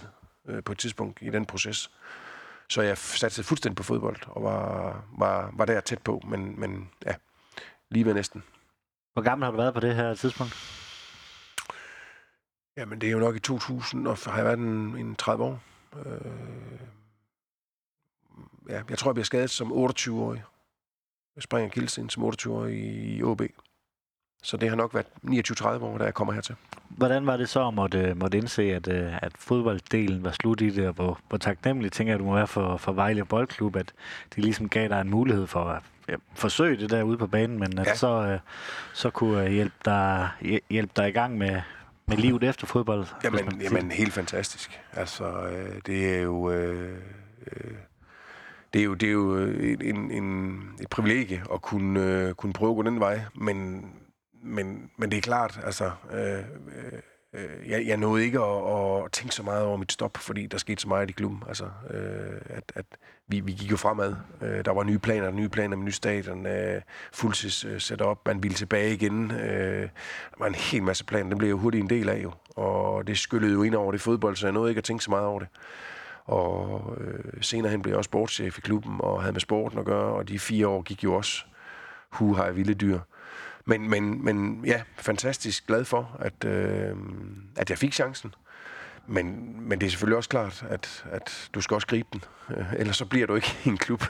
øh, 0.50 0.64
på 0.64 0.72
et 0.72 0.78
tidspunkt 0.78 1.20
i 1.22 1.30
den 1.30 1.46
proces. 1.46 1.92
Så 2.70 2.82
jeg 2.82 2.98
satte 2.98 3.44
fuldstændig 3.44 3.76
på 3.76 3.84
fodbold, 3.84 4.16
og 4.28 4.44
var, 4.44 4.96
var, 5.18 5.50
var 5.54 5.66
der 5.66 5.80
tæt 5.80 6.00
på, 6.02 6.22
men, 6.28 6.54
men 6.60 6.90
ja, 7.06 7.14
lige 7.92 8.06
ved 8.06 8.14
næsten. 8.14 8.44
Hvor 9.14 9.22
gammel 9.22 9.46
har 9.46 9.52
du 9.52 9.58
været 9.58 9.74
på 9.74 9.80
det 9.80 9.96
her 9.96 10.14
tidspunkt? 10.14 10.54
Jamen, 12.78 13.02
det 13.02 13.08
er 13.08 13.12
jo 13.12 13.20
nok 13.20 13.36
i 13.36 13.40
2000, 13.40 14.08
og 14.08 14.18
har 14.26 14.36
jeg 14.36 14.46
været 14.46 14.60
en, 14.60 14.98
en 14.98 15.16
30 15.16 15.44
år. 15.44 15.64
Øh, 16.06 16.32
ja, 18.70 18.82
jeg 18.90 18.98
tror, 18.98 19.10
jeg 19.10 19.16
bliver 19.16 19.26
skadet 19.26 19.50
som 19.50 19.72
28-årig. 19.72 20.44
Jeg 21.36 21.44
springer 21.44 21.70
kildsten 21.70 22.10
som 22.10 22.24
28-årig 22.24 22.78
i 23.18 23.24
OB. 23.24 23.42
Så 24.44 24.58
det 24.58 24.70
har 24.70 24.76
nok 24.76 24.94
været 24.94 25.08
29-30 25.24 25.84
år, 25.84 25.98
da 25.98 26.04
jeg 26.04 26.14
kommer 26.14 26.34
hertil. 26.34 26.56
Hvordan 26.90 27.26
var 27.26 27.38
det 27.38 27.50
så 27.50 27.68
at 27.68 27.74
måtte, 27.74 28.14
måtte 28.16 28.38
indse, 28.38 28.64
at, 28.64 28.88
øh, 28.88 29.24
at 29.24 29.32
fodbolddelen 29.38 30.24
var 30.24 30.32
slut 30.32 30.62
i 30.62 30.70
det, 30.70 30.88
og 30.88 30.94
hvor, 30.94 31.20
hvor 31.30 31.38
taknemmelig 31.38 31.92
tænker 31.92 32.14
jeg, 32.14 32.20
du 32.20 32.26
må 32.26 32.34
være 32.34 32.48
for, 32.48 32.78
for 32.78 32.92
Vejle 32.92 33.26
Boldklub, 33.26 33.76
at 33.76 33.94
de 34.36 34.42
ligesom 34.42 34.70
gav 34.70 34.90
dig 34.90 35.02
en 35.02 35.10
mulighed 35.10 35.48
for 35.48 35.64
at 35.64 35.84
ja, 36.10 36.16
forsøge 36.36 36.78
det 36.78 36.90
der 36.90 37.04
ude 37.04 37.18
på 37.18 37.28
banen, 37.28 37.60
men 37.60 37.80
at 37.80 37.88
Ja. 37.88 37.96
så, 37.96 38.08
øh, 38.08 38.40
så 38.94 39.10
kunne 39.10 39.44
øh, 39.46 39.52
hjælpe 39.52 39.76
dig, 39.86 40.30
hjæ- 40.42 40.66
hjælpe 40.70 40.94
dig 40.96 41.10
i 41.10 41.12
gang 41.12 41.38
med, 41.38 41.62
med 42.08 42.18
livet 42.18 42.44
efter 42.44 42.68
fodbold. 42.68 43.06
Jamen, 43.24 43.62
jamen 43.62 43.92
helt 43.92 44.14
fantastisk. 44.14 44.82
Altså, 44.94 45.26
øh, 45.48 45.82
det 45.86 46.16
er 46.18 46.22
jo... 46.22 46.52
Øh, 46.52 46.98
øh, 47.52 47.72
det 48.74 48.80
er 48.82 48.86
jo, 48.86 48.94
det 48.94 49.08
er 49.08 49.14
jo 49.14 49.36
øh, 49.38 49.78
en, 49.82 50.12
en, 50.12 50.58
et 50.82 50.90
privilegie 50.90 51.44
at 51.54 51.62
kunne, 51.62 52.00
øh, 52.04 52.34
kunne 52.34 52.54
prøve 52.54 52.70
at 52.72 52.76
gå 52.76 52.82
den 52.84 53.00
vej, 53.00 53.22
men, 53.36 53.86
men, 54.44 54.90
men 54.98 55.12
det 55.12 55.18
er 55.18 55.22
klart, 55.22 55.60
altså, 55.64 55.92
øh, 56.14 56.38
øh, 56.40 57.00
Øh, 57.34 57.70
jeg, 57.70 57.88
jeg 57.88 57.98
nåede 57.98 58.26
ikke 58.26 58.40
at, 58.40 59.04
at 59.06 59.12
tænke 59.12 59.36
så 59.36 59.44
meget 59.44 59.66
over 59.66 59.78
mit 59.78 59.92
stop, 59.92 60.18
fordi 60.18 60.48
der 60.48 60.58
skete 60.58 60.82
så 60.82 60.88
meget 60.88 61.10
i 61.10 61.14
klubben. 61.14 61.44
Altså, 61.48 61.66
øh, 61.90 62.42
at, 62.46 62.72
at 62.76 62.86
vi, 63.28 63.40
vi 63.40 63.52
gik 63.52 63.72
jo 63.72 63.78
fremad. 63.78 64.16
Øh, 64.42 64.66
der 64.66 64.72
var 64.72 64.84
nye 64.84 65.00
planer, 65.00 65.32
nye 65.32 65.50
planer 65.50 65.78
med 65.78 65.86
nye 65.86 65.92
stadion, 65.92 66.46
øh, 66.46 66.82
fuldtids 67.14 67.66
øh, 67.66 67.80
sat 67.80 68.02
op, 68.02 68.26
man 68.26 68.44
ville 68.44 68.56
tilbage 68.56 68.94
igen. 68.94 69.32
Øh, 69.32 69.82
der 69.82 70.38
var 70.38 70.48
en 70.48 70.56
hel 70.56 70.84
masse 70.84 71.06
planer, 71.06 71.30
det 71.30 71.38
blev 71.38 71.50
jo 71.50 71.58
hurtigt 71.58 71.84
en 71.84 71.90
del 71.90 72.10
af 72.10 72.24
jo. 72.24 72.32
Og 72.56 73.08
det 73.08 73.18
skyllede 73.18 73.54
jo 73.54 73.64
ind 73.64 73.76
over 73.76 73.92
det 73.92 74.02
fodbold, 74.02 74.36
så 74.36 74.48
jeg 74.48 74.54
nåede 74.54 74.72
ikke 74.72 74.80
at 74.80 74.84
tænke 74.84 75.04
så 75.04 75.12
meget 75.12 75.26
over 75.26 75.40
det. 75.40 75.48
Og 76.26 76.98
øh, 76.98 77.42
senere 77.42 77.72
hen 77.72 77.82
blev 77.82 77.92
jeg 77.92 77.98
også 77.98 78.08
sportschef 78.08 78.58
i 78.58 78.62
klubben 78.62 78.96
og 79.00 79.22
havde 79.22 79.34
med 79.34 79.42
sporten 79.42 79.80
at 79.80 79.86
gøre, 79.86 80.14
og 80.14 80.28
de 80.28 80.40
fire 80.40 80.68
år 80.68 80.82
gik 80.82 81.04
jo 81.04 81.14
også 81.14 81.46
hu 82.10 82.34
har 82.34 82.52
vilde 82.52 82.74
dyr. 82.74 83.00
Men, 83.66 83.90
men, 83.90 84.26
men 84.26 84.66
ja, 84.66 84.82
fantastisk 84.98 85.68
glad 85.68 85.86
for, 85.86 86.18
at, 86.20 86.46
øh, 86.46 86.96
at 87.58 87.70
jeg 87.70 87.78
fik 87.78 87.94
chancen. 87.94 88.34
Men, 89.08 89.56
men 89.62 89.80
det 89.80 89.86
er 89.86 89.90
selvfølgelig 89.90 90.18
også 90.18 90.30
klart, 90.30 90.66
at, 90.70 91.06
at 91.12 91.50
du 91.54 91.62
skal 91.62 91.76
også 91.76 91.88
gribe 91.88 92.08
den. 92.14 92.24
Øh, 92.58 92.66
Ellers 92.78 92.98
så 92.98 93.06
bliver 93.06 93.28
du 93.28 93.36
ikke 93.36 93.58
i 93.66 93.70
en 93.70 93.78
klub 93.78 94.04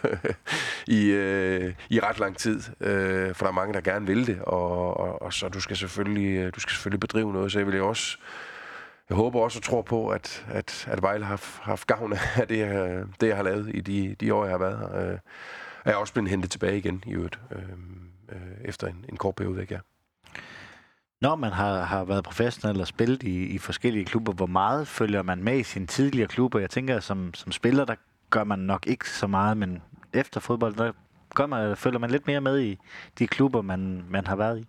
i, 0.87 1.05
øh, 1.05 1.73
i 1.89 1.99
ret 1.99 2.19
lang 2.19 2.37
tid. 2.37 2.61
Øh, 2.79 3.35
for 3.35 3.45
der 3.45 3.51
er 3.51 3.55
mange, 3.55 3.73
der 3.73 3.81
gerne 3.81 4.07
vil 4.07 4.27
det. 4.27 4.41
Og, 4.41 4.97
og, 4.97 5.21
og 5.21 5.33
så 5.33 5.49
du 5.49 5.59
skal 5.59 5.77
selvfølgelig, 5.77 6.37
øh, 6.37 6.51
du 6.55 6.59
skal 6.59 6.71
selvfølgelig 6.71 6.99
bedrive 6.99 7.33
noget. 7.33 7.51
Så 7.51 7.59
jeg 7.59 7.67
vil 7.67 7.75
jo 7.75 7.87
også 7.87 8.17
jeg 9.11 9.15
håber 9.17 9.39
også 9.39 9.59
og 9.59 9.63
tror 9.63 9.81
på, 9.81 10.09
at, 10.09 10.45
at, 10.47 10.87
at 10.91 11.01
Vejle 11.01 11.25
har 11.25 11.59
haft, 11.61 11.87
gavn 11.87 12.13
af 12.35 12.47
det, 12.47 12.57
jeg, 12.57 13.03
det, 13.21 13.27
jeg 13.27 13.35
har 13.35 13.43
lavet 13.43 13.71
i 13.75 13.81
de, 13.81 14.15
de 14.19 14.33
år, 14.33 14.43
jeg 14.43 14.53
har 14.53 14.57
været 14.57 14.77
her. 14.77 15.11
Øh, 15.11 15.17
jeg 15.85 15.91
er 15.91 15.95
også 15.95 16.13
blevet 16.13 16.29
hentet 16.29 16.51
tilbage 16.51 16.77
igen 16.77 17.03
i 17.07 17.11
øvrigt, 17.11 17.39
øh, 17.51 17.61
øh, 18.31 18.65
efter 18.65 18.87
en, 18.87 19.05
en 19.09 19.17
kort 19.17 19.35
periode 19.35 19.57
væk, 19.57 19.71
ja. 19.71 19.79
Når 21.21 21.35
man 21.35 21.51
har, 21.51 21.83
har 21.83 22.03
været 22.03 22.23
professionel 22.23 22.81
og 22.81 22.87
spillet 22.87 23.23
i, 23.23 23.45
i 23.45 23.57
forskellige 23.57 24.05
klubber, 24.05 24.33
hvor 24.33 24.45
meget 24.45 24.87
følger 24.87 25.21
man 25.21 25.43
med 25.43 25.57
i 25.57 25.63
sine 25.63 25.87
tidligere 25.87 26.27
klubber? 26.27 26.59
Jeg 26.59 26.69
tænker, 26.69 26.99
som, 26.99 27.33
som 27.33 27.51
spiller, 27.51 27.85
der 27.85 27.95
gør 28.29 28.43
man 28.43 28.59
nok 28.59 28.87
ikke 28.87 29.09
så 29.09 29.27
meget, 29.27 29.57
men 29.57 29.81
efter 30.13 30.39
fodbold, 30.39 30.75
der 30.75 30.91
gør 31.35 31.45
man, 31.45 31.77
følger 31.77 31.99
man 31.99 32.11
lidt 32.11 32.27
mere 32.27 32.41
med 32.41 32.59
i 32.59 32.79
de 33.19 33.27
klubber, 33.27 33.61
man, 33.61 34.03
man 34.09 34.27
har 34.27 34.35
været 34.35 34.59
i. 34.59 34.67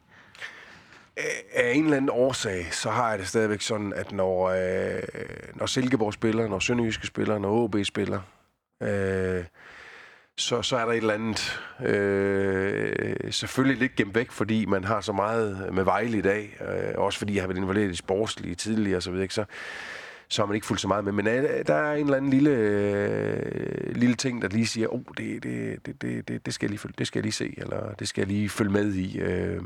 Af 1.54 1.72
en 1.74 1.84
eller 1.84 1.96
anden 1.96 2.10
årsag, 2.12 2.74
så 2.74 2.90
har 2.90 3.10
jeg 3.10 3.18
det 3.18 3.28
stadigvæk 3.28 3.60
sådan, 3.60 3.92
at 3.92 4.12
når, 4.12 4.48
øh, 4.48 5.02
når 5.54 5.66
Silkeborg 5.66 6.12
spiller, 6.12 6.48
når 6.48 6.58
Sønderjyske 6.58 7.06
spiller, 7.06 7.38
når 7.38 7.64
OB 7.64 7.76
spiller, 7.84 8.20
øh, 8.82 9.44
så, 10.36 10.62
så 10.62 10.76
er 10.76 10.84
der 10.84 10.92
et 10.92 10.96
eller 10.96 11.14
andet 11.14 11.60
øh, 11.80 13.32
selvfølgelig 13.32 13.78
lidt 13.80 13.96
gemt 13.96 14.14
væk, 14.14 14.30
fordi 14.30 14.66
man 14.66 14.84
har 14.84 15.00
så 15.00 15.12
meget 15.12 15.68
med 15.72 15.84
Vejle 15.84 16.18
i 16.18 16.20
dag, 16.20 16.56
øh, 16.60 16.94
også 16.96 17.18
fordi 17.18 17.34
jeg 17.34 17.42
har 17.42 17.48
været 17.48 17.58
involveret 17.58 17.90
i 17.90 17.96
sportslige 17.96 18.54
tidligere 18.54 18.96
og 18.96 19.02
så 19.02 19.26
så 19.30 19.44
så 20.32 20.42
har 20.42 20.46
man 20.46 20.54
ikke 20.54 20.66
fulgt 20.66 20.80
så 20.80 20.88
meget 20.88 21.04
med. 21.04 21.12
Men 21.12 21.26
øh, 21.26 21.66
der 21.66 21.74
er 21.74 21.94
en 21.94 22.04
eller 22.04 22.16
anden 22.16 22.30
lille, 22.30 22.50
øh, 22.50 23.96
lille 23.96 24.14
ting, 24.14 24.42
der 24.42 24.48
lige 24.48 24.66
siger, 24.66 24.94
oh, 24.94 25.02
det, 25.16 25.42
det, 25.42 25.86
det, 25.86 26.02
det, 26.02 26.28
det, 26.28 26.46
det, 26.46 26.54
skal 26.54 26.66
jeg 26.66 26.70
lige 26.70 26.78
følge, 26.78 26.94
det 26.98 27.06
skal 27.06 27.18
jeg 27.18 27.22
lige 27.22 27.32
se, 27.32 27.54
eller 27.56 27.94
det 27.94 28.08
skal 28.08 28.20
jeg 28.20 28.28
lige 28.28 28.48
følge 28.48 28.70
med 28.70 28.94
i. 28.94 29.18
Øh, 29.18 29.62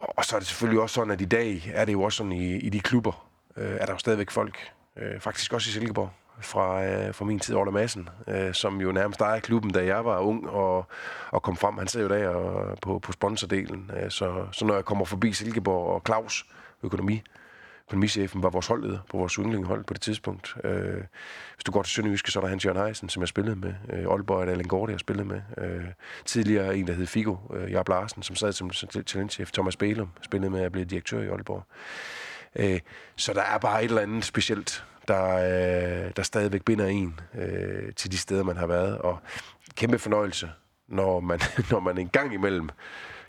og 0.00 0.24
så 0.24 0.36
er 0.36 0.40
det 0.40 0.48
selvfølgelig 0.48 0.80
også 0.80 0.94
sådan, 0.94 1.10
at 1.10 1.20
i 1.20 1.24
dag 1.24 1.70
er 1.74 1.84
det 1.84 1.92
jo 1.92 2.02
også 2.02 2.16
sådan 2.16 2.32
i, 2.32 2.56
i 2.56 2.68
de 2.68 2.80
klubber, 2.80 3.28
øh, 3.56 3.76
er 3.80 3.86
der 3.86 3.92
jo 3.92 3.98
stadigvæk 3.98 4.30
folk, 4.30 4.58
øh, 4.96 5.20
faktisk 5.20 5.52
også 5.52 5.68
i 5.68 5.72
Silkeborg, 5.72 6.10
fra, 6.40 6.84
øh, 6.84 7.14
fra 7.14 7.24
min 7.24 7.38
tid, 7.38 7.54
Orla 7.54 7.70
Madsen, 7.70 8.08
øh, 8.28 8.54
som 8.54 8.80
jo 8.80 8.92
nærmest 8.92 9.20
ejer 9.20 9.40
klubben, 9.40 9.72
da 9.72 9.84
jeg 9.84 10.04
var 10.04 10.18
ung 10.18 10.48
og, 10.48 10.86
og 11.30 11.42
kom 11.42 11.56
frem. 11.56 11.78
Han 11.78 11.88
sad 11.88 12.02
jo 12.02 12.08
der 12.08 12.28
og, 12.28 12.78
på, 12.82 12.98
på 12.98 13.12
sponsordelen. 13.12 13.90
Øh, 14.02 14.10
så, 14.10 14.46
så 14.52 14.64
når 14.64 14.74
jeg 14.74 14.84
kommer 14.84 15.04
forbi 15.04 15.32
Silkeborg 15.32 15.94
og 15.94 16.02
Claus, 16.06 16.46
økonomi, 16.82 17.22
økonomichefen, 17.88 18.42
var 18.42 18.50
vores 18.50 18.66
holdleder 18.66 18.98
på 19.10 19.16
vores 19.16 19.32
yndlinghold 19.32 19.84
på 19.84 19.94
det 19.94 20.02
tidspunkt. 20.02 20.56
Øh, 20.64 21.02
hvis 21.54 21.64
du 21.66 21.72
går 21.72 21.82
til 21.82 21.92
Sønderjyske, 21.92 22.30
så 22.30 22.38
er 22.38 22.40
der 22.40 22.48
Hans 22.48 22.64
Jørgen 22.64 22.82
Heisen, 22.82 23.08
som 23.08 23.20
jeg 23.20 23.28
spillede 23.28 23.56
med. 23.56 23.74
Øh, 23.92 23.98
Aalborg 23.98 24.40
er 24.40 24.44
der 24.44 24.52
Allen 24.52 24.68
Gorte, 24.68 24.92
jeg 24.92 25.00
spillede 25.00 25.28
med. 25.28 25.40
Øh, 25.58 25.84
tidligere 26.24 26.76
en, 26.76 26.86
der 26.86 26.92
hed 26.92 27.06
Figo, 27.06 27.36
øh, 27.54 27.72
Jarp 27.72 27.88
Larsen, 27.88 28.22
som 28.22 28.36
sad 28.36 28.52
som 28.52 28.70
talentchef. 29.06 29.50
Thomas 29.52 29.76
Bælum 29.76 30.10
spillede 30.22 30.50
med 30.50 30.60
at 30.60 30.72
blev 30.72 30.84
direktør 30.84 31.22
i 31.22 31.28
Aalborg. 31.28 31.62
Øh, 32.56 32.80
så 33.16 33.32
der 33.32 33.42
er 33.42 33.58
bare 33.58 33.84
et 33.84 33.88
eller 33.88 34.02
andet 34.02 34.24
specielt, 34.24 34.84
der, 35.08 35.36
øh, 35.36 36.12
der 36.16 36.22
stadigvæk 36.22 36.62
binder 36.62 36.86
en 36.86 37.20
øh, 37.34 37.92
til 37.94 38.12
de 38.12 38.18
steder, 38.18 38.42
man 38.42 38.56
har 38.56 38.66
været. 38.66 38.98
Og 38.98 39.18
kæmpe 39.74 39.98
fornøjelse, 39.98 40.50
når 40.88 41.20
man, 41.20 41.40
når 41.70 41.80
man 41.80 41.98
en 41.98 42.08
gang 42.08 42.34
imellem 42.34 42.68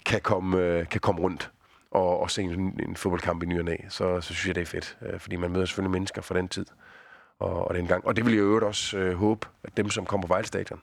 kan 0.06 0.22
komme, 0.22 0.58
øh, 0.58 0.90
kan 0.90 1.02
komme 1.02 1.22
rundt 1.22 1.52
og, 1.92 2.20
og 2.20 2.32
se 2.32 2.42
en, 2.42 2.80
en 2.88 2.96
fodboldkamp 2.96 3.44
i 3.44 3.46
ny 3.46 3.60
og 3.60 3.66
næ, 3.66 3.76
så, 3.90 4.22
så 4.22 4.34
synes 4.34 4.48
jeg, 4.48 4.56
det 4.56 4.62
er 4.62 4.66
fedt. 4.66 4.98
Øh, 5.02 5.20
fordi 5.20 5.36
man 5.36 5.52
møder 5.52 5.66
selvfølgelig 5.66 5.92
mennesker 5.92 6.22
fra 6.22 6.36
den 6.36 6.48
tid 6.48 6.66
og, 7.40 7.68
og 7.68 7.76
den 7.76 7.88
gang. 7.88 8.06
Og 8.06 8.16
det 8.16 8.26
vil 8.26 8.34
jeg 8.34 8.42
øvrigt 8.42 8.66
også 8.66 8.98
øh, 8.98 9.16
håbe, 9.16 9.48
at 9.64 9.78
dem, 9.78 9.90
som 9.90 10.06
kommer 10.06 10.28
på 10.28 10.34
Vejle 10.34 10.48
Stadion, 10.48 10.80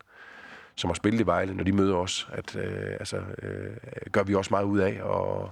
som 0.75 0.91
har 0.91 0.95
spillet 0.95 1.21
i 1.21 1.27
Vejle, 1.27 1.55
når 1.55 1.65
de 1.65 1.73
møder 1.73 1.97
os, 1.97 2.29
at 2.33 2.57
øh, 2.57 2.93
altså, 3.01 3.17
øh, 3.43 3.77
gør 4.13 4.23
vi 4.23 4.35
også 4.35 4.49
meget 4.51 4.65
ud 4.65 4.79
af 4.79 5.03
og, 5.03 5.51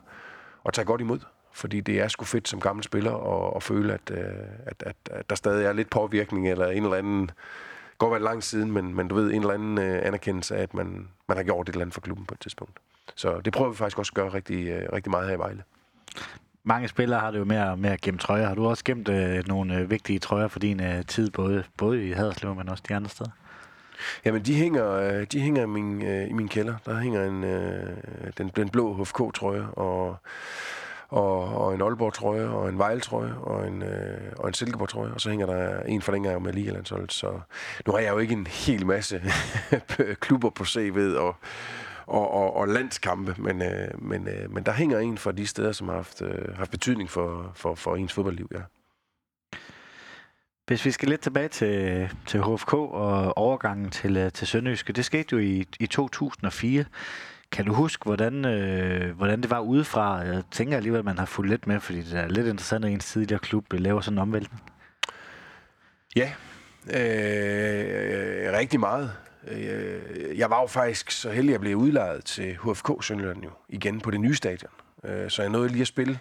og 0.65 0.75
tager 0.75 0.87
godt 0.87 1.01
imod. 1.01 1.19
Fordi 1.55 1.81
det 1.81 2.01
er 2.01 2.09
sgu 2.09 2.25
fedt 2.25 2.49
som 2.49 2.61
gammel 2.61 2.85
spiller 2.85 3.15
at, 3.15 3.57
at 3.57 3.63
føle, 3.63 3.95
at, 3.95 4.11
øh, 4.11 4.19
at, 4.67 4.83
at, 4.87 4.97
at 5.11 5.31
der 5.31 5.37
stadig 5.37 5.67
er 5.67 5.73
lidt 5.73 5.91
påvirkning, 5.91 6.51
eller 6.51 6.67
en 6.67 6.83
eller 6.85 6.97
anden, 6.97 7.31
godt 7.99 8.13
være 8.13 8.23
lang 8.23 8.43
siden, 8.43 8.73
men, 8.73 8.95
men 8.95 9.09
du 9.09 9.15
ved, 9.15 9.33
en 9.33 9.41
eller 9.41 9.55
anden 9.55 9.79
øh, 9.79 10.07
anerkendelse 10.07 10.57
af, 10.57 10.63
at 10.63 10.75
man, 10.75 11.09
man 11.29 11.37
har 11.37 11.45
gjort 11.45 11.69
et 11.69 11.73
eller 11.73 11.83
andet 11.83 11.95
for 11.95 12.01
klubben 12.01 12.27
på 12.27 12.35
et 12.35 12.41
tidspunkt. 12.41 12.79
Så 13.15 13.41
det 13.41 13.53
prøver 13.53 13.71
vi 13.71 13.77
faktisk 13.77 13.99
også 13.99 14.11
at 14.11 14.15
gøre 14.15 14.29
rigtig, 14.29 14.69
øh, 14.69 14.89
rigtig 14.93 15.11
meget 15.11 15.29
her 15.29 15.35
i 15.35 15.39
Vejle. 15.39 15.63
Mange 16.65 16.89
spillere 16.89 17.21
har 17.21 17.31
det 17.31 17.39
jo 17.39 17.45
med 17.45 17.57
at, 17.57 17.79
med 17.79 17.91
at 17.91 18.01
gemme 18.01 18.19
trøjer. 18.19 18.47
Har 18.47 18.55
du 18.55 18.67
også 18.67 18.85
gemt 18.85 19.09
øh, 19.09 19.49
nogle 19.49 19.79
øh, 19.79 19.91
vigtige 19.91 20.19
trøjer 20.19 20.49
for 20.49 20.59
din 20.59 20.81
øh, 20.81 21.05
tid, 21.07 21.31
både, 21.31 21.65
både 21.77 22.09
i 22.09 22.13
Haderslev, 22.13 22.55
men 22.55 22.69
også 22.69 22.85
de 22.89 22.95
andre 22.95 23.11
steder? 23.11 23.31
Jamen, 24.25 24.43
de 24.43 24.55
hænger, 24.55 24.91
øh, 24.91 25.27
de 25.33 25.41
hænger 25.41 25.63
i, 25.63 25.67
min, 25.67 26.03
øh, 26.03 26.31
i 26.31 26.33
min 26.33 26.49
kælder. 26.49 26.75
Der 26.87 27.01
hænger 27.01 27.25
en, 27.25 27.45
øh, 27.45 27.97
den, 28.39 28.51
den 28.57 28.69
blå 28.69 29.03
HFK-trøje, 29.03 29.67
og, 29.73 30.17
og, 31.13 31.57
og 31.57 31.75
en 31.75 31.83
Aalborg-trøje, 31.83 32.49
og 32.49 32.69
en 32.69 32.79
Vejle-trøje, 32.79 33.35
og 33.35 33.67
en, 33.67 33.83
øh, 33.83 34.33
og 34.37 34.49
en 34.49 34.55
Silkeborg-trøje, 34.55 35.13
og 35.13 35.21
så 35.21 35.31
hænger 35.31 35.47
der 35.47 35.83
en 35.83 36.03
for 36.03 36.13
dengang 36.13 36.43
med 36.43 36.53
Ligalandsholdet. 36.53 37.13
Så 37.13 37.41
nu 37.87 37.93
har 37.93 37.99
jeg 37.99 38.13
jo 38.13 38.19
ikke 38.19 38.33
en 38.33 38.47
hel 38.47 38.87
masse 38.87 39.23
klubber 40.25 40.51
på 40.51 40.65
CV'et, 40.65 41.19
og, 41.19 41.37
og, 42.07 42.31
og, 42.31 42.57
og 42.57 42.69
landskampe, 42.69 43.35
men, 43.39 43.63
øh, 43.63 43.89
men, 44.03 44.29
øh, 44.29 44.51
men 44.51 44.65
der 44.65 44.73
hænger 44.73 44.99
en 44.99 45.19
fra 45.19 45.33
de 45.33 45.47
steder, 45.47 45.73
som 45.73 45.89
har 45.89 45.97
haft, 45.97 46.23
øh, 46.23 46.57
haft 46.57 46.71
betydning 46.71 47.11
for, 47.11 47.53
for, 47.55 47.75
for 47.75 47.97
ens 47.97 48.13
fodboldliv, 48.13 48.49
ja. 48.55 48.61
Hvis 50.67 50.85
vi 50.85 50.91
skal 50.91 51.09
lidt 51.09 51.21
tilbage 51.21 51.49
til, 51.49 52.09
til 52.27 52.43
HFK 52.43 52.75
og 52.75 53.39
overgangen 53.39 53.91
til, 53.91 54.17
øh, 54.17 54.33
til 54.33 54.47
Sønderjyske, 54.47 54.93
det 54.93 55.05
skete 55.05 55.29
jo 55.33 55.39
i, 55.39 55.67
i 55.81 55.87
2004. 55.87 56.85
Kan 57.53 57.65
du 57.65 57.73
huske, 57.73 58.05
hvordan, 58.05 58.45
øh, 58.45 59.17
hvordan 59.17 59.43
det 59.43 59.51
var 59.51 59.61
udefra? 59.61 60.17
Jeg 60.17 60.43
tænker 60.51 60.77
alligevel, 60.77 60.99
at 60.99 61.05
man 61.05 61.19
har 61.19 61.27
fulgt 61.27 61.51
lidt 61.51 61.67
med, 61.67 61.81
fordi 61.81 62.03
det 62.03 62.19
er 62.19 62.29
lidt 62.29 62.47
interessant, 62.47 62.85
at 62.85 62.91
ens 62.91 63.05
tidligere 63.05 63.39
klub 63.39 63.75
øh, 63.75 63.81
laver 63.81 64.01
sådan 64.01 64.19
en 64.19 64.23
omvæltning. 64.23 64.63
Ja, 66.17 66.33
øh, 66.87 68.53
rigtig 68.53 68.81
meget. 68.81 69.13
Øh, 69.49 70.39
jeg 70.39 70.51
var 70.51 70.61
jo 70.61 70.67
faktisk 70.67 71.11
så 71.11 71.31
heldig, 71.31 71.51
at 71.51 71.53
jeg 71.53 71.61
blev 71.61 71.77
udlejet 71.77 72.25
til 72.25 72.57
HFK 72.57 72.91
Sønderjylland 73.01 73.45
jo, 73.45 73.51
igen 73.69 74.01
på 74.01 74.11
det 74.11 74.21
nye 74.21 74.35
stadion. 74.35 74.71
Øh, 75.05 75.31
så 75.31 75.43
jeg 75.43 75.51
nåede 75.51 75.69
lige 75.69 75.81
at 75.81 75.87
spille 75.87 76.19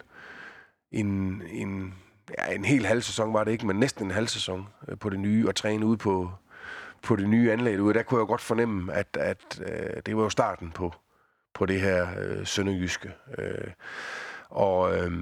en, 0.92 1.42
en, 1.50 1.94
ja, 2.38 2.54
en 2.54 2.64
hel 2.64 2.86
halv 2.86 3.02
sæson, 3.02 3.34
var 3.34 3.44
det 3.44 3.52
ikke, 3.52 3.66
men 3.66 3.76
næsten 3.76 4.04
en 4.04 4.10
halv 4.10 4.28
sæson 4.28 4.68
øh, 4.88 4.98
på 4.98 5.10
det 5.10 5.20
nye, 5.20 5.48
og 5.48 5.54
træne 5.54 5.86
ude 5.86 5.96
på, 5.96 6.30
på 7.02 7.16
det 7.16 7.28
nye 7.28 7.52
anlæg 7.52 7.80
ude. 7.80 7.94
Der 7.94 8.02
kunne 8.02 8.20
jeg 8.20 8.26
godt 8.26 8.40
fornemme, 8.40 8.92
at, 8.92 9.16
at 9.20 9.62
øh, 9.66 10.02
det 10.06 10.16
var 10.16 10.22
jo 10.22 10.28
starten 10.28 10.70
på, 10.70 10.94
på 11.62 11.66
det 11.66 11.80
her 11.80 12.06
øh, 12.18 12.46
sønderjyske. 12.46 13.12
Øh, 13.38 13.70
og, 14.50 14.96
øh, 14.96 15.12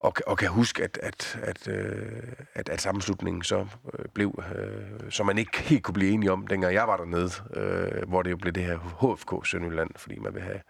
og, 0.00 0.14
og 0.26 0.38
kan 0.38 0.48
huske, 0.48 0.84
at, 0.84 0.98
at, 1.02 1.38
at, 1.42 1.68
øh, 1.68 2.22
at, 2.54 2.68
at 2.68 2.80
sammenslutningen 2.80 3.42
så 3.42 3.66
øh, 3.98 4.04
blev, 4.14 4.42
øh, 4.56 5.10
som 5.10 5.26
man 5.26 5.38
ikke 5.38 5.58
helt 5.58 5.82
kunne 5.82 5.94
blive 5.94 6.10
enige 6.10 6.32
om, 6.32 6.46
dengang 6.46 6.74
jeg 6.74 6.88
var 6.88 6.96
dernede, 6.96 7.30
øh, 7.54 8.08
hvor 8.08 8.22
det 8.22 8.30
jo 8.30 8.36
blev 8.36 8.52
det 8.52 8.64
her 8.64 8.78
HFK 8.78 9.46
Sønderjylland, 9.46 9.90
fordi 9.96 10.18
man 10.18 10.34
vil 10.34 10.42
have 10.42 10.60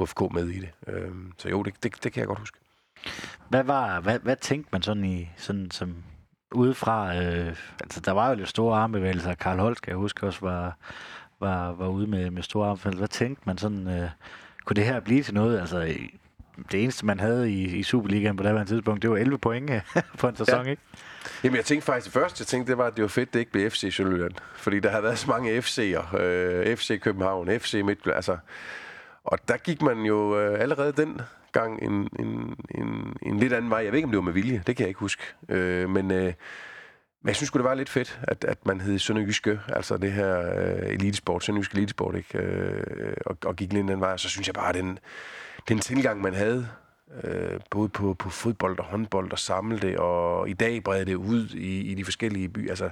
HFK 0.00 0.20
med 0.32 0.48
i 0.48 0.60
det. 0.60 0.70
Øh, 0.86 1.10
så 1.38 1.48
jo, 1.48 1.62
det, 1.62 1.74
det, 1.82 2.04
det 2.04 2.12
kan 2.12 2.20
jeg 2.20 2.28
godt 2.28 2.38
huske. 2.38 2.58
Hvad, 3.48 3.64
var, 3.64 4.00
hvad, 4.00 4.18
hvad 4.18 4.36
tænkte 4.36 4.68
man 4.72 4.82
sådan 4.82 5.04
i, 5.04 5.30
sådan 5.36 5.70
som 5.70 5.96
udefra, 6.54 7.16
øh, 7.16 7.56
altså 7.80 8.00
der 8.00 8.12
var 8.12 8.28
jo 8.28 8.34
lidt 8.34 8.48
store 8.48 8.78
armbevægelser, 8.78 9.34
Karl 9.34 9.58
Holt, 9.58 9.78
skal 9.78 9.90
jeg 9.90 9.98
huske, 9.98 10.26
også 10.26 10.40
var, 10.40 10.76
var, 11.42 11.72
var 11.72 11.88
ude 11.88 12.06
med, 12.06 12.30
med 12.30 12.42
store 12.42 12.68
armbevægelser. 12.68 12.98
Hvad 12.98 13.08
tænkte 13.08 13.42
man 13.46 13.58
sådan, 13.58 13.88
øh, 13.88 14.08
kunne 14.64 14.74
det 14.74 14.84
her 14.84 15.00
blive 15.00 15.22
til 15.22 15.34
noget? 15.34 15.60
Altså, 15.60 15.94
det 16.72 16.82
eneste, 16.82 17.06
man 17.06 17.20
havde 17.20 17.52
i, 17.52 17.78
i 17.78 17.82
Superligaen 17.82 18.36
på 18.36 18.42
det 18.42 18.68
tidspunkt, 18.68 19.02
det 19.02 19.10
var 19.10 19.16
11 19.16 19.38
point 19.38 19.70
på 20.18 20.28
en 20.28 20.36
sæson, 20.36 20.64
ja. 20.64 20.70
ikke? 20.70 20.82
Jamen, 21.44 21.56
jeg 21.56 21.64
tænkte 21.64 21.86
faktisk, 21.86 22.04
det 22.04 22.12
første, 22.12 22.42
jeg 22.42 22.46
tænkte, 22.46 22.70
det 22.70 22.78
var, 22.78 22.86
at 22.86 22.96
det 22.96 23.02
var 23.02 23.08
fedt, 23.08 23.34
det 23.34 23.40
ikke 23.40 23.52
blev 23.52 23.70
FC 23.70 23.94
Sønderjylland. 23.94 24.32
Fordi 24.54 24.80
der 24.80 24.90
havde 24.90 25.02
været 25.02 25.18
så 25.18 25.30
mange 25.30 25.58
FC'er. 25.58 26.16
Øh, 26.16 26.76
FC 26.76 27.00
København, 27.00 27.60
FC 27.60 27.74
Midtjylland, 27.84 28.16
altså... 28.16 28.36
Og 29.24 29.38
der 29.48 29.56
gik 29.56 29.82
man 29.82 29.98
jo 29.98 30.40
øh, 30.40 30.60
allerede 30.60 30.92
den 30.92 31.20
gang 31.52 31.82
en, 31.82 32.08
en, 32.18 32.56
en, 32.74 33.16
en 33.22 33.38
lidt 33.38 33.52
anden 33.52 33.70
vej. 33.70 33.78
Jeg 33.78 33.92
ved 33.92 33.98
ikke, 33.98 34.06
om 34.06 34.10
det 34.10 34.16
var 34.16 34.22
med 34.22 34.32
vilje, 34.32 34.62
det 34.66 34.76
kan 34.76 34.84
jeg 34.84 34.88
ikke 34.88 35.00
huske. 35.00 35.22
Øh, 35.48 35.90
men, 35.90 36.10
øh, 36.10 36.32
men 37.22 37.28
jeg 37.28 37.36
synes 37.36 37.50
det 37.50 37.64
var 37.64 37.74
lidt 37.74 37.88
fedt, 37.88 38.20
at, 38.22 38.44
at 38.44 38.66
man 38.66 38.80
hed 38.80 38.98
Sønderjyske, 38.98 39.60
altså 39.68 39.96
det 39.96 40.12
her 40.12 40.52
øh, 40.58 40.88
elitesport, 40.88 41.44
Sønderjyske 41.44 41.74
elitesport, 41.74 42.16
ikke? 42.16 42.38
Øh, 42.38 43.14
og, 43.26 43.36
og 43.44 43.56
gik 43.56 43.72
lidt 43.72 43.88
den 43.88 44.00
vej. 44.00 44.12
Og 44.12 44.20
så 44.20 44.28
synes 44.28 44.46
jeg 44.46 44.54
bare, 44.54 44.68
at 44.68 44.74
den, 44.74 44.98
den 45.68 45.78
tilgang, 45.78 46.20
man 46.20 46.34
havde, 46.34 46.68
øh, 47.24 47.60
både 47.70 47.88
på, 47.88 48.14
på 48.14 48.30
fodbold 48.30 48.78
og 48.78 48.84
håndbold, 48.84 49.32
og 49.32 49.38
samle 49.38 49.78
det, 49.78 49.96
og 49.96 50.48
i 50.48 50.52
dag 50.52 50.84
brede 50.84 51.04
det 51.04 51.14
ud 51.14 51.48
i, 51.48 51.80
i 51.80 51.94
de 51.94 52.04
forskellige 52.04 52.48
byer. 52.48 52.70
Altså, 52.70 52.90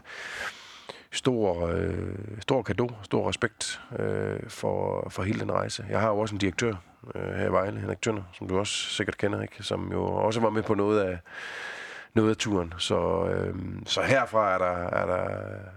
stor, 1.12 1.66
øh, 1.66 2.18
stor 2.40 2.62
kado, 2.62 2.90
stor 3.02 3.28
respekt 3.28 3.80
øh, 3.98 4.40
for, 4.48 5.08
for 5.10 5.22
hele 5.22 5.40
den 5.40 5.52
rejse. 5.52 5.86
Jeg 5.90 6.00
har 6.00 6.08
jo 6.08 6.18
også 6.18 6.34
en 6.34 6.38
direktør 6.38 6.74
øh, 7.14 7.34
her 7.34 7.46
i 7.46 7.52
Vejle, 7.52 7.80
Henrik 7.80 8.02
Tønder, 8.02 8.22
som 8.32 8.48
du 8.48 8.58
også 8.58 8.74
sikkert 8.74 9.18
kender, 9.18 9.42
ikke? 9.42 9.62
som 9.62 9.92
jo 9.92 10.04
også 10.04 10.40
var 10.40 10.50
med 10.50 10.62
på 10.62 10.74
noget 10.74 11.00
af, 11.00 11.18
noget 12.14 12.30
af 12.30 12.36
turen. 12.36 12.74
Så, 12.78 13.26
øh, 13.26 13.54
så 13.86 14.02
herfra 14.02 14.54
er 14.54 14.58
der, 14.58 14.88
er, 14.88 15.06
der, 15.06 15.24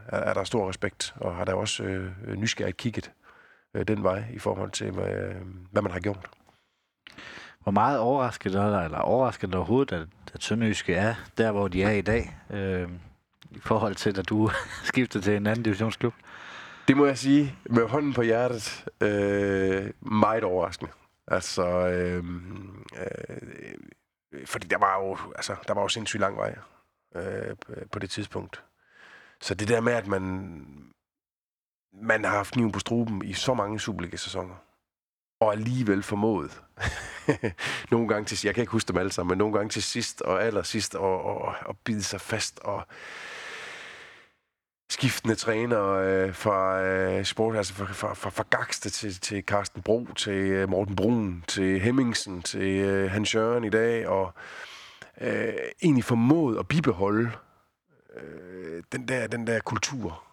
er, 0.08 0.18
er 0.18 0.34
der 0.34 0.44
stor 0.44 0.70
respekt, 0.70 1.14
og 1.16 1.36
har 1.36 1.46
der 1.46 1.54
også 1.54 1.84
øh, 1.84 2.12
nysgerrigt 2.38 2.78
kigget 2.78 3.12
øh, 3.74 3.88
den 3.88 4.04
vej 4.04 4.24
i 4.34 4.40
forhold 4.40 4.72
til, 4.72 4.92
hvad, 4.92 5.34
hvad 5.72 5.82
man 5.82 5.92
har 5.92 6.00
gjort. 6.00 6.30
Hvor 7.64 7.72
meget 7.72 8.00
overrasket 8.00 8.56
er 8.56 8.80
eller 8.82 8.98
overrasket 8.98 9.56
overhovedet, 9.56 9.92
at, 9.96 10.08
at 10.34 10.44
Sønderjyske 10.44 10.96
er 10.96 11.16
der, 11.38 11.52
hvor 11.52 11.68
de 11.68 11.84
er 11.84 11.92
i 11.92 12.02
dag, 12.02 12.38
øh, 12.50 12.90
i 13.52 13.60
forhold 13.60 13.96
til, 13.96 14.20
at 14.20 14.30
du 14.30 14.50
skifter 14.92 15.22
til 15.22 15.36
en 15.36 15.48
anden 15.48 15.64
divisionsklub? 15.64 16.14
Det 16.88 16.98
må 16.98 17.06
jeg 17.06 17.18
sige, 17.18 17.56
med 17.66 17.88
hånden 17.88 18.14
på 18.14 18.22
hjertet, 18.22 18.86
øh, 19.02 19.90
meget 20.02 20.44
overraskende. 20.44 20.92
Altså, 21.28 21.88
øh, 21.88 22.24
øh, 22.98 23.38
Øh, 24.34 24.48
fordi 24.48 24.68
der 24.68 24.78
var 24.78 25.00
jo, 25.00 25.18
altså, 25.36 25.56
der 25.68 25.74
var 25.74 25.82
jo 25.82 25.88
sindssygt 25.88 26.22
lang 26.22 26.38
vej 26.38 26.56
øh, 27.16 27.56
på 27.92 28.00
det 28.00 28.10
tidspunkt. 28.10 28.64
Så 29.42 29.54
det 29.54 29.68
der 29.68 29.82
med, 29.82 29.94
at 29.94 30.08
man, 30.08 30.92
man 31.94 32.24
har 32.24 32.32
haft 32.32 32.54
kniven 32.54 32.72
på 32.72 32.80
struben 32.80 33.26
i 33.26 33.34
så 33.34 33.54
mange 33.54 33.80
Superliga-sæsoner, 33.80 34.56
og 35.40 35.52
alligevel 35.52 36.04
formået. 36.04 36.64
nogle 37.92 38.08
gange 38.08 38.26
til 38.26 38.40
jeg 38.44 38.56
kan 38.56 38.62
ikke 38.62 38.72
huske 38.72 38.88
dem 38.88 38.98
alle 38.98 39.12
sammen, 39.12 39.30
men 39.30 39.38
nogle 39.38 39.54
gange 39.54 39.70
til 39.70 39.84
sidst 39.84 40.22
og 40.22 40.44
allersidst 40.44 40.96
og, 40.96 41.24
og, 41.24 41.56
og 41.62 41.78
bide 41.78 42.04
sig 42.04 42.22
fast 42.22 42.60
og 42.60 42.88
skiftende 44.94 45.36
træner 45.36 45.84
øh, 45.90 46.34
fra 46.34 46.82
øh, 46.82 47.26
sport, 47.26 47.56
altså 47.56 47.74
fra, 47.74 47.86
fra, 47.86 48.14
fra, 48.14 48.30
fra 48.30 48.46
Gakste 48.50 48.90
til, 48.90 49.22
til 49.22 49.44
Carsten 49.44 49.82
Bro, 49.82 50.08
til 50.16 50.34
øh, 50.34 50.70
Morten 50.70 50.96
Brun, 50.96 51.44
til 51.48 51.80
Hemmingsen, 51.80 52.42
til 52.42 52.80
øh, 52.80 53.12
Hans 53.12 53.36
Jørgen 53.36 53.64
i 53.64 53.70
dag, 53.70 54.08
og 54.08 54.34
øh, 55.22 55.54
egentlig 55.84 56.04
formået 56.04 56.60
at 56.60 56.68
bibeholde 56.68 57.32
øh, 58.16 58.84
den, 58.92 59.08
der, 59.08 59.28
den 59.28 59.48
der 59.48 59.60
kultur, 59.60 60.24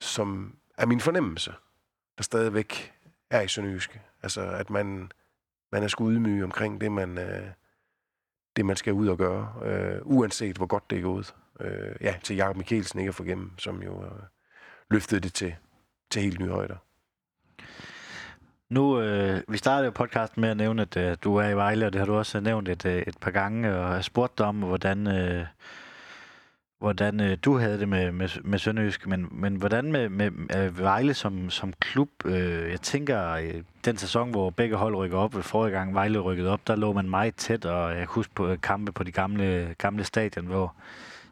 som 0.00 0.56
er 0.78 0.86
min 0.86 1.00
fornemmelse, 1.00 1.52
der 2.16 2.22
stadigvæk 2.22 2.92
er 3.30 3.40
i 3.40 3.48
Sønderjyske. 3.48 4.00
Altså, 4.22 4.40
at 4.40 4.70
man, 4.70 5.12
man 5.72 5.82
er 5.82 5.88
sgu 5.88 6.10
ydmyg 6.10 6.44
omkring 6.44 6.80
det, 6.80 6.92
man, 6.92 7.18
øh, 7.18 7.46
det, 8.56 8.66
man 8.66 8.76
skal 8.76 8.92
ud 8.92 9.08
og 9.08 9.18
gøre, 9.18 9.52
øh, 9.64 9.98
uanset 10.04 10.56
hvor 10.56 10.66
godt 10.66 10.90
det 10.90 10.98
er 10.98 11.02
gået. 11.02 11.34
Øh, 11.60 11.96
ja, 12.00 12.14
til 12.22 12.36
Jakob 12.36 12.56
Mikkelsen 12.56 13.00
ikke 13.00 13.08
at 13.08 13.14
få 13.14 13.24
igennem, 13.24 13.58
som 13.58 13.82
jo 13.82 14.04
øh, 14.04 14.10
løftede 14.90 15.20
det 15.20 15.34
til, 15.34 15.54
til 16.10 16.22
helt 16.22 16.40
nye 16.40 16.48
højder. 16.48 16.76
Nu, 18.70 19.00
øh, 19.00 19.42
vi 19.48 19.58
startede 19.58 19.84
jo 19.84 19.90
podcasten 19.90 20.40
med 20.40 20.48
at 20.48 20.56
nævne, 20.56 20.82
at 20.82 20.96
øh, 20.96 21.16
du 21.24 21.36
er 21.36 21.48
i 21.48 21.56
Vejle, 21.56 21.86
og 21.86 21.92
det 21.92 21.98
har 21.98 22.06
du 22.06 22.14
også 22.14 22.38
øh, 22.38 22.44
nævnt 22.44 22.68
et, 22.68 22.86
øh, 22.86 23.02
et 23.06 23.18
par 23.20 23.30
gange, 23.30 23.76
og 23.76 23.88
har 23.88 24.00
spurgt 24.00 24.38
dig 24.38 24.46
om, 24.46 24.56
hvordan, 24.56 25.06
øh, 25.06 25.46
hvordan 26.78 27.20
øh, 27.20 27.38
du 27.44 27.58
havde 27.58 27.78
det 27.78 27.88
med, 27.88 28.12
med, 28.12 28.28
med 28.44 28.58
Sønderjysk, 28.58 29.06
men, 29.06 29.28
men 29.30 29.56
hvordan 29.56 29.92
med, 29.92 30.08
med 30.08 30.30
med 30.30 30.70
Vejle 30.70 31.14
som, 31.14 31.50
som 31.50 31.72
klub? 31.72 32.08
Øh, 32.24 32.70
jeg 32.70 32.80
tænker, 32.80 33.30
øh, 33.30 33.62
den 33.84 33.96
sæson, 33.96 34.30
hvor 34.30 34.50
begge 34.50 34.76
hold 34.76 34.94
rykker 34.94 35.18
op, 35.18 35.34
forrige 35.34 35.72
gang 35.72 35.94
Vejle 35.94 36.18
rykkede 36.18 36.50
op, 36.50 36.66
der 36.66 36.76
lå 36.76 36.92
man 36.92 37.10
meget 37.10 37.34
tæt, 37.34 37.64
og 37.64 37.96
jeg 37.96 38.06
husker 38.06 38.32
på 38.34 38.56
kampe 38.62 38.92
på 38.92 39.04
de 39.04 39.12
gamle, 39.12 39.74
gamle 39.78 40.04
stadion, 40.04 40.46
hvor 40.46 40.74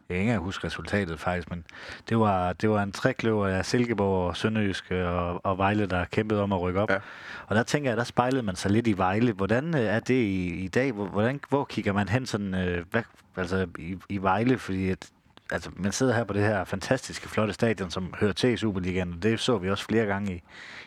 jeg 0.08 0.16
kan 0.16 0.26
ikke 0.26 0.38
huske 0.38 0.66
resultatet 0.66 1.20
faktisk, 1.20 1.50
men 1.50 1.64
det 2.08 2.18
var, 2.18 2.52
det 2.52 2.70
var 2.70 2.82
en 2.82 2.92
trækløver 2.92 3.46
af 3.46 3.66
Silkeborg 3.66 4.28
og 4.28 4.36
Sønderjysk 4.36 4.90
og, 4.90 5.46
og 5.46 5.58
Vejle, 5.58 5.86
der 5.86 6.04
kæmpede 6.04 6.42
om 6.42 6.52
at 6.52 6.60
rykke 6.60 6.80
op. 6.80 6.90
Ja. 6.90 6.98
Og 7.46 7.56
der 7.56 7.62
tænker 7.62 7.90
jeg, 7.90 7.96
der 7.96 8.04
spejlede 8.04 8.42
man 8.42 8.56
sig 8.56 8.70
lidt 8.70 8.86
i 8.86 8.98
Vejle. 8.98 9.32
Hvordan 9.32 9.74
øh, 9.74 9.80
er 9.80 10.00
det 10.00 10.14
i, 10.14 10.64
i 10.64 10.68
dag? 10.68 10.92
Hvordan, 10.92 11.40
hvor 11.48 11.64
kigger 11.64 11.92
man 11.92 12.08
hen 12.08 12.26
sådan, 12.26 12.54
øh, 12.54 12.84
hvad, 12.90 13.02
altså 13.36 13.66
i, 13.78 13.96
i 14.08 14.18
Vejle? 14.18 14.58
Fordi 14.58 14.90
at 14.90 15.10
altså, 15.50 15.70
man 15.76 15.92
sidder 15.92 16.14
her 16.14 16.24
på 16.24 16.32
det 16.32 16.42
her 16.42 16.64
fantastiske, 16.64 17.28
flotte 17.28 17.54
stadion, 17.54 17.90
som 17.90 18.14
hører 18.20 18.32
til 18.32 18.50
i 18.50 18.56
Superligaen, 18.56 19.12
og 19.12 19.22
det 19.22 19.40
så 19.40 19.58
vi 19.58 19.70
også 19.70 19.84
flere 19.84 20.06
gange 20.06 20.34
i, 20.34 20.42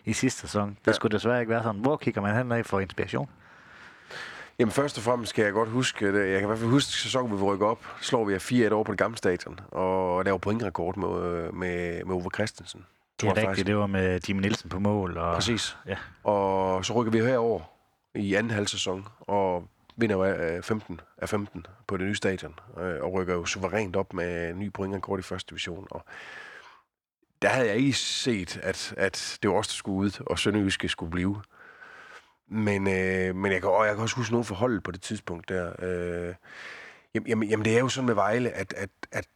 i 0.06 0.14
sidste 0.14 0.42
sæson. 0.42 0.70
Det 0.70 0.88
ja. 0.88 0.92
skulle 0.92 1.16
desværre 1.16 1.40
ikke 1.40 1.50
være 1.50 1.64
sådan. 1.64 1.82
Hvor 1.82 1.98
kigger 1.98 2.22
man 2.22 2.36
hen 2.36 2.52
af 2.52 2.66
for 2.66 2.80
inspiration? 2.80 3.30
Jamen 4.60 4.72
først 4.72 4.98
og 4.98 5.04
fremmest 5.04 5.34
kan 5.34 5.46
jeg 5.46 5.54
godt 5.54 5.70
huske, 5.70 6.14
det. 6.14 6.32
jeg 6.32 6.40
kan 6.40 6.44
i 6.44 6.46
hvert 6.46 6.60
fald 6.60 6.70
huske 6.70 6.92
sæsonen, 6.92 7.28
hvor 7.28 7.38
vi 7.38 7.44
rykker 7.44 7.68
op, 7.68 7.86
slår 8.02 8.26
vi 8.26 8.34
af 8.34 8.52
4-1 8.52 8.72
over 8.72 8.84
på 8.84 8.92
det 8.92 9.00
gamle 9.00 9.18
stadion, 9.18 9.60
og 9.72 10.26
laver 10.26 10.38
pointrekord 10.38 10.98
med, 10.98 11.52
med, 11.52 12.04
med 12.06 12.16
Ove 12.16 12.30
Christensen. 12.34 12.86
Det 13.22 13.28
er 13.28 13.30
rigtigt, 13.30 13.48
faktisk. 13.48 13.68
det 13.68 13.78
var 13.78 13.88
med 13.88 14.20
Jimmy 14.30 14.42
Nielsen 14.42 14.70
på 14.70 14.80
mål. 14.80 15.18
Og, 15.18 15.34
Præcis. 15.34 15.78
Ja. 15.88 15.98
Og 16.24 16.86
så 16.86 16.94
rykker 16.94 17.12
vi 17.12 17.20
herover 17.20 17.62
i 18.16 18.34
anden 18.34 18.52
halv 18.52 18.68
sæson, 18.68 19.08
og 19.20 19.68
vinder 19.96 20.24
af 20.24 20.64
15 20.64 21.02
af 21.18 21.30
15 21.30 21.66
på 21.88 21.98
det 21.98 22.06
nye 22.06 22.16
stadion, 22.16 22.60
øh, 22.80 23.04
og 23.04 23.14
rykker 23.14 23.34
jo 23.34 23.46
suverænt 23.46 23.96
op 23.96 24.14
med 24.14 24.50
en 24.50 24.60
ny 24.60 24.74
pointrekord 24.74 25.20
i 25.20 25.22
første 25.22 25.50
division. 25.50 25.88
Og 25.92 26.06
der 27.42 27.50
havde 27.50 27.68
jeg 27.68 27.76
ikke 27.76 27.94
set, 27.94 28.60
at, 28.64 28.94
at 28.98 29.38
det 29.42 29.50
var 29.50 29.56
os, 29.58 29.68
der 29.68 29.74
skulle 29.74 29.98
ud, 29.98 30.24
og 30.26 30.40
Sønderjyske 30.40 30.90
skulle 30.90 31.12
blive. 31.12 31.42
Men, 32.50 32.88
øh, 32.88 33.36
men 33.36 33.52
jeg, 33.52 33.62
kan, 33.62 33.70
og 33.70 33.86
jeg 33.86 33.96
kan 33.96 34.04
også 34.04 34.16
huske 34.16 34.32
nogle 34.32 34.46
forhold 34.46 34.82
på 34.82 34.92
det 34.92 35.02
tidspunkt 35.02 35.50
der. 35.50 35.72
Øh, 35.80 36.36
jamen, 37.16 37.50
jamen, 37.50 37.66
det 37.66 37.76
er 37.76 37.80
jo 37.80 37.90
sådan 37.90 38.06
med 38.06 38.16
Vejle, 38.16 38.50
at, 38.50 38.74
at, 38.78 38.90
at 39.12 39.28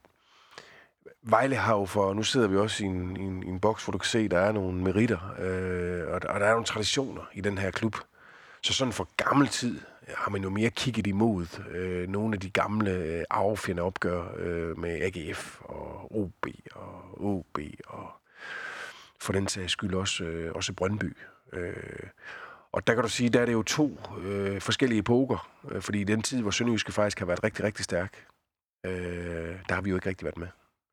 Vejle 1.23 1.55
har 1.55 1.75
jo 1.75 1.85
for, 1.85 2.13
nu 2.13 2.23
sidder 2.23 2.47
vi 2.47 2.57
også 2.57 2.83
i 2.83 2.87
en, 2.87 3.17
i 3.17 3.19
en, 3.19 3.43
i 3.43 3.47
en 3.47 3.59
boks, 3.59 3.83
hvor 3.83 3.91
du 3.91 3.97
kan 3.97 4.07
se, 4.07 4.27
der 4.27 4.39
er 4.39 4.51
nogle 4.51 4.81
meritter, 4.83 5.35
øh, 5.39 6.07
og, 6.07 6.13
og 6.13 6.39
der 6.39 6.45
er 6.45 6.51
nogle 6.51 6.65
traditioner 6.65 7.21
i 7.33 7.41
den 7.41 7.57
her 7.57 7.71
klub. 7.71 7.95
Så 8.61 8.73
sådan 8.73 8.93
for 8.93 9.07
gammel 9.17 9.47
tid 9.47 9.79
øh, 10.07 10.13
har 10.17 10.31
man 10.31 10.43
jo 10.43 10.49
mere 10.49 10.69
kigget 10.69 11.07
imod 11.07 11.59
øh, 11.71 12.09
nogle 12.09 12.33
af 12.33 12.39
de 12.39 12.49
gamle 12.49 12.91
øh, 12.91 13.23
arvefjende 13.29 13.81
opgør 13.81 14.23
øh, 14.37 14.79
med 14.79 15.01
AGF 15.01 15.61
og 15.61 16.17
OB 16.17 16.45
og 16.71 17.25
OB 17.25 17.59
og 17.87 18.11
for 19.19 19.33
den 19.33 19.47
sags 19.47 19.71
skyld 19.71 19.93
også, 19.93 20.23
øh, 20.23 20.51
også 20.55 20.73
Brøndby. 20.73 21.17
Øh, 21.53 21.73
og 22.73 22.87
der 22.87 22.93
kan 22.93 23.03
du 23.03 23.09
sige, 23.09 23.29
der 23.29 23.41
er 23.41 23.45
det 23.45 23.53
jo 23.53 23.63
to 23.63 23.99
øh, 24.23 24.61
forskellige 24.61 24.99
epoker, 24.99 25.49
øh, 25.71 25.81
fordi 25.81 26.01
i 26.01 26.03
den 26.03 26.21
tid, 26.21 26.41
hvor 26.41 26.51
Sønderjyske 26.51 26.91
faktisk 26.91 27.19
har 27.19 27.25
været 27.25 27.43
rigtig, 27.43 27.65
rigtig 27.65 27.85
stærk, 27.85 28.25
øh, 28.85 28.91
der 29.69 29.73
har 29.73 29.81
vi 29.81 29.89
jo 29.89 29.95
ikke 29.95 30.09
rigtig 30.09 30.25
været 30.25 30.37
med. 30.37 30.47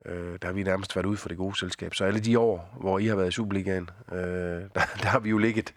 Øh, 0.07 0.39
der 0.43 0.47
har 0.49 0.53
vi 0.53 0.63
nærmest 0.63 0.97
været 0.97 1.07
ude 1.07 1.17
for 1.17 1.29
det 1.29 1.39
gode 1.39 1.59
selskab. 1.59 1.95
Så 1.95 2.05
alle 2.05 2.21
de 2.21 2.39
år, 2.39 2.77
hvor 2.81 2.99
I 2.99 3.07
har 3.07 3.17
været 3.17 3.29
i 3.29 3.33
Superligaen, 3.33 3.91
øh, 4.13 4.19
der, 4.75 4.81
der 5.03 5.09
har 5.09 5.19
vi 5.19 5.31
jo 5.31 5.39
ligget 5.39 5.75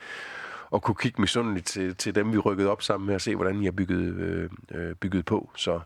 og 0.70 0.82
kunne 0.82 0.96
kigge 0.96 1.22
misundeligt 1.22 1.66
til, 1.66 1.96
til 1.96 2.16
dem, 2.16 2.34
vi 2.34 2.38
rykkede 2.38 2.70
op 2.70 2.82
sammen 2.82 3.08
med, 3.08 3.16
og 3.16 3.22
se, 3.22 3.36
hvordan 3.36 3.62
I 3.62 3.66
har 3.66 3.72
bygget, 3.72 4.16
øh, 4.16 4.50
øh, 4.72 4.96
bygget 4.96 5.26
på. 5.26 5.52
Så, 5.56 5.80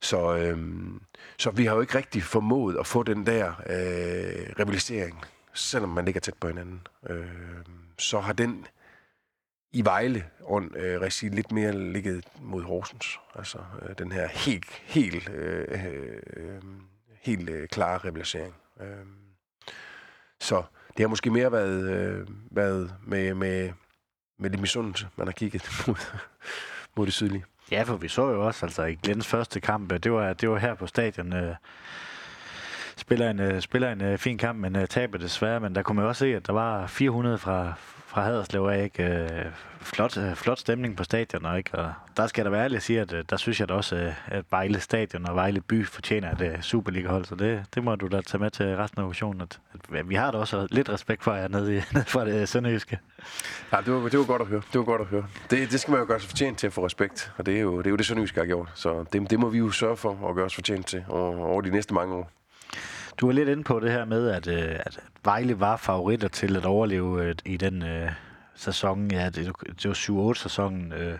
så, 0.00 0.36
øh, 0.36 0.58
så 1.38 1.50
vi 1.50 1.64
har 1.64 1.74
jo 1.74 1.80
ikke 1.80 1.98
rigtig 1.98 2.22
formået 2.22 2.76
at 2.76 2.86
få 2.86 3.02
den 3.02 3.26
der 3.26 3.48
øh, 3.48 4.54
rivalisering, 4.58 5.24
selvom 5.54 5.90
man 5.90 6.04
ligger 6.04 6.20
tæt 6.20 6.34
på 6.40 6.48
hinanden. 6.48 6.86
Øh, 7.10 7.26
så 7.98 8.20
har 8.20 8.32
den 8.32 8.66
i 9.72 9.84
Vejle 9.84 10.24
og 10.40 10.62
øh, 10.62 11.00
regi 11.00 11.28
lidt 11.28 11.52
mere 11.52 11.92
ligget 11.92 12.24
mod 12.40 12.62
Horsens. 12.62 13.18
Altså 13.34 13.58
øh, 13.82 13.94
den 13.98 14.12
her 14.12 14.28
helt, 14.28 14.70
helt, 14.70 15.30
øh, 15.30 15.64
øh, 15.70 16.22
øh 16.36 16.62
helt 17.22 17.50
øh, 17.50 17.68
klare 17.68 17.98
rivalisering. 17.98 18.54
Øh, 18.80 19.06
så 20.40 20.62
det 20.96 21.00
har 21.00 21.08
måske 21.08 21.30
mere 21.30 21.52
været, 21.52 21.90
øh, 21.90 22.26
været 22.50 22.94
med, 23.06 23.34
med, 23.34 23.72
med 24.38 24.50
det 24.50 24.60
misundelse, 24.60 25.08
man 25.16 25.26
har 25.26 25.32
kigget 25.32 25.70
mod, 25.86 25.96
mod 26.96 27.06
det 27.06 27.14
sydlige. 27.14 27.44
Ja, 27.70 27.82
for 27.82 27.96
vi 27.96 28.08
så 28.08 28.30
jo 28.30 28.46
også, 28.46 28.66
altså 28.66 28.84
i 28.84 28.94
Glens 28.94 29.26
første 29.26 29.60
kamp, 29.60 29.90
det 29.90 30.12
var, 30.12 30.32
det 30.32 30.50
var 30.50 30.58
her 30.58 30.74
på 30.74 30.86
stadion, 30.86 31.32
øh, 31.32 31.54
spiller 32.96 33.30
en, 33.30 33.40
øh, 33.40 33.60
spiller 33.60 33.92
en 33.92 34.00
øh, 34.00 34.18
fin 34.18 34.38
kamp, 34.38 34.58
men 34.58 34.86
taber 34.86 35.18
desværre, 35.18 35.60
men 35.60 35.74
der 35.74 35.82
kunne 35.82 35.96
man 35.96 36.04
også 36.04 36.18
se, 36.18 36.36
at 36.36 36.46
der 36.46 36.52
var 36.52 36.86
400 36.86 37.38
fra, 37.38 37.74
fra 38.16 38.24
Haderslev 38.24 38.62
af, 38.62 38.84
ikke? 38.84 39.04
Øh, 39.04 39.44
flot, 39.80 40.16
øh, 40.16 40.34
flot 40.34 40.58
stemning 40.58 40.96
på 40.96 41.04
stadion, 41.04 41.56
ikke? 41.56 41.78
Og 41.78 41.92
der 42.16 42.26
skal 42.26 42.44
der 42.44 42.50
være 42.50 42.64
ærlig 42.64 42.76
at 42.76 42.82
sige, 42.82 43.00
at 43.00 43.12
øh, 43.12 43.24
der 43.30 43.36
synes 43.36 43.60
jeg 43.60 43.68
da 43.68 43.74
også, 43.74 43.96
øh, 43.96 44.12
at 44.26 44.44
Vejle 44.50 44.80
Stadion 44.80 45.28
og 45.28 45.34
Vejle 45.34 45.60
By 45.60 45.86
fortjener 45.86 46.32
et 46.32 46.40
øh, 46.40 46.62
Superliga-hold, 46.62 47.24
så 47.24 47.34
det, 47.34 47.64
det 47.74 47.84
må 47.84 47.94
du 47.94 48.06
da 48.06 48.20
tage 48.20 48.40
med 48.40 48.50
til 48.50 48.76
resten 48.76 49.00
af 49.00 49.06
optionen. 49.06 49.40
At, 49.40 49.60
at 49.94 50.08
vi 50.08 50.14
har 50.14 50.30
da 50.30 50.38
også 50.38 50.66
lidt 50.70 50.88
respekt 50.88 51.24
for 51.24 51.34
jer 51.34 51.48
nede, 51.48 51.76
i, 51.76 51.80
nede 51.94 52.04
fra 52.04 52.24
det 52.24 52.40
øh, 52.40 52.48
sønderjyske. 52.48 52.98
Ja, 53.72 53.78
det 53.86 53.92
var, 53.92 54.08
det 54.08 54.18
var 54.18 54.24
godt 54.24 54.42
at 54.42 54.48
høre. 54.48 54.62
Det 54.72 54.78
var 54.78 54.84
godt 54.84 55.00
at 55.00 55.06
høre. 55.06 55.26
Det, 55.50 55.70
det 55.70 55.80
skal 55.80 55.92
man 55.92 56.00
jo 56.00 56.06
gøre 56.06 56.20
sig 56.20 56.30
fortjent 56.30 56.58
til 56.58 56.66
at 56.66 56.72
få 56.72 56.84
respekt, 56.86 57.32
og 57.38 57.46
det 57.46 57.56
er 57.56 57.60
jo 57.60 57.78
det, 57.78 57.86
er 57.86 57.90
jo 57.90 57.96
det 57.96 58.06
sønderjyske 58.06 58.40
har 58.40 58.46
gjort. 58.46 58.68
Så 58.74 59.04
det, 59.12 59.30
det 59.30 59.40
må 59.40 59.48
vi 59.48 59.58
jo 59.58 59.70
sørge 59.70 59.96
for 59.96 60.28
at 60.28 60.34
gøre 60.34 60.44
os 60.44 60.54
fortjent 60.54 60.86
til 60.86 61.04
over, 61.08 61.46
over 61.46 61.60
de 61.60 61.70
næste 61.70 61.94
mange 61.94 62.14
år. 62.14 62.35
Du 63.20 63.28
er 63.28 63.32
lidt 63.32 63.48
inde 63.48 63.64
på 63.64 63.80
det 63.80 63.92
her 63.92 64.04
med, 64.04 64.28
at, 64.28 64.46
øh, 64.46 64.80
at 64.86 65.00
Vejle 65.24 65.60
var 65.60 65.76
favoritter 65.76 66.28
til 66.28 66.56
at 66.56 66.64
overleve 66.64 67.24
øh, 67.24 67.34
i 67.44 67.56
den 67.56 67.82
øh, 67.82 68.10
sæson, 68.54 69.10
ja, 69.10 69.24
det, 69.30 69.52
det 69.82 69.88
var 69.88 70.32
7-8 70.32 70.34
sæsonen. 70.34 70.92
Øh, 70.92 71.18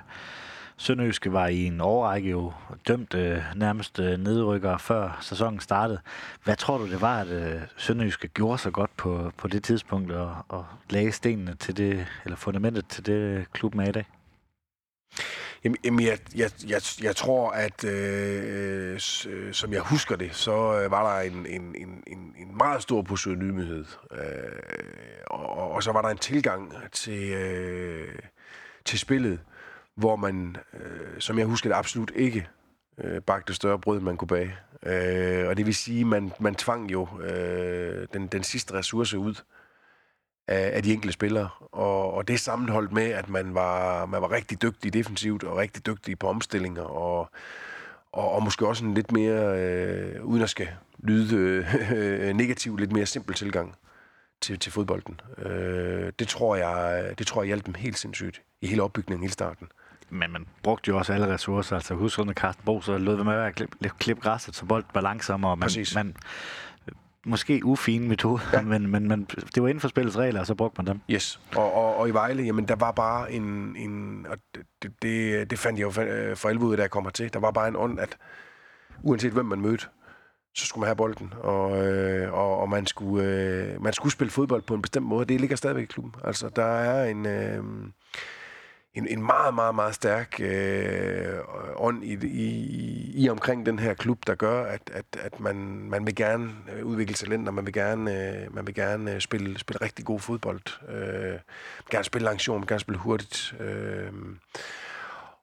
Sønderjyske 0.77 1.33
var 1.33 1.47
i 1.47 1.65
en 1.65 1.81
årrække 1.81 2.31
jo 2.31 2.53
dømt 2.89 3.15
øh, 3.15 3.43
nærmest 3.55 3.99
øh, 3.99 4.19
nedrykker 4.19 4.79
før 4.79 5.19
sæsonen 5.21 5.61
startede. 5.61 6.01
Hvad 6.45 6.57
tror 6.57 6.79
du, 6.79 6.91
det 6.91 7.01
var, 7.01 7.21
at 7.21 7.29
øh, 7.29 7.61
Sønderjyske 7.77 8.29
gjorde 8.29 8.59
så 8.59 8.71
godt 8.71 8.97
på, 8.97 9.33
på 9.37 9.49
det 9.49 9.65
tidspunkt 9.65 10.13
og, 10.13 10.37
og 10.49 10.67
lagde 10.91 11.13
stenene 11.13 11.55
til 11.55 11.77
det, 11.77 12.07
eller 12.25 12.37
fundamentet 12.37 12.87
til 12.87 13.07
det 13.07 13.47
klubben 13.53 13.81
er 13.81 13.89
i 13.89 13.93
dag? 13.93 14.07
Jamen, 15.85 16.03
jeg, 16.03 16.19
jeg, 16.37 16.51
jeg, 16.69 16.83
jeg 17.03 17.17
tror, 17.17 17.51
at 17.51 17.85
øh, 17.85 18.93
øh, 18.93 19.01
øh, 19.27 19.53
som 19.53 19.73
jeg 19.73 19.81
husker 19.81 20.17
det, 20.17 20.35
så 20.35 20.81
øh, 20.81 20.91
var 20.91 21.15
der 21.15 21.31
en, 21.31 21.47
en, 21.47 21.77
en, 21.77 22.35
en 22.39 22.57
meget 22.57 22.83
stor 22.83 23.03
portion. 23.03 23.61
Øh, 23.61 23.85
og, 25.27 25.73
og 25.73 25.83
så 25.83 25.93
var 25.93 26.03
der 26.03 26.09
en 26.09 26.19
tilgang 26.19 26.73
til, 26.93 27.33
øh, 27.33 28.19
til 28.85 28.99
spillet, 28.99 29.41
hvor 29.95 30.17
man, 30.17 30.57
øh, 30.75 31.21
som 31.21 31.39
jeg 31.39 31.47
husker 31.47 31.71
det, 31.71 31.77
absolut 31.77 32.13
ikke 32.15 32.49
øh, 33.05 33.23
bagte 33.23 33.55
større 33.55 33.79
brød, 33.79 34.01
man 34.01 34.17
kunne 34.17 34.29
bage. 34.29 34.57
Øh, 34.83 35.49
og 35.49 35.57
det 35.57 35.67
vil 35.67 35.75
sige, 35.75 36.05
man 36.05 36.33
man 36.41 36.55
tvang 36.55 36.93
jo 36.93 37.09
øh, 37.21 38.07
den, 38.13 38.27
den 38.27 38.43
sidste 38.43 38.75
ressource 38.75 39.19
ud 39.19 39.35
af, 40.49 40.71
af 40.77 40.83
de 40.83 40.93
enkelte 40.93 41.13
spillere. 41.13 41.49
Og, 41.73 42.15
og 42.15 42.29
det 42.29 42.41
sammenholdt 42.41 42.93
med, 42.93 43.11
at 43.11 43.29
man 43.29 43.55
var, 43.55 44.07
man 44.07 44.23
var 44.23 44.31
rigtig 44.31 44.63
dygtig 44.63 44.93
defensivt 44.93 45.45
og 45.45 45.57
rigtig 45.57 45.87
dygtig 45.87 46.19
på 46.19 46.29
omstillinger 46.29 46.83
og, 46.83 47.31
og, 48.13 48.33
og 48.33 48.43
måske 48.43 48.67
også 48.67 48.85
en 48.85 48.95
lidt 48.95 49.13
mere, 49.13 49.61
øh, 49.61 50.25
uden 50.25 50.43
at 50.43 50.51
skal 50.51 50.69
lyde 50.99 51.67
øh, 51.91 52.37
negativ, 52.43 52.77
lidt 52.77 52.93
mere 52.93 53.07
simpel 53.07 53.35
tilgang 53.35 53.75
til, 54.41 54.59
til 54.59 54.73
fodbolden. 54.73 55.21
Øh, 55.39 56.13
det, 56.19 56.29
tror 56.29 56.57
jeg, 56.57 57.15
det 57.19 57.27
tror 57.27 57.43
jeg 57.43 57.47
hjalp 57.47 57.67
dem 57.67 57.75
helt 57.75 57.99
sindssygt 57.99 58.43
i 58.61 58.67
hele 58.67 58.83
opbygningen, 58.83 59.23
hele 59.23 59.33
starten. 59.33 59.69
Men 60.11 60.33
man 60.33 60.47
brugte 60.63 60.89
jo 60.89 60.99
også 60.99 61.13
alle 61.13 61.35
ressourcer. 61.35 61.77
Altså 61.77 61.95
husk 61.95 62.19
under 62.19 62.35
Carsten 62.35 62.65
Bo, 62.65 62.81
så 62.81 62.99
lød 62.99 63.17
det 63.17 63.27
med 63.27 63.35
at 63.35 63.55
klippe 63.55 63.91
klip 63.99 64.21
græsset, 64.21 64.57
så 64.57 64.65
bolden 64.65 64.91
var 64.95 65.01
langsommere. 65.01 65.57
Man, 65.57 65.67
Præcis. 65.67 65.95
man, 65.95 66.17
måske 67.27 67.65
ufine 67.65 68.09
metode, 68.09 68.41
ja. 68.53 68.63
men, 68.73 68.91
men, 68.91 69.09
men 69.09 69.29
det 69.55 69.63
var 69.63 69.69
inden 69.69 69.81
for 69.81 69.89
spillets 69.89 70.19
regler, 70.19 70.41
og 70.41 70.47
så 70.47 70.55
brugte 70.55 70.83
man 70.83 70.87
dem. 70.87 71.01
Yes, 71.11 71.41
og, 71.57 71.73
og, 71.73 71.97
og 71.97 72.09
i 72.09 72.11
Vejle, 72.11 72.43
jamen 72.43 72.69
der 72.69 72.77
var 72.77 72.93
bare 72.93 73.33
en, 73.33 73.77
en 73.77 74.27
og 74.31 74.39
det, 74.55 74.93
det, 75.03 75.51
det 75.51 75.59
fandt 75.59 75.79
jeg 75.79 75.85
jo 75.85 75.91
for 76.37 76.49
alvor 76.49 76.67
ud, 76.67 76.77
da 76.77 76.83
jeg 76.83 76.91
kom 76.91 77.11
til. 77.15 77.33
Der 77.33 77.41
var 77.41 77.51
bare 77.51 77.69
en 77.69 77.77
ånd, 77.77 78.01
at 78.01 78.17
uanset 79.03 79.33
hvem 79.33 79.47
man 79.47 79.61
mødte, 79.61 79.87
så 80.55 80.67
skulle 80.67 80.81
man 80.81 80.89
have 80.89 80.97
bolden, 80.97 81.35
og, 81.41 81.87
øh, 81.87 82.35
og, 82.35 82.59
og 82.59 82.69
man, 82.69 82.87
skulle, 82.87 83.25
øh, 83.25 83.83
man 83.83 83.93
skulle 83.93 84.13
spille 84.13 84.31
fodbold 84.31 84.63
på 84.63 84.75
en 84.75 84.83
bestemt 84.83 85.07
måde. 85.07 85.25
Det 85.25 85.41
ligger 85.41 85.57
stadigvæk 85.57 85.83
i 85.85 85.87
klubben. 85.87 86.15
Altså, 86.25 86.49
der 86.57 86.65
er 86.65 87.11
en... 87.11 87.27
Øh, 87.27 87.65
en, 88.97 89.09
en 89.09 89.23
meget, 89.23 89.55
meget, 89.55 89.75
meget 89.75 89.95
stærk 89.95 90.41
øh, 90.41 91.39
ånd 91.77 92.05
i, 92.05 92.27
i, 92.27 93.13
i 93.15 93.29
omkring 93.29 93.67
den 93.67 93.79
her 93.79 93.95
klub, 93.95 94.27
der 94.27 94.35
gør, 94.35 94.65
at, 94.65 94.91
at, 94.93 95.05
at 95.21 95.41
man, 95.41 95.57
man 95.91 96.07
vil 96.07 96.15
gerne 96.15 96.53
øh, 96.73 96.87
udvikle 96.87 97.15
talenter, 97.15 97.53
man 97.53 97.67
vil 97.67 97.73
gerne, 97.75 98.35
øh, 98.45 98.55
man 98.55 98.67
vil 98.67 98.75
gerne 98.75 99.15
øh, 99.15 99.21
spille, 99.21 99.59
spille 99.59 99.81
rigtig 99.81 100.05
god 100.05 100.21
fodbold, 100.21 100.61
øh, 100.89 101.31
man 101.31 101.41
vil 101.79 101.91
gerne 101.91 102.05
spille 102.05 102.25
langsomt, 102.25 102.55
man 102.55 102.61
vil 102.61 102.69
gerne 102.69 102.81
spille 102.81 102.99
hurtigt. 102.99 103.55
Øh, 103.61 104.13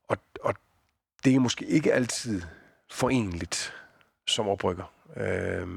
og, 0.08 0.18
og 0.44 0.56
det 1.26 1.36
er 1.36 1.40
måske 1.40 1.66
ikke 1.66 1.94
altid 1.94 2.42
forenligt 2.92 3.74
som 4.28 4.48
oprykker. 4.48 4.92
Øh, 5.18 5.68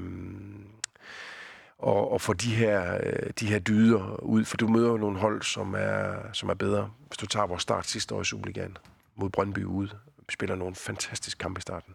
og, 1.78 2.12
og 2.12 2.20
få 2.20 2.32
de 2.32 2.54
her, 2.54 2.98
øh, 3.02 3.30
de 3.40 3.46
her 3.46 3.58
dyder 3.58 4.22
ud, 4.22 4.44
for 4.44 4.56
du 4.56 4.68
møder 4.68 4.88
jo 4.88 4.96
nogle 4.96 5.18
hold, 5.18 5.42
som 5.42 5.74
er, 5.78 6.32
som 6.32 6.48
er 6.48 6.54
bedre. 6.54 6.90
Hvis 7.06 7.18
du 7.18 7.26
tager 7.26 7.46
vores 7.46 7.62
start 7.62 7.86
sidste 7.86 8.14
år 8.14 8.20
i 8.20 8.24
Superligaen 8.24 8.76
mod 9.16 9.30
Brøndby 9.30 9.64
ude, 9.64 9.90
vi 10.18 10.32
spiller 10.32 10.56
nogle 10.56 10.74
fantastiske 10.74 11.38
kampe 11.38 11.58
i 11.58 11.62
starten. 11.62 11.94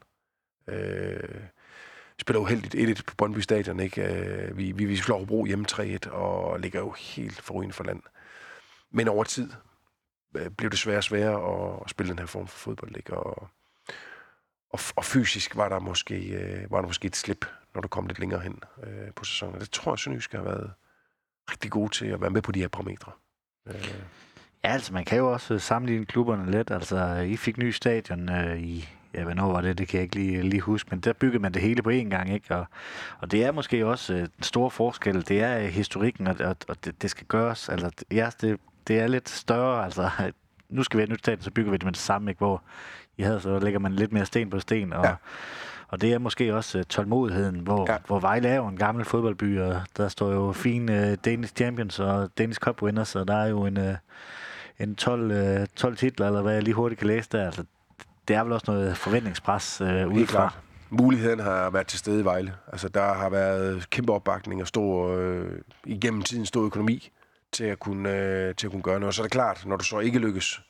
Øh, 0.67 1.41
vi 2.17 2.21
spiller 2.21 2.39
uheldigt 2.39 2.99
1-1 2.99 3.03
på 3.03 3.15
Brøndby 3.15 3.39
Stadion, 3.39 3.79
ikke? 3.79 4.03
Øh, 4.03 4.57
vi, 4.57 4.71
vi, 4.71 4.85
vi 4.85 4.95
slår 4.95 5.17
Hobro 5.17 5.45
hjemme 5.45 5.65
3-1 5.71 6.09
og 6.09 6.59
ligger 6.59 6.79
jo 6.79 6.91
helt 6.91 7.41
for 7.41 7.65
for 7.71 7.83
land. 7.83 8.01
Men 8.91 9.07
over 9.07 9.23
tid 9.23 9.49
øh, 10.37 10.49
blev 10.49 10.69
det 10.69 10.79
sværere 10.79 10.99
og 10.99 11.03
sværere 11.03 11.73
at, 11.73 11.79
at 11.83 11.89
spille 11.89 12.09
den 12.09 12.19
her 12.19 12.25
form 12.25 12.47
for 12.47 12.57
fodbold, 12.57 12.97
ikke? 12.97 13.13
Og, 13.13 13.49
og, 14.73 14.79
og 14.95 15.05
fysisk 15.05 15.55
var 15.55 15.69
der 15.69 15.79
måske, 15.79 16.15
øh, 16.15 16.71
var 16.71 16.81
der 16.81 16.87
måske 16.87 17.05
et 17.05 17.15
slip 17.15 17.45
når 17.75 17.81
du 17.81 17.87
kom 17.87 18.07
lidt 18.07 18.19
længere 18.19 18.39
hen 18.39 18.59
øh, 18.83 19.13
på 19.15 19.23
sæsonen. 19.23 19.59
Det 19.59 19.71
tror 19.71 19.91
jeg, 19.91 19.99
Sønderjysk 19.99 20.31
har 20.31 20.41
været 20.41 20.71
rigtig 21.51 21.71
gode 21.71 21.89
til 21.89 22.05
at 22.05 22.21
være 22.21 22.29
med 22.29 22.41
på 22.41 22.51
de 22.51 22.59
her 22.59 22.67
parametre. 22.67 23.11
Øh. 23.67 23.93
Ja, 24.63 24.69
altså 24.69 24.93
man 24.93 25.05
kan 25.05 25.17
jo 25.17 25.31
også 25.31 25.59
sammenligne 25.59 26.05
klubberne 26.05 26.51
lidt. 26.51 26.71
Altså, 26.71 27.15
I 27.15 27.37
fik 27.37 27.57
ny 27.57 27.71
stadion 27.71 28.29
øh, 28.29 28.61
i, 28.61 28.89
ja, 29.13 29.23
hvornår 29.23 29.51
var 29.51 29.61
det, 29.61 29.77
det 29.77 29.87
kan 29.87 29.97
jeg 29.97 30.03
ikke 30.03 30.15
lige, 30.15 30.41
lige 30.41 30.61
huske, 30.61 30.87
men 30.91 30.99
der 30.99 31.13
byggede 31.13 31.41
man 31.41 31.53
det 31.53 31.61
hele 31.61 31.81
på 31.81 31.89
én 31.89 32.09
gang, 32.09 32.33
ikke? 32.33 32.55
Og, 32.55 32.65
og 33.19 33.31
det 33.31 33.45
er 33.45 33.51
måske 33.51 33.87
også 33.87 34.13
øh, 34.13 34.21
en 34.21 34.43
stor 34.43 34.69
forskel. 34.69 35.27
Det 35.27 35.41
er 35.41 35.57
øh, 35.57 35.65
historikken, 35.65 36.27
og, 36.27 36.35
og, 36.39 36.55
og 36.67 36.85
det, 36.85 37.01
det, 37.01 37.09
skal 37.09 37.27
gøres. 37.27 37.69
Altså, 37.69 37.91
ja, 38.11 38.29
det, 38.41 38.59
det 38.87 38.99
er 38.99 39.07
lidt 39.07 39.29
større, 39.29 39.83
altså, 39.85 40.09
nu 40.69 40.83
skal 40.83 40.97
vi 40.97 41.01
have 41.01 41.05
et 41.05 41.11
nyt 41.11 41.19
stadion, 41.19 41.41
så 41.41 41.51
bygger 41.51 41.71
vi 41.71 41.77
det 41.77 41.85
med 41.85 41.93
det 41.93 42.01
samme, 42.01 42.31
ikke? 42.31 42.39
Hvor 42.39 42.63
havde, 43.21 43.39
så 43.39 43.59
lægger 43.59 43.79
man 43.79 43.93
lidt 43.93 44.11
mere 44.11 44.25
sten 44.25 44.49
på 44.49 44.59
sten, 44.59 44.93
og 44.93 45.05
ja 45.05 45.15
og 45.91 46.01
det 46.01 46.13
er 46.13 46.19
måske 46.19 46.55
også 46.55 46.77
uh, 46.77 46.83
tålmodigheden, 46.83 47.59
hvor, 47.59 47.91
ja. 47.91 47.97
hvor 48.07 48.19
Vejle 48.19 48.47
er 48.47 48.55
jo 48.55 48.67
en 48.67 48.77
gammel 48.77 49.05
fodboldby, 49.05 49.59
og 49.59 49.81
der 49.97 50.07
står 50.07 50.31
jo 50.31 50.51
fine 50.51 51.07
uh, 51.11 51.13
Danish 51.25 51.53
Champions 51.53 51.99
og 51.99 52.29
Danish 52.37 52.59
Cup 52.59 52.81
Winners, 52.81 53.07
så 53.07 53.23
der 53.23 53.35
er 53.35 53.47
jo 53.47 53.65
en, 53.65 53.77
uh, 53.77 53.95
en 54.79 54.95
12, 54.95 55.59
uh, 55.61 55.67
12 55.75 55.97
titler, 55.97 56.27
eller 56.27 56.41
hvad 56.41 56.53
jeg 56.53 56.63
lige 56.63 56.73
hurtigt 56.73 56.99
kan 56.99 57.07
læse 57.07 57.29
der. 57.31 57.45
Altså, 57.45 57.63
det 58.27 58.35
er 58.35 58.43
vel 58.43 58.53
også 58.53 58.71
noget 58.71 58.97
forventningspres 58.97 59.81
uh, 59.81 59.87
udefra. 59.87 60.53
muligheden 60.89 61.39
har 61.39 61.69
været 61.69 61.87
til 61.87 61.99
stede 61.99 62.21
i 62.21 62.25
Vejle. 62.25 62.53
Altså, 62.71 62.89
der 62.89 63.13
har 63.13 63.29
været 63.29 63.89
kæmpe 63.89 64.13
opbakning 64.13 64.61
og 64.61 64.67
stor, 64.67 65.15
øh, 65.17 65.51
igennem 65.85 66.21
tiden 66.21 66.45
stor 66.45 66.65
økonomi 66.65 67.11
til 67.51 67.63
at, 67.63 67.79
kunne, 67.79 68.09
øh, 68.09 68.55
til 68.55 68.67
at 68.67 68.71
kunne 68.71 68.83
gøre 68.83 68.99
noget. 68.99 69.07
Og 69.07 69.13
så 69.13 69.21
er 69.21 69.23
det 69.23 69.31
klart, 69.31 69.63
når 69.65 69.75
du 69.75 69.83
så 69.83 69.99
ikke 69.99 70.19
lykkes, 70.19 70.61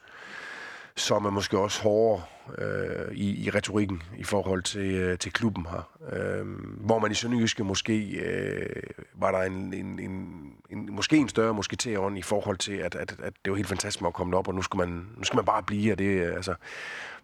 som 0.95 1.25
er 1.25 1.29
måske 1.29 1.57
også 1.59 1.81
hårdere 1.81 2.23
øh, 2.57 3.11
i, 3.13 3.45
i 3.45 3.49
retorikken 3.49 4.03
i 4.17 4.23
forhold 4.23 4.63
til, 4.63 4.93
øh, 4.93 5.17
til 5.17 5.33
klubben 5.33 5.65
her. 5.65 5.89
Øh, 6.11 6.45
hvor 6.85 6.99
man 6.99 7.11
i 7.11 7.13
Sønderjyske 7.13 7.63
måske 7.63 8.03
øh, 8.03 8.83
var 9.13 9.31
der 9.31 9.41
en, 9.41 9.73
en, 9.73 9.99
en, 9.99 10.43
en, 10.69 10.95
måske 10.95 11.17
en 11.17 11.29
større 11.29 11.53
musketerånd 11.53 12.17
i 12.17 12.21
forhold 12.21 12.57
til, 12.57 12.73
at, 12.73 12.95
at, 12.95 13.15
at 13.23 13.33
det 13.45 13.51
var 13.51 13.57
helt 13.57 13.69
fantastisk 13.69 14.05
at 14.05 14.13
komme 14.13 14.37
op, 14.37 14.47
og 14.47 14.55
nu 14.55 14.61
skal 14.61 14.77
man, 14.77 14.87
nu 15.17 15.23
skal 15.23 15.37
man 15.37 15.45
bare 15.45 15.63
blive, 15.63 15.91
og 15.91 15.97
det, 15.97 16.27
øh, 16.27 16.35
altså, 16.35 16.55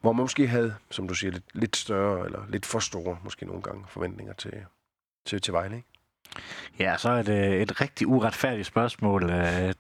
hvor 0.01 0.13
man 0.13 0.24
måske 0.24 0.47
havde, 0.47 0.76
som 0.91 1.07
du 1.07 1.13
siger, 1.13 1.32
lidt, 1.32 1.45
lidt 1.53 1.76
større, 1.76 2.26
eller 2.26 2.39
lidt 2.49 2.65
for 2.65 2.80
store, 2.80 3.18
måske 3.24 3.45
nogle 3.45 3.61
gange, 3.61 3.86
forventninger 3.89 4.34
til, 4.34 4.53
til, 5.26 5.41
til 5.41 5.53
Vejle, 5.53 5.76
ikke? 5.76 5.88
Ja, 6.80 6.97
så 6.97 7.09
er 7.09 7.22
det 7.22 7.61
et 7.61 7.82
rigtig 7.82 8.07
uretfærdigt 8.07 8.68
spørgsmål. 8.68 9.24
Uh, 9.24 9.72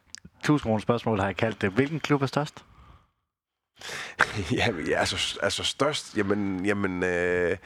Tusind 0.43 0.79
spørgsmål 0.79 1.19
har 1.19 1.25
jeg 1.25 1.35
kaldt 1.35 1.61
det. 1.61 1.71
Hvilken 1.71 1.99
klub 1.99 2.21
er 2.21 2.25
størst? 2.25 2.65
ja, 4.57 4.99
altså, 4.99 5.39
altså 5.43 5.63
størst, 5.63 6.17
jamen, 6.17 6.65
jamen 6.65 7.03
øh, 7.03 7.57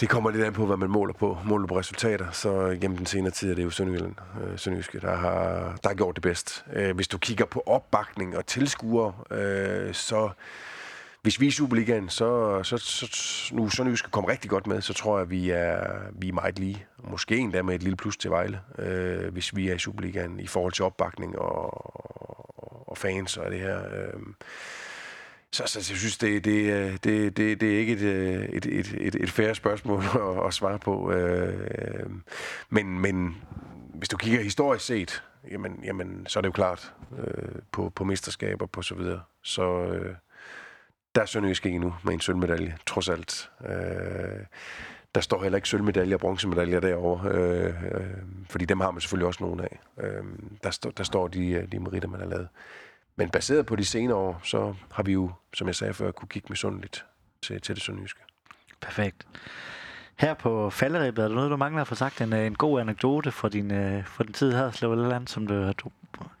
det 0.00 0.08
kommer 0.08 0.30
lidt 0.30 0.44
an 0.44 0.52
på, 0.52 0.66
hvad 0.66 0.76
man 0.76 0.90
måler 0.90 1.14
på. 1.14 1.38
Måler 1.44 1.66
på 1.66 1.78
resultater, 1.78 2.30
så 2.30 2.78
gennem 2.80 2.96
den 2.96 3.06
senere 3.06 3.30
tid 3.30 3.50
er 3.50 3.54
det 3.54 3.64
jo 3.64 3.70
Sønderjylland, 3.70 4.14
øh, 4.44 4.58
Sønderjyske, 4.58 5.00
der 5.00 5.16
har, 5.16 5.78
der 5.82 5.88
har 5.88 5.94
gjort 5.94 6.14
det 6.14 6.22
bedst. 6.22 6.64
Øh, 6.72 6.94
hvis 6.94 7.08
du 7.08 7.18
kigger 7.18 7.44
på 7.44 7.62
opbakning 7.66 8.36
og 8.36 8.46
tilskuere, 8.46 9.12
øh, 9.30 9.94
så 9.94 10.30
hvis 11.22 11.40
vi 11.40 11.46
er 11.46 11.48
i 11.48 11.52
Superligaen, 11.52 12.08
så, 12.08 12.60
så, 12.62 12.78
så 12.78 13.54
nu 13.54 13.68
Sønderjyske 13.68 14.10
kommer 14.10 14.30
rigtig 14.30 14.50
godt 14.50 14.66
med, 14.66 14.80
så 14.80 14.94
tror 14.94 15.16
jeg, 15.16 15.22
at 15.22 15.30
vi 15.30 15.50
er, 15.50 15.80
vi 16.12 16.28
er 16.28 16.32
meget 16.32 16.58
lige. 16.58 16.86
Måske 17.10 17.36
endda 17.36 17.62
med 17.62 17.74
et 17.74 17.82
lille 17.82 17.96
plus 17.96 18.16
til 18.16 18.30
Vejle, 18.30 18.60
øh, 18.78 19.32
hvis 19.32 19.56
vi 19.56 19.68
er 19.68 19.74
i 19.74 19.78
Superligaen 19.78 20.40
i 20.40 20.46
forhold 20.46 20.72
til 20.72 20.84
opbakning 20.84 21.38
og, 21.38 22.47
og 22.88 22.98
fans 22.98 23.36
og 23.36 23.50
det 23.50 23.60
her. 23.60 23.78
Øh. 23.78 24.20
Så, 25.52 25.62
så 25.66 25.78
jeg 25.78 25.98
synes, 25.98 26.18
det, 26.18 26.44
det, 26.44 26.72
øh, 26.72 26.92
det, 26.92 27.36
det, 27.36 27.60
det 27.60 27.74
er 27.74 27.78
ikke 27.78 27.92
et, 27.92 28.00
øh, 28.00 28.44
et, 28.44 28.66
et, 28.66 28.94
et, 29.00 29.14
et 29.14 29.30
færre 29.30 29.54
spørgsmål 29.54 30.02
at, 30.28 30.46
at 30.46 30.54
svare 30.54 30.78
på. 30.78 31.12
Øh, 31.12 32.10
men, 32.70 32.98
men 32.98 33.36
hvis 33.94 34.08
du 34.08 34.16
kigger 34.16 34.42
historisk 34.42 34.86
set, 34.86 35.22
jamen, 35.50 35.80
jamen, 35.84 36.26
så 36.26 36.38
er 36.38 36.40
det 36.40 36.46
jo 36.46 36.52
klart 36.52 36.92
øh, 37.18 37.62
på, 37.72 37.92
på 37.94 38.04
mesterskaber 38.04 38.66
på 38.66 38.82
så 38.82 38.94
videre. 38.94 39.20
Så, 39.42 39.82
øh, 39.82 40.14
der 41.14 41.22
er 41.22 41.26
Sønderjysk 41.26 41.66
ikke 41.66 41.76
endnu 41.76 41.94
med 42.02 42.14
en 42.14 42.20
sølvmedalje, 42.20 42.76
trods 42.86 43.08
alt. 43.08 43.50
Øh, 43.66 44.44
der 45.14 45.20
står 45.20 45.42
heller 45.42 45.56
ikke 45.56 45.68
sølvmedaljer 45.68 46.16
og 46.16 46.20
bronzemedaljer 46.20 46.80
derovre, 46.80 47.28
øh, 47.30 47.84
øh, 47.84 48.02
fordi 48.50 48.64
dem 48.64 48.80
har 48.80 48.90
man 48.90 49.00
selvfølgelig 49.00 49.26
også 49.26 49.44
nogle 49.44 49.62
af. 49.62 49.80
Øh, 50.04 50.24
der, 50.62 50.70
st- 50.70 50.92
der 50.96 51.04
står 51.04 51.28
de, 51.28 51.48
øh, 51.50 51.72
de 51.72 51.78
meritter, 51.78 52.08
man 52.08 52.20
har 52.20 52.26
lavet. 52.26 52.48
Men 53.16 53.30
baseret 53.30 53.66
på 53.66 53.76
de 53.76 53.84
senere 53.84 54.16
år, 54.16 54.40
så 54.44 54.74
har 54.92 55.02
vi 55.02 55.12
jo, 55.12 55.30
som 55.54 55.66
jeg 55.66 55.74
sagde 55.74 55.94
før, 55.94 56.10
kunne 56.10 56.28
kigge 56.28 56.46
misundeligt 56.50 57.04
til, 57.42 57.60
til 57.60 57.74
det 57.74 57.82
sønderjyske. 57.82 58.20
Perfekt. 58.80 59.26
Her 60.16 60.34
på 60.34 60.70
falderibet, 60.70 61.24
er 61.24 61.28
der 61.28 61.34
noget, 61.34 61.50
du 61.50 61.56
mangler 61.56 61.80
at 61.80 61.88
få 61.88 61.94
sagt? 61.94 62.20
En, 62.20 62.32
øh, 62.32 62.46
en 62.46 62.54
god 62.54 62.80
anekdote 62.80 63.30
fra 63.32 63.48
din, 63.48 63.70
øh, 63.70 64.06
fra 64.06 64.24
din 64.24 64.32
tid 64.32 64.52
her, 64.52 64.70
Slå 64.70 64.92
eller 64.92 65.14
andet, 65.14 65.30
som 65.30 65.46
du, 65.46 65.72
du, 65.72 65.90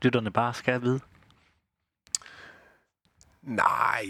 lytterne 0.02 0.30
bare 0.30 0.54
skal 0.54 0.82
vide? 0.82 1.00
Nej, 3.48 4.04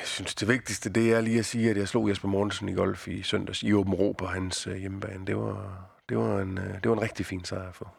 jeg 0.00 0.06
synes 0.06 0.34
det 0.34 0.48
vigtigste, 0.48 0.90
det 0.90 1.12
er 1.12 1.20
lige 1.20 1.38
at 1.38 1.44
sige, 1.44 1.70
at 1.70 1.76
jeg 1.76 1.88
slog 1.88 2.08
Jesper 2.08 2.28
Mortensen 2.28 2.68
i 2.68 2.72
golf 2.72 3.08
i 3.08 3.22
søndags 3.22 3.62
i 3.62 3.72
Åben 3.72 3.94
Rå 3.94 4.12
på 4.18 4.26
hans 4.26 4.66
øh, 4.66 4.76
hjemmebane. 4.76 5.26
Det 5.26 5.36
var, 5.36 5.88
det, 6.08 6.18
var 6.18 6.40
en, 6.40 6.58
øh, 6.58 6.74
det 6.74 6.88
var 6.90 6.92
en 6.92 7.02
rigtig 7.02 7.26
fin 7.26 7.44
sejr 7.44 7.72
for. 7.72 7.94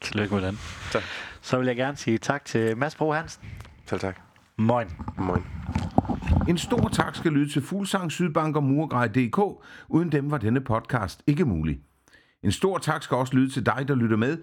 Tillykke 0.00 0.34
med 0.34 0.46
den. 0.46 0.58
Tak. 0.92 1.02
Så 1.40 1.58
vil 1.58 1.66
jeg 1.66 1.76
gerne 1.76 1.96
sige 1.96 2.18
tak 2.18 2.44
til 2.44 2.76
Mads 2.76 2.94
Bro 2.94 3.12
Hansen. 3.12 3.42
Selv 3.86 4.00
tak. 4.00 4.20
Moin. 4.56 4.86
Moin. 5.18 5.46
En 6.48 6.58
stor 6.58 6.88
tak 6.88 7.16
skal 7.16 7.32
lyde 7.32 7.52
til 7.52 7.62
Fuglsang, 7.62 8.12
Sydbank 8.12 8.56
og 8.56 8.62
Murgrej.dk. 8.62 9.64
Uden 9.88 10.12
dem 10.12 10.30
var 10.30 10.38
denne 10.38 10.60
podcast 10.60 11.22
ikke 11.26 11.44
mulig. 11.44 11.80
En 12.42 12.52
stor 12.52 12.78
tak 12.78 13.02
skal 13.02 13.16
også 13.16 13.34
lyde 13.36 13.50
til 13.50 13.66
dig, 13.66 13.84
der 13.88 13.94
lytter 13.94 14.16
med. 14.16 14.38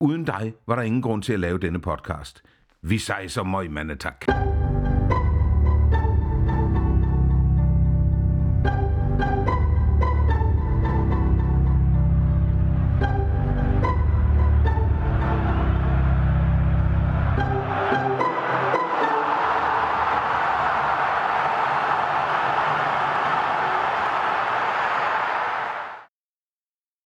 Uden 0.00 0.24
dig 0.24 0.54
var 0.66 0.76
der 0.76 0.82
ingen 0.82 1.02
grund 1.02 1.22
til 1.22 1.32
at 1.32 1.40
lave 1.40 1.58
denne 1.58 1.80
podcast. 1.80 2.42
Vi 2.82 2.98
sejser 2.98 3.42
møg, 3.42 3.70
mandetak. 3.70 4.20
tak. 4.20 4.71